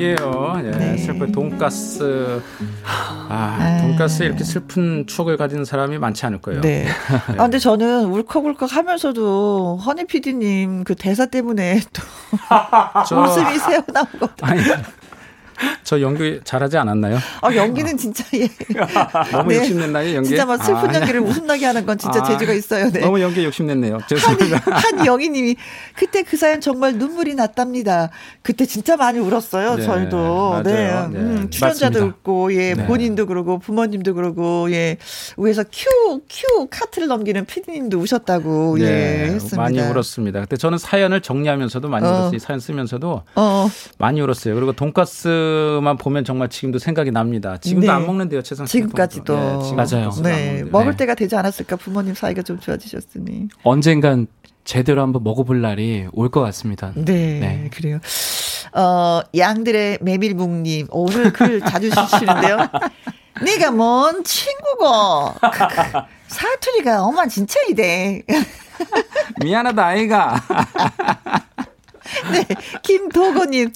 얘기예요. 0.00 0.60
예, 0.64 0.70
네. 0.70 0.96
슬픈 0.96 1.30
돈가스. 1.30 2.42
아, 2.84 3.26
아, 3.28 3.78
돈가스에 3.82 4.26
이렇게 4.26 4.42
슬픈 4.44 5.06
추억을 5.06 5.36
가진 5.36 5.64
사람이 5.64 5.98
많지 5.98 6.24
않을 6.26 6.40
거예요. 6.40 6.62
네. 6.62 6.84
네. 6.84 6.88
아, 7.36 7.42
근데 7.42 7.58
저는 7.58 8.06
울컥울컥 8.06 8.74
하면서도 8.74 9.78
허니 9.84 10.06
PD님 10.06 10.84
그 10.84 10.94
대사 10.94 11.26
때문에 11.26 11.80
또 11.92 12.02
저... 13.06 13.20
웃음이 13.20 13.58
새어나온 13.58 14.06
것 14.18 14.36
같아요. 14.36 14.82
저 15.82 16.00
연기 16.00 16.40
잘하지 16.44 16.78
않았나요? 16.78 17.18
아, 17.40 17.54
연기는 17.54 17.96
진짜, 17.96 18.24
예. 18.34 18.48
너무 19.32 19.50
네. 19.50 19.58
욕심냈나요, 19.58 20.14
연기? 20.16 20.28
진짜 20.28 20.46
막 20.46 20.62
슬픈 20.62 20.90
아, 20.90 20.94
연기를 20.94 21.20
웃음나게 21.20 21.66
하는 21.66 21.84
건 21.86 21.98
진짜 21.98 22.20
아, 22.20 22.24
재주가 22.24 22.52
있어요, 22.52 22.90
네. 22.90 23.00
너무 23.00 23.20
연기 23.20 23.44
욕심냈네요. 23.44 23.98
죄송합니다. 24.08 24.62
한영희 24.70 25.30
님이, 25.30 25.56
그때 25.96 26.22
그 26.22 26.36
사연 26.36 26.60
정말 26.60 26.94
눈물이 26.94 27.34
났답니다. 27.34 28.10
그때 28.42 28.66
진짜 28.66 28.96
많이 28.96 29.18
울었어요, 29.18 29.76
네, 29.76 29.82
저희도. 29.82 30.62
네. 30.64 30.72
네. 30.72 31.18
음, 31.18 31.50
출연자도 31.50 31.98
맞습니다. 31.98 32.04
웃고, 32.06 32.54
예, 32.54 32.74
네. 32.74 32.86
본인도 32.86 33.26
그러고, 33.26 33.58
부모님도 33.58 34.14
그러고, 34.14 34.70
예. 34.70 34.96
위에서 35.36 35.64
큐, 35.64 36.20
큐 36.28 36.68
카트를 36.70 37.08
넘기는 37.08 37.44
피디님도 37.44 37.98
우셨다고, 37.98 38.76
네, 38.78 38.84
예, 38.84 39.24
했습니다. 39.34 39.56
많이 39.56 39.80
울었습니다. 39.80 40.40
그때 40.42 40.56
저는 40.56 40.78
사연을 40.78 41.20
정리하면서도 41.20 41.88
많이 41.88 42.06
어. 42.06 42.10
울었어요. 42.10 42.38
사연 42.38 42.60
쓰면서도 42.60 43.22
어. 43.34 43.68
많이 43.98 44.20
울었어요. 44.20 44.54
그리고 44.54 44.72
돈가스 44.72 45.28
만 45.82 45.96
보면 45.96 46.24
정말 46.24 46.48
지금도 46.48 46.78
생각이 46.78 47.10
납니다. 47.10 47.56
지금도 47.58 47.86
네. 47.86 47.92
안 47.92 48.06
먹는데요, 48.06 48.42
최상 48.42 48.66
씨. 48.66 48.72
지금까지도. 48.72 49.34
네, 49.36 49.58
지금 49.62 49.76
맞아요. 49.76 50.10
네. 50.22 50.64
먹을 50.70 50.92
네. 50.92 50.96
때가 50.98 51.14
되지 51.14 51.36
않았을까 51.36 51.76
부모님 51.76 52.14
사이가 52.14 52.42
좀 52.42 52.58
좋아지셨으니. 52.60 53.48
언젠간 53.62 54.26
제대로 54.64 55.02
한번 55.02 55.22
먹어볼 55.24 55.60
날이 55.62 56.06
올 56.12 56.28
것 56.30 56.40
같습니다. 56.42 56.92
네, 56.94 57.04
네, 57.40 57.70
그래요. 57.72 57.98
어, 58.72 59.20
양들의 59.36 59.98
메밀묵님 60.02 60.88
오늘 60.90 61.32
글 61.32 61.60
자주 61.64 61.90
쓰시는데요. 61.90 62.58
네가 63.42 63.70
뭔 63.72 64.22
친구고 64.22 65.34
사투리가 66.28 67.02
엄마 67.02 67.26
진짜 67.26 67.58
이래. 67.68 68.22
미안하다 69.42 69.84
아이가. 69.84 70.40
네, 72.32 72.44
김도건님 72.82 73.72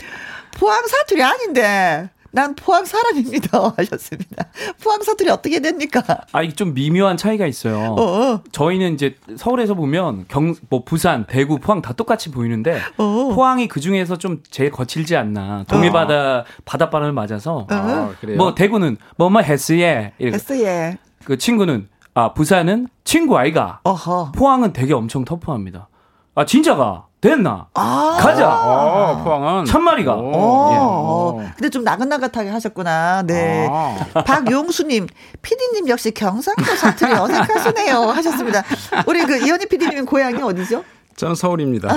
포항 0.57 0.87
사투리 0.87 1.23
아닌데. 1.23 2.11
난 2.31 2.53
포항 2.57 2.85
사람입니다. 2.85 3.75
하셨습니다. 3.79 4.47
포항 4.83 5.01
사투리 5.05 5.31
어떻게 5.31 5.61
됩니까? 5.61 6.03
아, 6.33 6.43
이게 6.43 6.53
좀 6.53 6.75
미묘한 6.75 7.17
차이가 7.17 7.47
있어요. 7.47 7.95
어어. 7.97 8.41
저희는 8.51 8.95
이제 8.95 9.17
서울에서 9.37 9.75
보면 9.75 10.25
경, 10.27 10.53
뭐 10.69 10.83
부산, 10.85 11.27
대구, 11.27 11.59
포항 11.61 11.81
다 11.81 11.93
똑같이 11.93 12.33
보이는데 12.33 12.81
어어. 12.97 13.35
포항이 13.35 13.69
그 13.69 13.79
중에서 13.79 14.19
좀 14.19 14.43
제일 14.51 14.73
거칠지 14.73 15.15
않나. 15.17 15.65
동해바다, 15.69 16.39
어. 16.41 16.45
바닷바람을 16.65 17.13
맞아서. 17.13 17.69
아, 17.71 18.13
뭐 18.37 18.57
대구는 18.57 18.97
뭐뭐 19.17 19.41
했스예. 19.43 20.15
했스예. 20.21 20.99
그 21.25 21.39
친구는 21.39 21.89
아, 22.15 22.33
부산은 22.35 22.89
친구 23.05 23.39
아이가. 23.39 23.79
어허. 23.85 24.33
포항은 24.33 24.73
되게 24.73 24.93
엄청 24.93 25.25
터프합니다. 25.25 25.89
아, 26.35 26.45
진짜가. 26.45 27.07
됐나? 27.25 27.69
아~ 27.73 28.19
가자. 28.21 28.47
아, 28.47 29.23
포항은 29.25 29.65
천마리가. 29.65 30.15
오, 30.15 30.73
예. 30.73 30.77
오. 30.77 31.43
근데 31.57 31.71
좀 31.71 31.83
나긋나긋하게 31.83 32.51
하셨구나. 32.51 33.23
네. 33.23 33.67
아. 33.71 33.97
박용수님, 34.27 35.07
피디님 35.41 35.89
역시 35.89 36.11
경상도 36.11 36.77
사투리 36.77 37.15
어색하시네요. 37.15 37.97
하셨습니다. 37.97 38.63
우리 39.07 39.25
그 39.25 39.39
이현희 39.39 39.69
피디님 39.71 40.05
고향이 40.05 40.43
어디죠? 40.43 40.85
저는 41.17 41.35
서울입니다. 41.35 41.97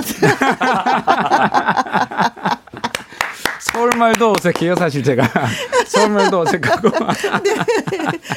아, 3.58 3.72
서울말도 3.72 4.32
어색해요, 4.32 4.76
사실 4.76 5.02
제가. 5.02 5.28
서울말도 5.86 6.40
어색하고. 6.40 6.90
네. 7.42 7.54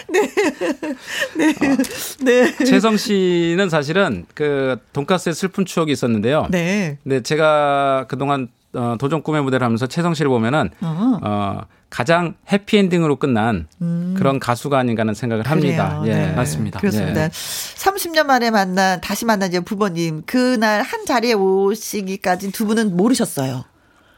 네. 0.10 1.54
네. 2.24 2.52
네. 2.52 2.66
채성 2.66 2.98
씨는 2.98 3.70
사실은 3.70 4.26
그 4.34 4.78
돈가스의 4.94 5.36
슬픈 5.36 5.66
추억이 5.66 5.92
있었는데요. 5.92 6.48
네. 6.50 6.98
근데 7.04 7.22
제가 7.22 8.06
그동안 8.08 8.50
어, 8.74 8.96
도전 8.98 9.22
꿈의 9.22 9.44
무대를 9.44 9.66
하면서 9.66 9.86
채성 9.86 10.14
씨를 10.14 10.30
보면은 10.30 10.70
어, 10.82 11.20
어 11.22 11.62
가장 11.90 12.36
해피엔딩으로 12.50 13.18
끝난 13.18 13.68
음. 13.82 14.16
그런 14.18 14.40
가수가 14.40 14.80
아닌가 14.80 15.02
하는 15.02 15.14
생각을 15.14 15.46
합니다. 15.46 16.00
그래요. 16.00 16.16
예. 16.16 16.28
네. 16.28 16.34
맞습니다. 16.34 16.80
그렇습니다. 16.80 17.26
예. 17.26 17.28
30년 17.28 18.24
만에 18.24 18.50
만난 18.50 19.02
다시 19.02 19.26
만난 19.26 19.50
이제 19.50 19.60
부모님 19.60 20.24
그날 20.26 20.84
한 20.84 21.06
자리에 21.06 21.34
오시기까지 21.34 22.54
두 22.54 22.66
분은 22.66 22.96
모르셨어요. 22.96 23.66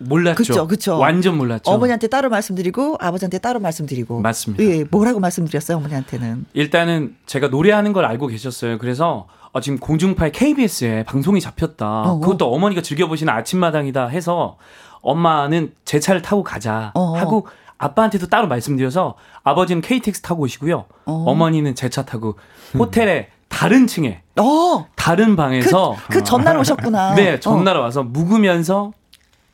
몰랐죠. 0.07 0.35
그쵸, 0.37 0.67
그쵸. 0.67 0.97
완전 0.97 1.37
몰랐죠. 1.37 1.71
어머니한테 1.71 2.07
따로 2.07 2.29
말씀드리고 2.29 2.97
아버지한테 2.99 3.37
따로 3.39 3.59
말씀드리고. 3.59 4.21
맞습니다. 4.21 4.63
예, 4.63 4.83
뭐라고 4.89 5.19
말씀드렸어요, 5.19 5.77
어머니한테는? 5.77 6.45
일단은 6.53 7.15
제가 7.25 7.47
노래하는 7.47 7.93
걸 7.93 8.05
알고 8.05 8.27
계셨어요. 8.27 8.77
그래서 8.77 9.27
어, 9.51 9.61
지금 9.61 9.77
공중파의 9.79 10.31
KBS에 10.31 11.03
방송이 11.03 11.39
잡혔다. 11.39 12.01
어어. 12.03 12.19
그것도 12.19 12.51
어머니가 12.51 12.81
즐겨보시는 12.81 13.31
아침마당이다 13.31 14.07
해서 14.07 14.57
엄마는 15.01 15.73
제 15.85 15.99
차를 15.99 16.21
타고 16.21 16.43
가자 16.43 16.91
어어. 16.95 17.17
하고 17.17 17.47
아빠한테도 17.77 18.27
따로 18.27 18.47
말씀드려서 18.47 19.15
아버지는 19.43 19.81
KTX 19.81 20.21
타고 20.21 20.43
오시고요. 20.43 20.85
어. 21.05 21.35
머니는 21.35 21.75
제 21.75 21.89
차 21.89 22.03
타고 22.03 22.35
호텔에 22.77 23.27
다른 23.49 23.85
층에 23.87 24.21
어. 24.39 24.87
다른 24.95 25.35
방에서 25.35 25.95
그, 26.07 26.19
그 26.19 26.23
전날 26.23 26.57
오셨구나. 26.57 27.13
네, 27.15 27.39
전날 27.39 27.77
와서 27.77 28.01
묵으면서 28.03 28.93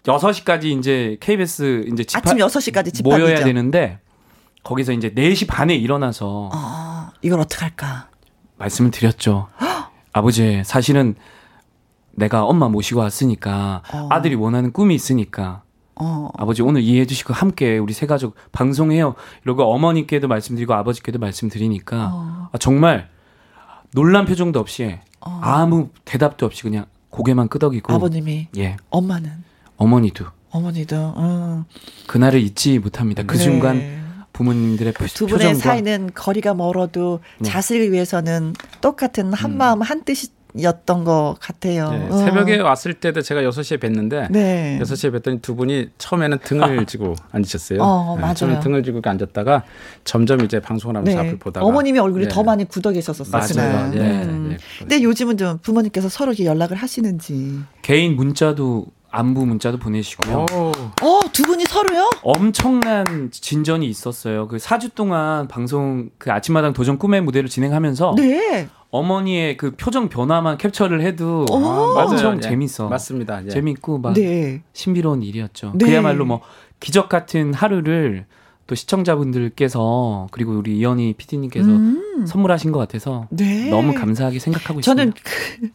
6시까지 0.04 0.66
이제 0.78 1.18
KBS 1.20 1.86
이제 1.92 2.04
집합, 2.04 2.28
아침 2.28 2.38
6시까지 2.38 2.94
집합이죠. 2.94 3.04
모여야 3.04 3.44
되는데 3.44 4.00
거기서 4.64 4.94
이제 4.94 5.10
4시 5.14 5.48
반에 5.48 5.76
일어나서 5.76 6.50
아, 6.52 7.12
이걸 7.22 7.40
어떻게 7.40 7.64
할까? 7.64 8.10
말씀을 8.58 8.92
드렸죠. 8.92 9.48
아버지, 10.14 10.62
사실은 10.66 11.16
내가 12.12 12.44
엄마 12.44 12.68
모시고 12.68 13.00
왔으니까 13.00 13.84
어. 13.94 14.08
아들이 14.12 14.36
원하는 14.36 14.74
꿈이 14.74 14.96
있으니까 14.96 15.64
어. 15.96 16.30
아버지 16.38 16.62
오늘 16.62 16.82
이해해 16.82 17.06
주시고 17.06 17.34
함께 17.34 17.78
우리 17.78 17.94
세 17.94 18.06
가족 18.08 18.36
방송해요. 18.52 19.16
이러고 19.44 19.64
어머니께도 19.64 20.28
말씀드리고 20.28 20.74
아버지께도 20.74 21.20
말씀드리니까 21.20 22.10
어. 22.12 22.50
아, 22.52 22.58
정말 22.58 23.10
놀란 23.94 24.26
표정도 24.26 24.60
없이 24.60 24.98
어. 25.22 25.40
아무 25.42 25.90
대답도 26.06 26.46
없이 26.46 26.64
그냥 26.64 26.86
고개만 27.10 27.48
끄덕이고 27.48 27.92
아버님이 27.94 28.48
예 28.58 28.78
엄마는 28.90 29.44
어머니도. 29.80 30.26
어머니도. 30.52 30.96
어. 31.16 31.66
그날을 32.08 32.42
잊지 32.42 32.80
못합니다. 32.80 33.24
그 33.24 33.38
네. 33.38 33.44
순간 33.44 34.00
부모님들의 34.34 34.94
두 35.14 35.26
분의 35.26 35.56
사이는 35.56 36.12
거리가 36.14 36.54
멀어도 36.54 37.20
네. 37.40 37.50
자식을 37.50 37.92
위해서는 37.92 38.54
똑같은 38.82 39.34
한 39.34 39.52
음. 39.52 39.58
마음 39.58 39.82
한 39.82 40.04
뜻이 40.04 40.30
였던 40.60 41.04
것 41.04 41.36
같아요. 41.40 41.92
네, 41.92 42.08
어. 42.10 42.18
새벽에 42.18 42.58
왔을 42.60 42.96
때도 42.96 43.22
제가 43.22 43.42
6시에 43.42 43.80
뵀는데 43.80 44.32
네. 44.32 44.80
6시에 44.82 45.14
뵀더니 45.16 45.42
두 45.42 45.56
분이 45.56 45.90
처음에는 45.98 46.40
등을 46.40 46.86
지고 46.88 47.16
앉으셨어요. 47.32 47.80
어, 47.82 48.16
네, 48.16 48.22
맞아요. 48.22 48.34
처음에 48.34 48.60
등을 48.60 48.84
지고 48.84 49.00
앉았다가 49.04 49.64
점점 50.06 50.44
이제 50.44 50.60
방송을 50.60 50.96
하면서 50.98 51.22
네. 51.22 51.28
앞을 51.28 51.40
보다가 51.40 51.66
어머님이 51.66 52.00
얼굴이 52.00 52.24
네. 52.26 52.30
더 52.30 52.44
많이 52.44 52.66
굳어 52.66 52.92
계셨었어요. 52.92 53.62
맞아요. 53.62 53.92
예, 53.94 54.00
음. 54.00 54.50
예, 54.54 54.58
근데 54.80 55.04
요즘은 55.04 55.38
좀 55.38 55.60
부모님께서 55.60 56.10
서로 56.10 56.34
연락을 56.38 56.78
하시는지 56.78 57.60
개인 57.84 58.16
문자도 58.16 58.88
안부 59.12 59.46
문자도 59.46 59.78
보내시고요. 59.78 60.46
어, 61.02 61.20
두 61.34 61.44
분이 61.44 61.66
서로요? 61.66 62.10
엄청난 62.22 63.30
진전이 63.32 63.88
있었어요. 63.88 64.48
그 64.48 64.58
4주 64.58 64.94
동안 64.94 65.48
방송 65.48 66.10
그 66.18 66.32
아침마당 66.32 66.74
도전 66.74 66.98
꿈의 66.98 67.22
무대를 67.22 67.50
진행하면서 67.50 68.16
네. 68.18 68.68
어머니의 68.92 69.58
그 69.58 69.76
표정 69.76 70.10
변화만 70.10 70.58
캡처를 70.58 71.02
해도 71.02 71.46
아, 71.52 71.54
엄청 71.56 72.38
예. 72.38 72.42
재밌어. 72.42 72.88
맞습니다. 72.88 73.46
예. 73.46 73.50
재밌고 73.50 74.00
막 74.00 74.14
네. 74.14 74.62
신비로운 74.74 75.22
일이었죠. 75.22 75.74
네. 75.76 75.86
그야말로 75.86 76.26
뭐 76.26 76.42
기적 76.80 77.10
같은 77.10 77.54
하루를 77.54 78.26
또 78.68 78.76
시청자분들께서 78.76 80.28
그리고 80.32 80.54
우리 80.54 80.78
이현희 80.78 81.16
PD님께서 81.18 81.70
음. 81.70 82.26
선물하신 82.28 82.72
것 82.72 82.80
같아서 82.80 83.28
네. 83.32 83.70
너무 83.70 83.94
감사하게 83.94 84.40
생각하고 84.40 84.82
저는 84.82 85.14
있습니다. 85.16 85.22
그 85.24 85.70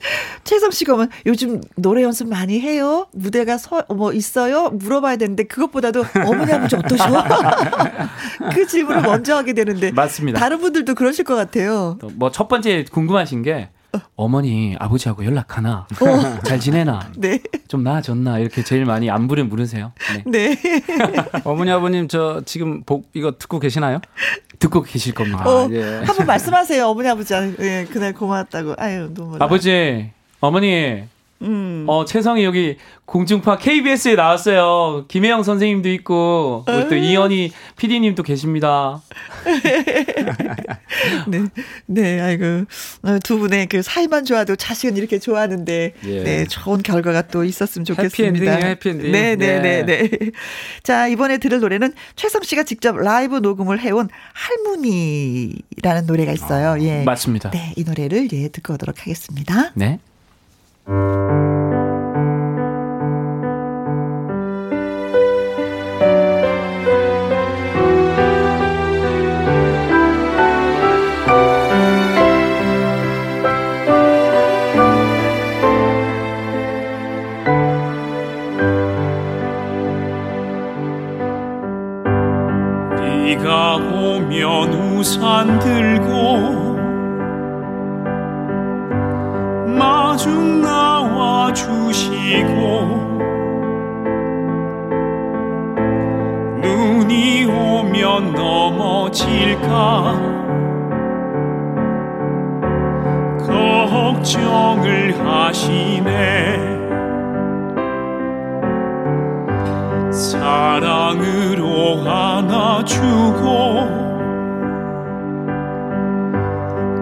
최성 0.44 0.70
씨가 0.70 0.94
뭐 0.96 1.06
요즘 1.26 1.60
노래 1.76 2.02
연습 2.02 2.28
많이 2.28 2.60
해요? 2.60 3.06
무대가 3.12 3.58
서, 3.58 3.84
뭐 3.88 4.12
있어요? 4.12 4.70
물어봐야 4.70 5.16
되는데 5.16 5.44
그것보다도 5.44 6.04
어머니 6.26 6.52
아버지 6.52 6.76
어떠셔? 6.76 7.24
그 8.52 8.66
질문을 8.66 9.02
먼저 9.02 9.36
하게 9.36 9.52
되는데 9.52 9.92
맞습니다. 9.92 10.38
다른 10.40 10.58
분들도 10.60 10.94
그러실 10.94 11.24
것 11.24 11.34
같아요. 11.34 11.98
뭐 12.14 12.30
첫 12.30 12.48
번째 12.48 12.84
궁금하신 12.90 13.42
게 13.42 13.68
어머니 14.16 14.76
아버지하고 14.78 15.24
연락하나 15.24 15.86
어. 16.00 16.40
잘 16.44 16.60
지내나 16.60 17.10
네. 17.16 17.40
좀 17.68 17.82
나아졌나 17.82 18.38
이렇게 18.38 18.62
제일 18.62 18.84
많이 18.84 19.10
안부를 19.10 19.44
물으세요. 19.44 19.92
네. 20.26 20.54
네. 20.54 20.82
어머니 21.44 21.70
아버님 21.70 22.08
저 22.08 22.42
지금 22.44 22.82
복 22.84 23.10
이거 23.14 23.32
듣고 23.38 23.58
계시나요? 23.58 24.00
듣고 24.58 24.82
계실 24.82 25.14
겁니다. 25.14 25.42
어, 25.48 25.66
아, 25.66 25.68
예. 25.70 26.02
한번 26.04 26.26
말씀하세요 26.26 26.86
어머니 26.86 27.08
아버지 27.08 27.34
예 27.60 27.86
그날 27.90 28.12
고마웠다고 28.12 28.74
아유 28.78 29.10
너무 29.14 29.36
아버지 29.40 30.10
어머니 30.40 31.04
음. 31.42 31.86
어, 31.88 32.04
최성이 32.04 32.44
여기 32.44 32.76
공중파 33.06 33.56
KBS에 33.58 34.14
나왔어요. 34.14 35.06
김혜영 35.08 35.42
선생님도 35.42 35.88
있고, 35.90 36.64
우리 36.68 36.88
또 36.88 36.94
이현희 36.94 37.52
PD님도 37.76 38.22
계십니다. 38.22 39.02
네, 41.26 41.44
네, 41.86 42.20
아이고. 42.20 42.44
어, 43.02 43.18
두 43.24 43.38
분의 43.38 43.66
그 43.66 43.82
사이만 43.82 44.24
좋아도 44.24 44.54
자식은 44.54 44.96
이렇게 44.96 45.18
좋아하는데, 45.18 45.94
예. 46.04 46.22
네, 46.22 46.44
좋은 46.44 46.82
결과가 46.82 47.28
또 47.28 47.42
있었으면 47.42 47.84
좋겠습니다. 47.84 48.52
해피엔딩, 48.52 48.68
해피엔딩. 48.68 49.12
네, 49.12 49.34
네, 49.34 49.60
네, 49.60 49.82
네, 49.84 50.08
네. 50.08 50.30
자, 50.82 51.08
이번에 51.08 51.38
들을 51.38 51.58
노래는 51.58 51.94
최성 52.16 52.42
씨가 52.42 52.64
직접 52.64 52.96
라이브 52.96 53.38
녹음을 53.38 53.80
해온 53.80 54.08
할머니라는 54.34 56.06
노래가 56.06 56.32
있어요. 56.32 56.72
아, 56.72 56.80
예. 56.80 57.02
맞습니다. 57.02 57.50
네, 57.50 57.72
이 57.76 57.84
노래를 57.84 58.28
예, 58.32 58.48
듣고 58.48 58.74
오도록 58.74 59.00
하겠습니다. 59.00 59.72
네. 59.74 59.98
비가 83.30 83.76
오면 83.76 84.72
우산 84.98 85.58
들고 85.60 85.99
넘어질까 99.70 100.40
걱정을 103.88 105.14
하시네. 105.24 106.80
사랑으로 110.12 112.02
안아주고 112.08 113.44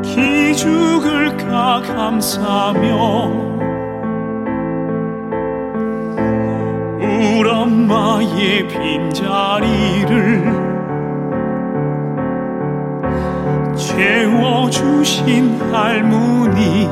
기죽을까 0.03 1.81
감사며 1.83 2.89
울 7.01 7.49
엄마의 7.49 8.69
빈자리를 8.69 10.58
채워주신 13.99 15.61
할머니 15.73 16.87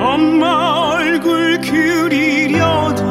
엄마 0.00 0.94
얼굴 0.94 1.60
그리려다 1.60 3.04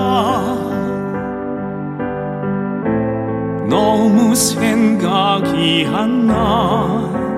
너무 3.70 4.34
생각이 4.34 5.88
안 5.94 6.26
나. 6.26 7.29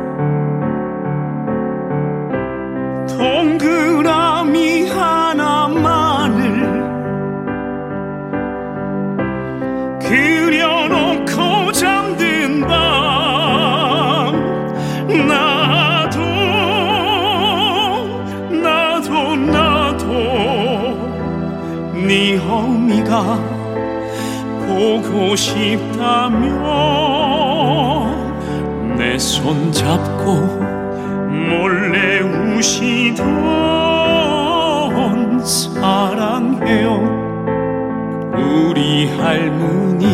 보고 24.67 25.35
싶다면 25.35 26.61
내 28.97 29.17
손 29.17 29.71
잡고 29.71 30.33
몰래 31.49 32.19
우시던 32.19 33.25
사랑해요. 35.45 36.99
우리 38.35 39.07
할머니 39.17 40.05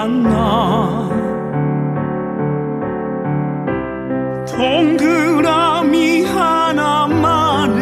생각이 0.00 0.02
안 0.02 0.22
나. 0.22 1.10
동그라미 4.46 6.24
하나만을 6.24 7.80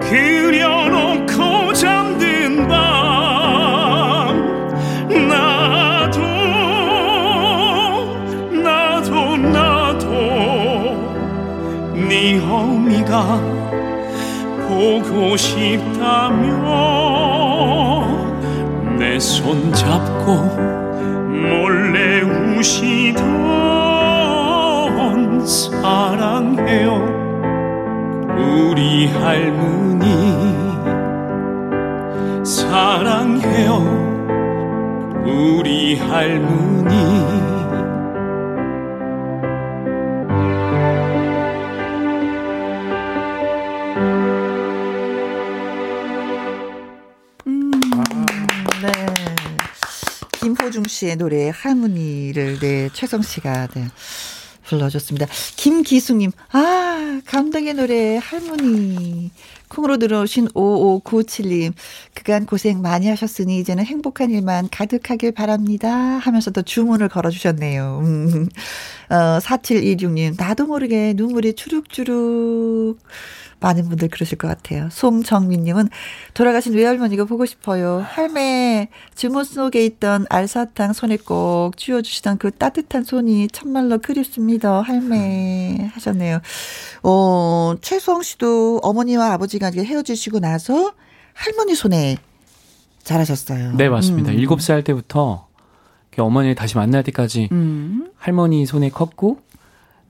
그려놓고 0.00 1.72
잠든 1.72 2.68
밤 2.68 2.78
나도 5.28 6.20
나도 8.62 9.36
나도 9.36 10.08
네 12.08 12.40
어미가 12.40 13.40
보고 14.68 15.36
싶다면 15.36 16.51
내 16.51 16.51
손 19.42 19.72
잡고 19.72 20.71
김호중 51.22 51.28
씨의 51.28 51.28
노래 51.28 51.52
할머니를 51.54 52.58
네 52.58 52.88
최성 52.92 53.22
씨가 53.22 53.68
네, 53.68 53.86
불러줬습니다. 54.64 55.26
김기숙님 55.56 56.32
아 56.50 57.20
감동의 57.26 57.74
노래 57.74 58.16
할머니 58.16 59.30
콩으로 59.68 59.98
들어오신 59.98 60.48
5597님 60.48 61.72
그간 62.14 62.44
고생 62.44 62.82
많이 62.82 63.08
하셨으니 63.08 63.58
이제는 63.58 63.84
행복한 63.84 64.30
일만 64.30 64.68
가득하길 64.70 65.32
바랍니다 65.32 65.90
하면서도 65.90 66.62
주문을 66.62 67.08
걸어주셨네요. 67.08 68.00
음. 68.04 68.48
어, 69.12 69.38
4726님 69.40 70.34
나도 70.38 70.66
모르게 70.66 71.12
눈물이 71.14 71.52
주룩주룩 71.54 72.98
많은 73.60 73.88
분들 73.90 74.08
그러실 74.08 74.38
것 74.38 74.48
같아요. 74.48 74.88
송정민님은 74.90 75.88
돌아가신 76.32 76.72
외할머니가 76.72 77.26
보고 77.26 77.44
싶어요. 77.44 78.04
할매 78.08 78.88
주문 79.14 79.44
속에 79.44 79.84
있던 79.84 80.24
알사탕 80.30 80.94
손에 80.94 81.18
꼭 81.18 81.76
쥐어주시던 81.76 82.38
그 82.38 82.50
따뜻한 82.50 83.04
손이 83.04 83.48
참말로 83.48 83.98
그립습니다. 83.98 84.80
할매 84.80 85.90
하셨네요. 85.92 86.40
어, 87.02 87.74
최수홍 87.82 88.22
씨도 88.22 88.80
어머니와 88.82 89.34
아버지가 89.34 89.70
헤어지시고 89.76 90.40
나서 90.40 90.94
할머니 91.34 91.74
손에 91.74 92.16
잘하셨어요. 93.04 93.74
네, 93.76 93.88
맞습니다. 93.90 94.32
음. 94.32 94.38
7살 94.38 94.84
때부터 94.84 95.51
어머니를 96.20 96.54
다시 96.54 96.76
만날 96.76 97.02
때까지 97.02 97.48
음. 97.52 98.10
할머니 98.16 98.66
손에 98.66 98.90
컸고 98.90 99.38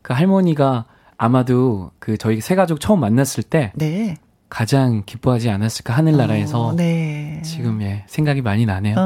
그 0.02 0.12
할머니가 0.12 0.86
아마도 1.16 1.92
그 1.98 2.18
저희 2.18 2.40
세 2.40 2.56
가족 2.56 2.80
처음 2.80 3.00
만났을 3.00 3.44
때 3.44 3.72
네. 3.76 4.16
가장 4.52 5.02
기뻐하지 5.06 5.48
않았을까 5.48 5.94
하늘나라에서 5.94 6.60
어, 6.60 6.72
네. 6.74 7.40
지금 7.42 7.80
예 7.80 8.04
생각이 8.06 8.42
많이 8.42 8.66
나네요. 8.66 8.96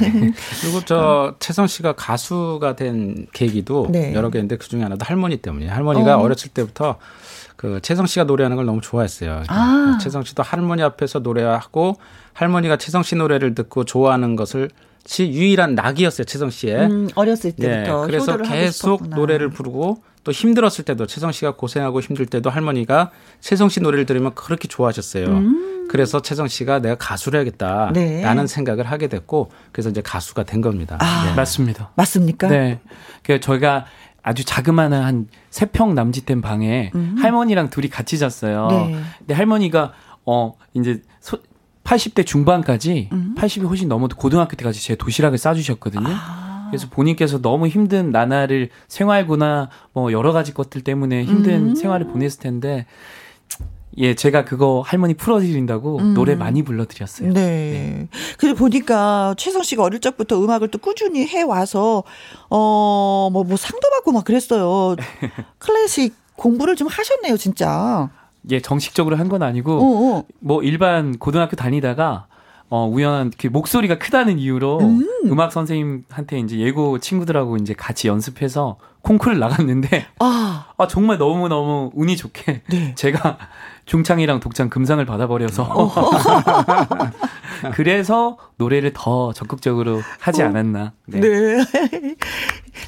네. 0.00 0.32
그리고 0.62 0.80
저 0.84 1.36
채성 1.38 1.68
씨가 1.68 1.92
가수가 1.92 2.74
된 2.74 3.26
계기도 3.32 3.86
네. 3.90 4.12
여러 4.14 4.30
개인데 4.30 4.56
그 4.56 4.66
중에 4.66 4.82
하나도 4.82 5.04
할머니 5.04 5.36
때문이에요. 5.36 5.70
할머니가 5.70 6.18
어. 6.18 6.26
렸을 6.26 6.48
때부터 6.52 6.96
그 7.54 7.78
채성 7.82 8.06
씨가 8.06 8.24
노래하는 8.24 8.56
걸 8.56 8.66
너무 8.66 8.80
좋아했어요. 8.80 9.44
아. 9.46 9.98
채성 10.00 10.24
씨도 10.24 10.42
할머니 10.42 10.82
앞에서 10.82 11.20
노래하고 11.20 11.94
할머니가 12.32 12.76
채성 12.76 13.04
씨 13.04 13.14
노래를 13.14 13.54
듣고 13.54 13.84
좋아하는 13.84 14.34
것을 14.34 14.70
시 15.06 15.30
유일한 15.32 15.74
낙이었어요 15.74 16.24
채성 16.24 16.50
씨의 16.50 16.76
음, 16.76 17.08
어렸을 17.14 17.52
때부터 17.52 18.00
네, 18.02 18.06
그래서 18.06 18.36
계속 18.36 19.08
노래를 19.08 19.50
부르고 19.50 20.02
또 20.22 20.32
힘들었을 20.32 20.84
때도 20.84 21.06
채성 21.06 21.32
씨가 21.32 21.56
고생하고 21.56 22.00
힘들 22.00 22.26
때도 22.26 22.50
할머니가 22.50 23.10
채성 23.40 23.68
씨 23.70 23.80
노래를 23.80 24.04
들으면 24.04 24.34
그렇게 24.34 24.68
좋아하셨어요. 24.68 25.26
음. 25.26 25.86
그래서 25.90 26.20
채성 26.20 26.46
씨가 26.46 26.80
내가 26.80 26.94
가수를 26.96 27.38
해야겠다라는 27.40 27.92
네. 27.94 28.46
생각을 28.46 28.84
하게 28.84 29.08
됐고 29.08 29.50
그래서 29.72 29.88
이제 29.88 30.02
가수가 30.02 30.42
된 30.44 30.60
겁니다. 30.60 30.98
아, 31.00 31.24
네. 31.26 31.34
맞습니다. 31.34 31.90
맞습니까? 31.96 32.48
네. 32.48 32.80
그 33.22 33.40
저희가 33.40 33.86
아주 34.22 34.44
자그마한 34.44 34.92
한 34.92 35.28
세 35.50 35.66
평 35.66 35.94
남짓된 35.94 36.42
방에 36.42 36.92
음. 36.94 37.16
할머니랑 37.18 37.70
둘이 37.70 37.88
같이 37.88 38.18
잤어요. 38.18 38.68
네. 38.70 39.00
근데 39.18 39.34
할머니가 39.34 39.92
어 40.26 40.52
이제 40.74 40.92
소, 40.92 41.00
80대 41.84 42.26
중반까지 42.26 43.08
음. 43.12 43.34
80이 43.36 43.68
훨씬 43.68 43.88
넘어도 43.88 44.16
고등학교 44.16 44.56
때까지 44.56 44.82
제 44.82 44.94
도시락을 44.94 45.38
싸주셨거든요. 45.38 46.08
아. 46.08 46.68
그래서 46.70 46.88
본인께서 46.88 47.40
너무 47.40 47.66
힘든 47.66 48.10
나날을 48.10 48.70
생활구나 48.86 49.70
뭐 49.92 50.12
여러 50.12 50.32
가지 50.32 50.54
것들 50.54 50.82
때문에 50.82 51.24
힘든 51.24 51.70
음. 51.70 51.74
생활을 51.74 52.06
보냈을 52.06 52.40
텐데 52.40 52.86
예, 53.96 54.14
제가 54.14 54.44
그거 54.44 54.82
할머니 54.86 55.14
풀어드린다고 55.14 55.98
음. 55.98 56.14
노래 56.14 56.36
많이 56.36 56.62
불러드렸어요. 56.62 57.32
네. 57.32 57.40
네. 57.40 58.08
근데 58.38 58.54
보니까 58.54 59.34
최성 59.36 59.62
씨가 59.62 59.82
어릴 59.82 60.00
적부터 60.00 60.42
음악을 60.42 60.68
또 60.68 60.78
꾸준히 60.78 61.26
해와서, 61.26 62.04
어, 62.48 63.30
뭐, 63.32 63.42
뭐 63.42 63.56
상도 63.56 63.90
받고 63.90 64.12
막 64.12 64.24
그랬어요. 64.24 64.94
클래식 65.58 66.14
공부를 66.36 66.76
좀 66.76 66.86
하셨네요, 66.86 67.36
진짜. 67.36 68.10
예, 68.50 68.60
정식적으로 68.60 69.16
한 69.16 69.28
건 69.28 69.42
아니고, 69.42 69.72
어어. 69.72 70.18
어. 70.18 70.24
뭐 70.40 70.62
일반 70.62 71.18
고등학교 71.18 71.56
다니다가, 71.56 72.26
어, 72.68 72.86
우연한 72.86 73.32
그 73.36 73.48
목소리가 73.48 73.98
크다는 73.98 74.38
이유로 74.38 74.78
음. 74.80 75.40
악 75.40 75.52
선생님한테 75.52 76.38
이제 76.38 76.56
예고 76.58 76.98
친구들하고 77.00 77.56
이제 77.56 77.74
같이 77.74 78.06
연습해서 78.06 78.76
콩쿠르를 79.02 79.40
나갔는데 79.40 80.06
아, 80.20 80.66
아 80.76 80.86
정말 80.86 81.18
너무 81.18 81.48
너무 81.48 81.90
운이 81.94 82.16
좋게 82.16 82.62
네. 82.68 82.94
제가 82.94 83.38
중창이랑 83.86 84.38
독창 84.40 84.68
금상을 84.70 85.04
받아버려서 85.04 85.90
그래서 87.72 88.38
노래를 88.56 88.92
더 88.94 89.32
적극적으로 89.32 90.00
하지 90.20 90.42
어. 90.42 90.46
않았나. 90.46 90.92
네. 91.06 91.20
네. 91.20 91.64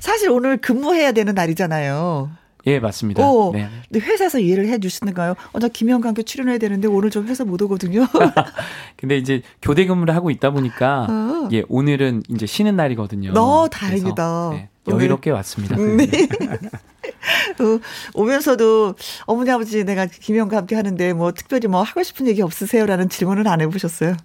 사실 0.01 0.31
오늘 0.31 0.59
근무해야 0.59 1.13
되는 1.13 1.35
날이잖아요. 1.35 2.31
예, 2.67 2.79
맞습니다. 2.79 3.27
어, 3.27 3.51
네. 3.53 3.69
근데 3.91 4.05
회사에서 4.07 4.39
이해를 4.39 4.69
해 4.69 4.79
주시는가요? 4.79 5.35
어, 5.53 5.59
나 5.59 5.69
김영과 5.69 6.09
함께 6.09 6.23
출연해야 6.23 6.59
되는데 6.59 6.89
오늘 6.89 7.11
좀 7.11 7.27
회사 7.27 7.45
못 7.45 7.61
오거든요. 7.63 8.07
근데 8.97 9.17
이제 9.17 9.43
교대 9.61 9.85
근무를 9.87 10.15
하고 10.15 10.31
있다 10.31 10.51
보니까 10.51 11.07
어. 11.09 11.49
예, 11.53 11.65
오늘은 11.69 12.23
이제 12.29 12.47
쉬는 12.47 12.77
날이거든요. 12.77 13.33
너 13.33 13.69
다행이다. 13.69 14.51
네, 14.53 14.69
여유롭게 14.89 15.31
오늘. 15.31 15.37
왔습니다. 15.39 15.77
네. 15.77 16.07
어, 17.59 17.81
오면서도 18.15 18.95
어머니 19.27 19.51
아버지 19.51 19.85
내가 19.85 20.07
김영과 20.07 20.59
함께 20.59 20.77
하는데 20.77 21.13
뭐 21.13 21.33
특별히 21.33 21.67
뭐 21.67 21.83
하고 21.83 22.03
싶은 22.03 22.29
얘기 22.29 22.43
없으세요라는 22.43 23.09
질문은 23.09 23.47
안 23.49 23.61
해보셨어요? 23.61 24.17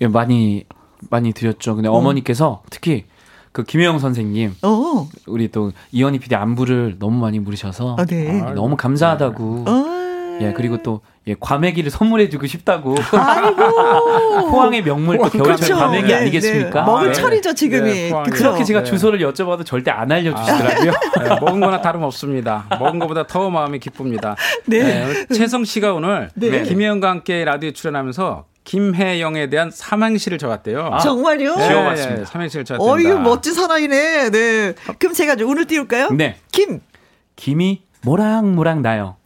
예, 0.00 0.08
많이 0.08 0.64
많이 1.10 1.32
드렸죠. 1.32 1.74
근데 1.74 1.88
어. 1.88 1.92
어머니께서 1.92 2.62
특히 2.70 3.04
그 3.52 3.64
김혜영 3.64 3.98
선생님, 3.98 4.56
어. 4.62 5.08
우리 5.26 5.48
또 5.48 5.72
이현희 5.92 6.18
PD 6.20 6.34
안부를 6.34 6.96
너무 6.98 7.20
많이 7.20 7.38
물으셔서 7.38 7.96
아, 7.98 8.04
네. 8.06 8.40
아, 8.40 8.54
너무 8.54 8.76
감사하다고. 8.76 9.64
어. 9.68 10.02
예 10.40 10.54
그리고 10.56 10.82
또 10.82 11.02
예, 11.26 11.36
과메기를 11.38 11.90
선물해주고 11.90 12.46
싶다고. 12.46 12.94
포항의 14.50 14.82
명물 14.82 15.18
또 15.18 15.28
겨울철 15.28 15.56
그렇죠. 15.56 15.76
과메기 15.76 16.08
네, 16.08 16.14
아니겠습니까? 16.14 16.80
네. 16.80 16.86
먹을 16.86 17.08
네. 17.08 17.12
철이죠 17.12 17.54
지금이. 17.54 17.90
네, 17.92 18.12
그렇게 18.32 18.64
제가 18.64 18.82
네. 18.82 18.90
주소를 18.90 19.20
여쭤봐도 19.20 19.64
절대 19.64 19.90
안 19.90 20.10
알려주시더라고요. 20.10 20.90
아, 20.90 21.22
네, 21.22 21.28
먹은 21.40 21.60
거나 21.60 21.80
다름없습니다. 21.80 22.66
먹은 22.80 22.98
것보다 22.98 23.26
더 23.26 23.50
마음이 23.50 23.78
기쁩니다. 23.78 24.34
네. 24.66 25.26
최성 25.32 25.64
씨가 25.64 25.94
오늘 25.94 26.30
김혜영과 26.38 27.08
함께 27.10 27.44
라디오에 27.44 27.72
출연하면서 27.72 28.46
김혜영에 28.64 29.48
대한 29.50 29.70
삼행시를 29.70 30.38
적었대요. 30.38 30.88
아, 30.92 30.98
정말요? 31.00 31.56
네, 31.56 31.68
지워봤습니다. 31.68 32.20
네, 32.20 32.24
삼행시를 32.24 32.64
적었습니다. 32.64 33.10
어유 33.10 33.18
멋진 33.20 33.54
사나이네. 33.54 34.30
네. 34.30 34.74
그럼 34.98 35.14
제가 35.14 35.36
오늘 35.44 35.66
띄울까요? 35.66 36.10
네. 36.10 36.38
김. 36.52 36.80
김이 37.36 37.82
모락모락 38.02 38.80
나요. 38.80 39.16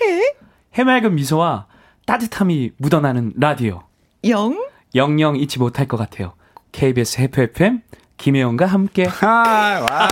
해. 0.00 0.34
해맑은 0.74 1.14
미소와 1.14 1.66
따뜻함이 2.06 2.72
묻어나는 2.78 3.34
라디오. 3.36 3.82
영. 4.28 4.66
영영 4.94 5.36
잊지 5.36 5.58
못할 5.58 5.86
것 5.86 5.96
같아요. 5.96 6.32
KBS 6.72 7.20
해프 7.20 7.40
FM 7.42 7.82
김혜영과 8.16 8.66
함께. 8.66 9.08
아, 9.20 9.86
와. 9.88 10.08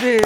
네. 0.00 0.18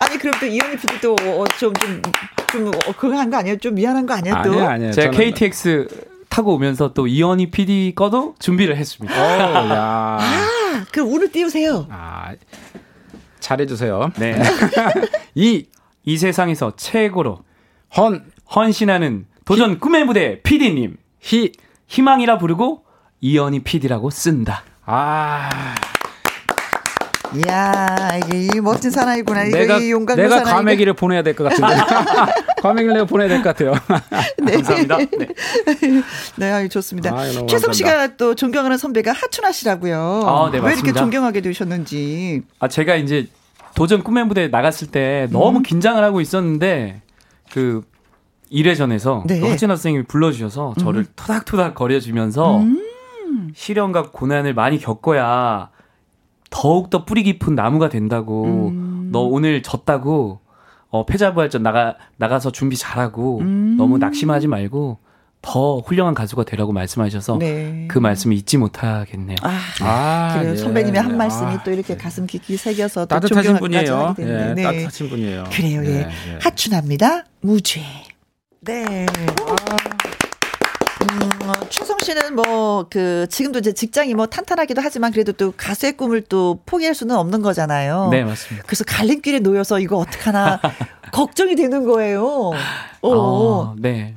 아니 0.00 0.18
그럼 0.18 0.34
또 0.40 0.46
이현희 0.46 0.76
PD도 0.78 1.16
좀좀 1.58 1.72
좀, 1.72 2.02
좀 2.50 2.68
어, 2.68 2.92
그거 2.98 3.16
한 3.16 3.30
거 3.30 3.36
아니에요? 3.36 3.58
좀 3.58 3.74
미안한 3.74 4.06
거 4.06 4.14
아니에요? 4.14 4.34
또? 4.44 4.50
아니요, 4.52 4.68
아니에요. 4.68 4.92
제가 4.92 5.10
KTX 5.10 5.88
타고 6.28 6.54
오면서 6.54 6.92
또 6.94 7.06
이현희 7.06 7.50
PD 7.50 7.92
거도 7.94 8.34
준비를 8.38 8.76
했습니다. 8.76 9.14
오, 9.14 9.18
야. 9.70 10.18
아, 10.20 10.86
그럼 10.92 11.12
오늘 11.12 11.30
띄우세요. 11.30 11.86
아, 11.90 12.32
잘해주세요. 13.40 14.12
네. 14.18 14.40
이, 15.34 15.66
이 16.04 16.16
세상에서 16.16 16.74
최고로 16.76 17.40
헌, 17.96 18.24
헌신하는 18.54 19.26
도전 19.44 19.72
히, 19.72 19.78
꿈의 19.78 20.04
무대 20.04 20.40
PD님. 20.42 20.96
희, 21.20 21.52
희망이라 21.88 22.38
부르고 22.38 22.84
이현희 23.20 23.60
PD라고 23.64 24.08
쓴다. 24.10 24.62
아. 24.86 25.74
이야, 27.36 28.10
이게 28.26 28.46
이 28.56 28.60
멋진 28.60 28.90
사나이구나. 28.90 29.44
내가, 29.44 29.78
이 29.78 29.90
용감 29.92 30.16
내가 30.16 30.38
사나이가. 30.38 30.56
과메기를 30.56 30.94
보내야 30.94 31.22
될 31.22 31.34
것 31.36 31.44
같은데. 31.44 31.74
과메기를 32.60 32.94
내가 32.94 33.06
보내야 33.06 33.28
될 33.28 33.42
것 33.42 33.56
같아요. 33.56 33.74
네. 34.42 34.52
감사합니다. 34.62 34.96
네, 34.98 35.28
네 36.36 36.68
좋습니다. 36.68 37.10
아, 37.14 37.46
최성 37.46 37.72
씨가 37.72 38.16
또 38.16 38.34
존경하는 38.34 38.76
선배가 38.76 39.12
하춘아 39.12 39.52
씨라고요. 39.52 40.22
아, 40.26 40.50
네, 40.50 40.58
왜 40.58 40.72
이렇게 40.74 40.92
존경하게 40.92 41.40
되셨는지. 41.40 42.42
아, 42.58 42.68
제가 42.68 42.96
이제 42.96 43.28
도전 43.74 44.02
꿈의 44.02 44.24
무대에 44.26 44.48
나갔을 44.48 44.88
때 44.88 45.28
너무 45.30 45.58
음. 45.58 45.62
긴장을 45.62 46.02
하고 46.02 46.20
있었는데 46.20 47.02
그 47.52 47.82
1회전에서 48.52 49.24
네. 49.26 49.40
하춘아 49.48 49.76
선생님이 49.76 50.04
불러주셔서 50.06 50.74
저를 50.80 51.02
음. 51.02 51.06
토닥토닥 51.14 51.76
거려주면서 51.76 52.58
음. 52.58 53.52
시련과 53.54 54.10
고난을 54.10 54.54
많이 54.54 54.78
겪어야 54.80 55.70
더욱더 56.50 57.04
뿌리 57.04 57.22
깊은 57.22 57.54
나무가 57.54 57.88
된다고 57.88 58.68
음. 58.68 59.08
너 59.12 59.20
오늘 59.20 59.62
졌다고 59.62 60.40
어 60.90 61.06
패자부활전 61.06 61.62
나가 61.62 61.96
나가서 62.16 62.50
준비 62.50 62.76
잘하고 62.76 63.38
음. 63.38 63.76
너무 63.76 63.98
낙심하지 63.98 64.48
말고 64.48 64.98
더 65.42 65.78
훌륭한 65.78 66.12
가수가 66.14 66.44
되라고 66.44 66.72
말씀하셔서 66.72 67.38
네. 67.38 67.86
그 67.88 67.98
말씀을 67.98 68.36
잊지 68.36 68.58
못하겠네요. 68.58 69.36
아, 69.42 69.58
아 69.80 70.34
그래요. 70.34 70.52
네. 70.52 70.56
선배님의 70.58 71.00
한 71.00 71.16
말씀이 71.16 71.54
아, 71.54 71.62
또 71.62 71.70
이렇게 71.70 71.94
네. 71.94 71.96
가슴 71.96 72.26
깊이 72.26 72.56
새겨서 72.56 73.06
따뜻하신 73.06 73.56
분이에요. 73.56 74.16
예, 74.18 74.24
네, 74.54 74.62
따뜻하신 74.62 75.08
분이에요. 75.08 75.44
그래요. 75.50 75.82
예. 75.84 75.88
네, 75.88 76.08
예. 76.28 76.38
하춘합니다. 76.42 77.24
무죄. 77.40 77.80
네. 78.60 79.06
아. 79.46 79.56
음, 81.02 81.28
어, 81.70 81.72
추성 81.72 81.98
씨는 82.00 82.34
뭐 82.36 82.70
그 82.90 83.26
지금도 83.28 83.60
이제 83.60 83.72
직장이 83.72 84.14
뭐 84.14 84.26
탄탄하기도 84.26 84.80
하지만 84.82 85.12
그래도 85.12 85.32
또 85.32 85.52
가수의 85.56 85.96
꿈을 85.96 86.22
또 86.22 86.60
포기할 86.66 86.94
수는 86.94 87.16
없는 87.16 87.42
거잖아요. 87.42 88.08
네, 88.10 88.24
맞습니다. 88.24 88.66
그래서 88.66 88.84
갈림길에 88.84 89.40
놓여서 89.40 89.80
이거 89.80 89.96
어떡하나 89.96 90.60
걱정이 91.12 91.56
되는 91.56 91.84
거예요. 91.84 92.24
어. 92.26 92.52
어 93.02 93.74
네. 93.78 94.16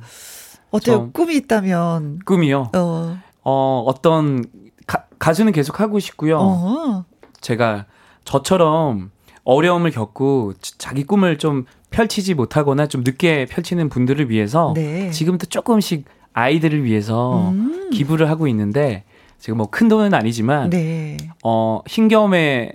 어때요? 0.70 1.10
꿈이 1.12 1.36
있다면. 1.36 2.20
꿈이요? 2.24 2.70
어. 2.74 3.18
어, 3.44 3.84
어떤 3.86 4.44
가, 4.86 5.04
가수는 5.18 5.52
계속 5.52 5.80
하고 5.80 5.98
싶고요. 5.98 6.38
어. 6.40 7.04
제가 7.40 7.86
저처럼 8.24 9.10
어려움을 9.44 9.90
겪고 9.90 10.54
자기 10.78 11.04
꿈을 11.04 11.38
좀 11.38 11.66
펼치지 11.90 12.34
못하거나 12.34 12.88
좀 12.88 13.02
늦게 13.04 13.46
펼치는 13.46 13.88
분들을 13.88 14.30
위해서 14.30 14.72
네. 14.74 15.10
지금부터 15.10 15.46
조금씩 15.46 16.06
아이들을 16.34 16.84
위해서 16.84 17.48
음. 17.50 17.90
기부를 17.90 18.28
하고 18.28 18.46
있는데 18.48 19.04
지금 19.38 19.56
뭐 19.58 19.66
큰 19.70 19.88
돈은 19.88 20.12
아니지만 20.14 20.70
네. 20.70 21.16
어 21.42 21.80
흰겨움에 21.86 22.72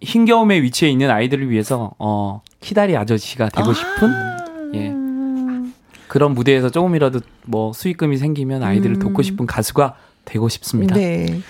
흰겨움에 0.00 0.62
위치해 0.62 0.90
있는 0.90 1.10
아이들을 1.10 1.50
위해서 1.50 1.92
어 1.98 2.42
키다리 2.60 2.96
아저씨가 2.96 3.48
되고 3.50 3.70
아. 3.70 3.74
싶은 3.74 4.12
예 4.74 4.94
그런 6.08 6.34
무대에서 6.34 6.70
조금이라도 6.70 7.20
뭐 7.44 7.72
수익금이 7.72 8.16
생기면 8.18 8.62
아이들을 8.62 8.96
음. 8.96 9.00
돕고 9.00 9.22
싶은 9.22 9.46
가수가 9.46 9.96
되고 10.24 10.48
싶습니다. 10.48 10.94
네. 10.94 11.40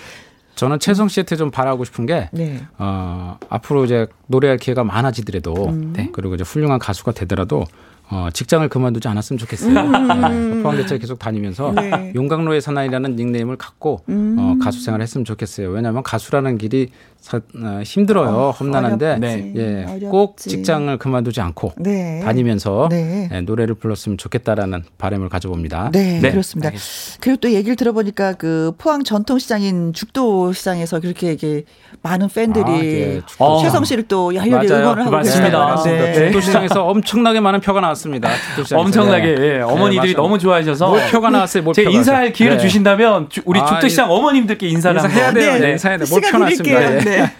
저는 0.55 0.79
최성 0.79 1.07
씨한테 1.09 1.35
좀 1.35 1.51
바라고 1.51 1.83
싶은 1.83 2.05
게 2.05 2.29
네. 2.31 2.61
어, 2.77 3.37
앞으로 3.49 3.83
이제 3.85 4.07
노래할 4.27 4.57
기회가 4.57 4.83
많아지더라도 4.85 5.67
음. 5.67 5.93
네. 5.93 6.09
그리고 6.13 6.35
이제 6.35 6.43
훌륭한 6.45 6.79
가수가 6.79 7.11
되더라도 7.11 7.65
어, 8.09 8.29
직장을 8.31 8.67
그만두지 8.69 9.07
않았으면 9.07 9.37
좋겠어요. 9.39 9.79
음. 9.79 10.55
네, 10.57 10.63
포항대체 10.63 10.97
계속 10.97 11.17
다니면서 11.19 11.71
네. 11.73 12.11
용광로의 12.15 12.61
사나이라는 12.61 13.15
닉네임을 13.15 13.57
갖고 13.57 14.01
음. 14.09 14.35
어, 14.37 14.55
가수 14.63 14.83
생활을 14.83 15.03
했으면 15.03 15.25
좋겠어요. 15.25 15.69
왜냐하면 15.69 16.03
가수라는 16.03 16.57
길이 16.57 16.89
사, 17.25 17.37
어, 17.37 17.81
힘들어요. 17.83 18.29
어, 18.29 18.51
험난한데 18.51 19.17
네. 19.17 19.51
예, 19.55 19.83
어렵지. 19.87 20.05
꼭 20.05 20.37
직장을 20.37 20.95
그만두지 20.99 21.41
않고 21.41 21.71
네. 21.77 22.21
다니면서 22.23 22.87
네. 22.91 23.27
예, 23.33 23.41
노래를 23.41 23.73
불렀으면 23.73 24.19
좋겠다라는 24.19 24.83
바람을 24.99 25.29
가져봅니다. 25.29 25.89
네, 25.91 26.19
네. 26.21 26.29
그렇습니다. 26.29 26.67
알겠습니다. 26.67 27.17
그리고 27.21 27.37
또 27.41 27.51
얘기를 27.51 27.75
들어보니까 27.75 28.33
그 28.33 28.73
포항 28.77 29.03
전통시장인 29.03 29.93
죽도 29.93 30.53
시장에서 30.53 30.99
그렇게 30.99 31.31
이게 31.31 31.63
많은 32.03 32.27
팬들이 32.29 32.63
아, 32.69 32.75
예, 32.83 33.21
최성 33.63 33.83
씨를 33.85 34.03
또 34.03 34.35
열렬히 34.35 34.67
응원을 34.67 35.07
하고 35.07 35.17
계십니다. 35.23 35.81
네. 35.83 36.13
죽도 36.13 36.41
시장에서 36.41 36.85
엄청나게 36.85 37.39
많은 37.39 37.59
표가 37.59 37.81
나왔습니다. 37.81 38.29
엄청나게 38.71 39.35
예, 39.39 39.61
어머니들이 39.61 40.13
너무 40.13 40.37
좋아하셔서 40.37 40.95
표가 41.09 41.31
나왔어요. 41.31 41.73
제가 41.73 41.89
인사할 41.89 42.33
기회를 42.33 42.59
주신다면 42.59 43.29
우리 43.45 43.59
아, 43.59 43.65
죽도 43.65 43.87
시장 43.87 44.11
어머님들께 44.11 44.67
인사를 44.67 45.01
인사해야 45.01 45.33
돼요. 45.33 45.71
인사해야 45.71 45.97
돼요. 45.97 46.07
몰표 46.11 46.37
나왔습니다. 46.37 47.14
네. 47.17 47.31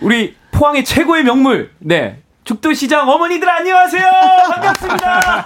우리 0.00 0.36
포항의 0.50 0.84
최고의 0.84 1.24
명물, 1.24 1.70
네. 1.78 2.22
죽도시장 2.44 3.08
어머니들 3.08 3.48
안녕하세요. 3.48 4.10
반갑습니다. 4.50 5.44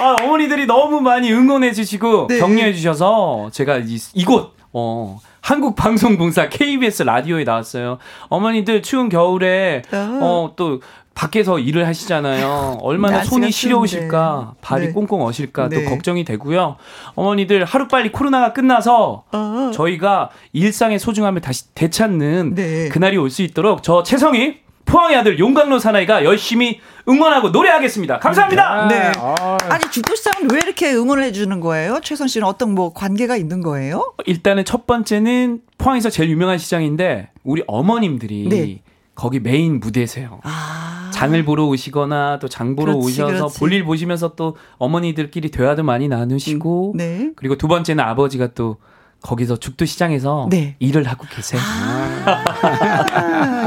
아, 0.00 0.16
어머니들이 0.22 0.66
너무 0.66 1.00
많이 1.00 1.32
응원해 1.32 1.72
주시고 1.72 2.28
네. 2.28 2.38
격려해 2.38 2.72
주셔서 2.72 3.50
제가 3.52 3.78
이, 3.78 3.98
이곳 4.14 4.54
어 4.72 5.18
한국방송공사 5.40 6.48
KBS 6.48 7.02
라디오에 7.02 7.44
나왔어요. 7.44 7.98
어머니들 8.28 8.82
추운 8.82 9.08
겨울에 9.08 9.82
어 9.92 10.52
또 10.56 10.80
밖에서 11.12 11.58
일을 11.58 11.86
하시잖아요. 11.86 12.78
얼마나 12.80 13.22
손이 13.24 13.50
시려우실까, 13.50 14.54
발이 14.62 14.86
네. 14.86 14.92
꽁꽁 14.92 15.22
어실까 15.22 15.68
네. 15.68 15.82
또 15.84 15.90
걱정이 15.90 16.24
되고요. 16.24 16.76
어머니들 17.14 17.64
하루빨리 17.64 18.10
코로나가 18.12 18.52
끝나서 18.54 19.24
어. 19.32 19.70
저희가 19.74 20.30
일상의 20.54 20.98
소중함을 20.98 21.40
다시 21.42 21.74
되찾는 21.74 22.54
네. 22.54 22.88
그날이 22.88 23.16
올 23.18 23.28
수 23.28 23.42
있도록 23.42 23.82
저 23.82 24.02
최성희 24.02 24.60
포항의 24.90 25.16
아들 25.16 25.38
용광로 25.38 25.78
사나이가 25.78 26.24
열심히 26.24 26.80
응원하고 27.08 27.50
노래하겠습니다. 27.50 28.18
감사합니다. 28.18 28.88
네. 28.88 29.12
아. 29.18 29.56
아니 29.68 29.88
죽도시장은 29.90 30.50
왜 30.50 30.58
이렇게 30.64 30.92
응원을 30.92 31.22
해주는 31.24 31.60
거예요? 31.60 32.00
최선 32.02 32.26
씨는 32.28 32.46
어떤 32.46 32.74
뭐 32.74 32.92
관계가 32.92 33.36
있는 33.36 33.62
거예요? 33.62 34.14
일단은 34.26 34.64
첫 34.64 34.86
번째는 34.86 35.60
포항에서 35.78 36.10
제일 36.10 36.30
유명한 36.30 36.58
시장인데 36.58 37.30
우리 37.44 37.62
어머님들이 37.68 38.48
네. 38.48 38.82
거기 39.14 39.38
메인 39.38 39.78
무대세요. 39.80 40.40
아. 40.42 41.10
장을 41.14 41.44
보러 41.44 41.64
오시거나 41.66 42.38
또 42.40 42.48
장 42.48 42.74
보러 42.74 42.92
그렇지, 42.94 43.06
오셔서 43.22 43.32
그렇지. 43.34 43.58
볼일 43.60 43.84
보시면서 43.84 44.34
또 44.34 44.56
어머니들끼리 44.78 45.50
대화도 45.50 45.82
많이 45.84 46.08
나누시고 46.08 46.92
음, 46.92 46.96
네. 46.96 47.30
그리고 47.36 47.56
두 47.56 47.68
번째는 47.68 48.02
아버지가 48.02 48.48
또 48.54 48.78
거기서 49.22 49.58
죽도 49.58 49.84
시장에서 49.84 50.48
네. 50.50 50.76
일을 50.78 51.04
하고 51.06 51.26
계세요. 51.30 51.60
아, 51.62 52.42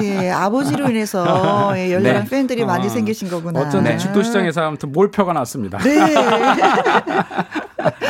예, 0.04 0.30
아버지로 0.30 0.90
인해서 0.90 1.74
예, 1.78 1.92
열렬한 1.94 2.24
네. 2.26 2.30
팬들이 2.30 2.66
많이 2.66 2.88
어, 2.88 2.90
생기신 2.90 3.30
거구나. 3.30 3.62
어쩐지 3.62 3.90
네. 3.92 3.98
죽도 3.98 4.24
시장에서 4.24 4.62
아무튼 4.62 4.92
몰표가 4.92 5.34
났습니다. 5.34 5.78
네. 5.80 5.98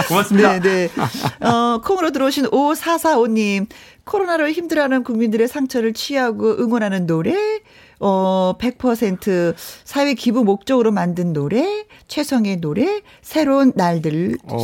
고맙습니다. 0.07 0.59
네, 0.59 0.89
네. 0.89 0.89
어, 1.47 1.81
콩으로 1.83 2.11
들어오신 2.11 2.45
5445님. 2.45 3.67
코로나로 4.05 4.49
힘들어하는 4.49 5.03
국민들의 5.03 5.47
상처를 5.47 5.93
취하고 5.93 6.51
응원하는 6.59 7.05
노래, 7.07 7.33
어, 7.99 8.53
100% 8.59 9.55
사회 9.85 10.13
기부 10.13 10.43
목적으로 10.43 10.91
만든 10.91 11.31
노래, 11.31 11.85
최성의 12.09 12.57
노래, 12.57 13.01
새로운 13.21 13.71
날들, 13.75 14.37
어, 14.43 14.57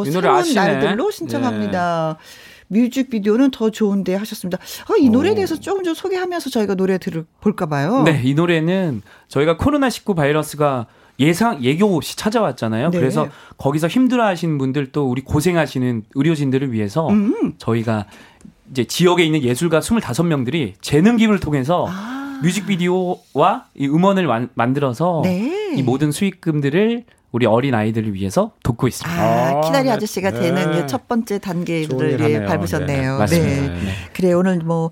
어, 0.00 0.04
새로운 0.04 0.38
아시네. 0.38 0.60
날들로 0.60 1.10
신청합니다. 1.12 2.18
네. 2.18 2.51
뮤직비디오는 2.72 3.50
더 3.50 3.70
좋은데 3.70 4.14
하셨습니다. 4.14 4.58
어, 4.90 4.96
이 4.98 5.10
노래에 5.10 5.34
대해서 5.34 5.58
조금 5.58 5.84
좀 5.84 5.94
소개하면서 5.94 6.50
저희가 6.50 6.74
노래 6.74 6.98
들을 6.98 7.24
볼까 7.40 7.66
봐요. 7.66 8.02
네, 8.04 8.20
이 8.24 8.34
노래는 8.34 9.02
저희가 9.28 9.56
코로나19 9.58 10.16
바이러스가 10.16 10.86
예상 11.20 11.62
예교 11.62 11.94
없이 11.96 12.16
찾아왔잖아요. 12.16 12.90
네. 12.90 12.98
그래서 12.98 13.28
거기서 13.58 13.86
힘들어하시는 13.86 14.58
분들 14.58 14.92
또 14.92 15.08
우리 15.08 15.22
고생하시는 15.22 16.04
의료진들을 16.14 16.72
위해서 16.72 17.08
음. 17.08 17.54
저희가 17.58 18.06
이제 18.70 18.84
지역에 18.84 19.22
있는 19.22 19.42
예술가 19.42 19.80
25명들이 19.80 20.72
재능 20.80 21.18
기부를 21.18 21.38
통해서 21.38 21.86
아. 21.88 22.40
뮤직비디오와 22.42 23.66
이 23.74 23.86
음원을 23.86 24.26
만, 24.26 24.48
만들어서 24.54 25.20
네. 25.22 25.74
이 25.76 25.82
모든 25.82 26.10
수익금들을 26.10 27.04
우리 27.32 27.46
어린 27.46 27.74
아이들을 27.74 28.14
위해서 28.14 28.52
돕고 28.62 28.88
있습니다. 28.88 29.20
아, 29.20 29.60
키다리 29.62 29.90
아, 29.90 29.94
아저씨가 29.94 30.30
네. 30.30 30.40
되는 30.40 30.86
첫 30.86 31.08
번째 31.08 31.38
단계를 31.38 32.44
밟으셨네요. 32.46 33.24
네. 33.26 33.38
네. 33.38 33.94
그래 34.12 34.32
오늘 34.32 34.58
뭐 34.58 34.90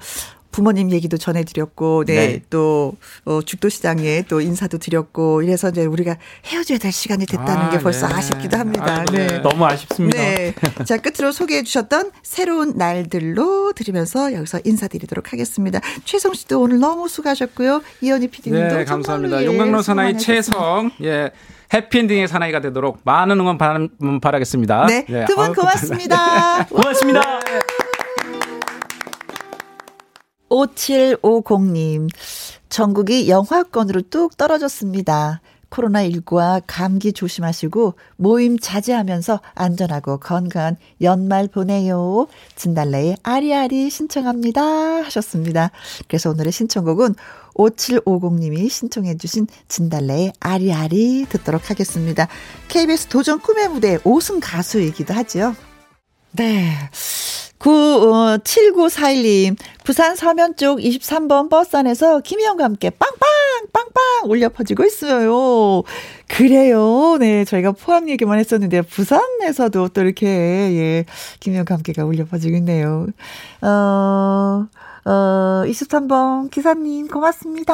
부모님 0.51 0.91
얘기도 0.91 1.17
전해드렸고, 1.17 2.05
네, 2.07 2.15
네. 2.15 2.43
또, 2.51 2.97
어, 3.25 3.41
죽도시장에 3.41 4.23
또 4.29 4.41
인사도 4.41 4.79
드렸고, 4.79 5.43
이래서 5.43 5.69
이제 5.69 5.85
우리가 5.85 6.17
헤어져야 6.47 6.79
될 6.79 6.91
시간이 6.93 7.27
됐다는 7.27 7.67
아, 7.67 7.71
게 7.71 7.79
벌써 7.79 8.09
네. 8.09 8.15
아쉽기도 8.15 8.59
합니다. 8.59 8.85
아, 8.85 9.05
네. 9.05 9.39
너무 9.43 9.65
아쉽습니다. 9.67 10.19
네. 10.19 10.55
자, 10.85 10.97
끝으로 10.97 11.31
소개해 11.33 11.63
주셨던 11.63 12.11
새로운 12.23 12.77
날들로 12.77 13.73
들으면서 13.73 14.33
여기서 14.33 14.61
인사드리도록 14.65 15.33
하겠습니다. 15.33 15.81
최성 16.05 16.35
씨도 16.35 16.61
오늘 16.61 16.81
너무 16.81 17.09
수고하셨고요. 17.09 17.83
이현희 18.01 18.29
PD님도. 18.29 18.77
네, 18.77 18.85
감사합니다. 18.85 19.43
예, 19.43 19.47
용광로 19.47 19.83
사나이 19.83 20.19
최성. 20.19 20.91
예. 21.03 21.31
해피엔딩의 21.73 22.29
사나이가 22.29 22.61
되도록 22.61 23.01
많은 23.05 23.39
응원 23.39 23.59
바라겠습니다. 24.21 24.87
네. 24.87 25.05
네. 25.09 25.25
두분 25.27 25.55
고맙습니다. 25.55 26.65
고맙습니다. 26.71 27.21
네. 27.41 27.61
5750님, 30.49 32.09
전국이 32.69 33.29
영화권으로 33.29 34.03
뚝 34.11 34.37
떨어졌습니다. 34.37 35.41
코로나19와 35.71 36.63
감기 36.67 37.13
조심하시고 37.13 37.95
모임 38.17 38.59
자제하면서 38.59 39.41
안전하고 39.55 40.19
건강한 40.19 40.77
연말 41.01 41.49
보내요. 41.49 42.27
진달래의 42.57 43.17
아리아리 43.23 43.89
신청합니다. 43.89 44.61
하셨습니다. 45.05 45.71
그래서 46.09 46.31
오늘의 46.31 46.53
신청곡은 46.53 47.15
5750님이 47.55 48.69
신청해 48.69 49.17
주신 49.17 49.47
진달래의 49.69 50.33
아리아리 50.41 51.27
듣도록 51.29 51.71
하겠습니다. 51.71 52.29
KBS 52.69 53.07
도전 53.07 53.41
꿈의 53.41 53.69
무대 53.69 53.99
5승 53.99 54.41
가수이기도 54.43 55.15
하죠. 55.15 55.55
네. 56.33 56.73
9, 57.61 57.71
어, 57.71 58.39
7941님, 58.39 59.55
부산 59.85 60.17
서면 60.17 60.57
쪽 60.57 60.79
23번 60.79 61.51
버스 61.51 61.77
안에서 61.77 62.21
김희영과 62.21 62.65
함께 62.65 62.89
빵빵, 62.89 63.21
빵빵 63.71 64.31
울려 64.31 64.49
퍼지고 64.49 64.85
있어요. 64.85 65.83
그래요. 66.27 67.19
네, 67.21 67.45
저희가 67.45 67.73
포함 67.73 68.09
얘기만 68.09 68.39
했었는데, 68.39 68.81
부산에서도 68.81 69.89
또 69.89 70.01
이렇게, 70.01 70.27
예, 70.27 71.05
김희영과 71.41 71.75
함께가 71.75 72.07
울려 72.07 72.25
퍼지고 72.25 72.57
있네요. 72.57 73.09
어, 73.61 74.67
어, 75.05 75.63
23번 75.67 76.51
기사님 76.51 77.09
고맙습니다. 77.09 77.73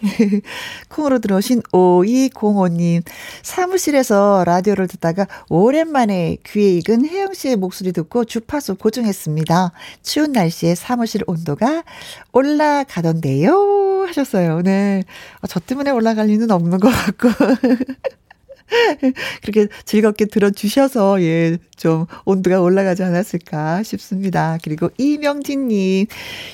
콩으로 0.88 1.18
들어오신 1.18 1.62
5205님. 1.72 3.02
사무실에서 3.42 4.44
라디오를 4.46 4.88
듣다가 4.88 5.26
오랜만에 5.50 6.38
귀에 6.46 6.76
익은 6.78 7.06
혜영 7.06 7.34
씨의 7.34 7.56
목소리 7.56 7.92
듣고 7.92 8.24
주파수 8.24 8.76
고정했습니다. 8.76 9.72
추운 10.02 10.32
날씨에 10.32 10.74
사무실 10.74 11.22
온도가 11.26 11.84
올라가던데요. 12.32 14.04
하셨어요. 14.08 14.62
네. 14.62 15.02
아, 15.40 15.46
저 15.46 15.60
때문에 15.60 15.90
올라갈 15.90 16.26
리는 16.26 16.50
없는 16.50 16.80
것 16.80 16.88
같고. 16.88 17.28
그렇게 19.42 19.68
즐겁게 19.84 20.26
들어주셔서, 20.26 21.22
예, 21.22 21.58
좀 21.76 22.06
온도가 22.24 22.60
올라가지 22.60 23.02
않았을까 23.02 23.82
싶습니다. 23.82 24.58
그리고 24.62 24.90
이명진님, 24.98 26.06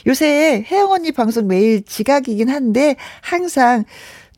요새 0.07 0.65
혜영 0.71 0.91
언니 0.91 1.13
방송 1.13 1.47
매일 1.47 1.83
지각이긴 1.85 2.49
한데, 2.49 2.97
항상 3.23 3.85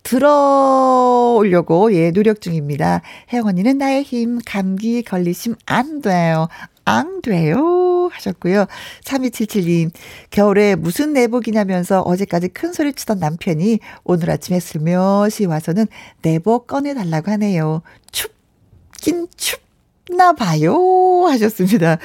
들어오려고, 0.02 1.94
예, 1.94 2.10
노력 2.10 2.40
중입니다. 2.40 3.02
혜영 3.32 3.46
언니는 3.46 3.78
나의 3.78 4.02
힘, 4.02 4.40
감기 4.44 5.02
걸리시면 5.02 5.56
안 5.66 6.00
돼요. 6.02 6.48
앙 6.84 7.20
돼요 7.22 8.10
하셨고요. 8.12 8.66
3277님 9.04 9.90
겨울에 10.30 10.74
무슨 10.74 11.12
내복이냐면서 11.12 12.00
어제까지 12.02 12.48
큰 12.48 12.72
소리 12.72 12.92
치던 12.92 13.18
남편이 13.18 13.78
오늘 14.04 14.30
아침에 14.30 14.60
슬며시 14.60 15.46
와서는 15.46 15.86
내복 16.22 16.66
꺼내달라고 16.66 17.30
하네요. 17.32 17.82
춥긴 18.10 19.28
춥나 19.36 20.32
봐요 20.32 21.26
하셨습니다. 21.28 21.98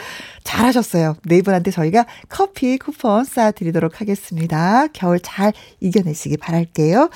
잘하셨어요. 0.44 1.18
네 1.26 1.42
분한테 1.42 1.72
저희가 1.72 2.06
커피 2.30 2.78
쿠폰 2.78 3.24
쏴드리도록 3.24 3.96
하겠습니다. 3.96 4.88
겨울 4.88 5.20
잘 5.20 5.52
이겨내시기 5.82 6.38
바랄게요. 6.38 7.10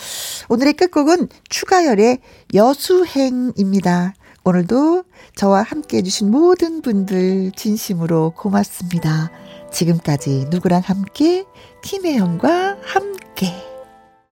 오늘의 0.49 0.73
끝곡은 0.73 1.29
추가열의 1.49 2.19
여수행입니다. 2.53 4.13
오늘도 4.43 5.03
저와 5.35 5.61
함께 5.61 5.97
해주신 5.97 6.31
모든 6.31 6.81
분들 6.81 7.51
진심으로 7.51 8.34
고맙습니다. 8.35 9.30
지금까지 9.72 10.47
누구랑 10.49 10.81
함께? 10.84 11.45
김혜영과 11.84 12.77
함께. 12.84 13.70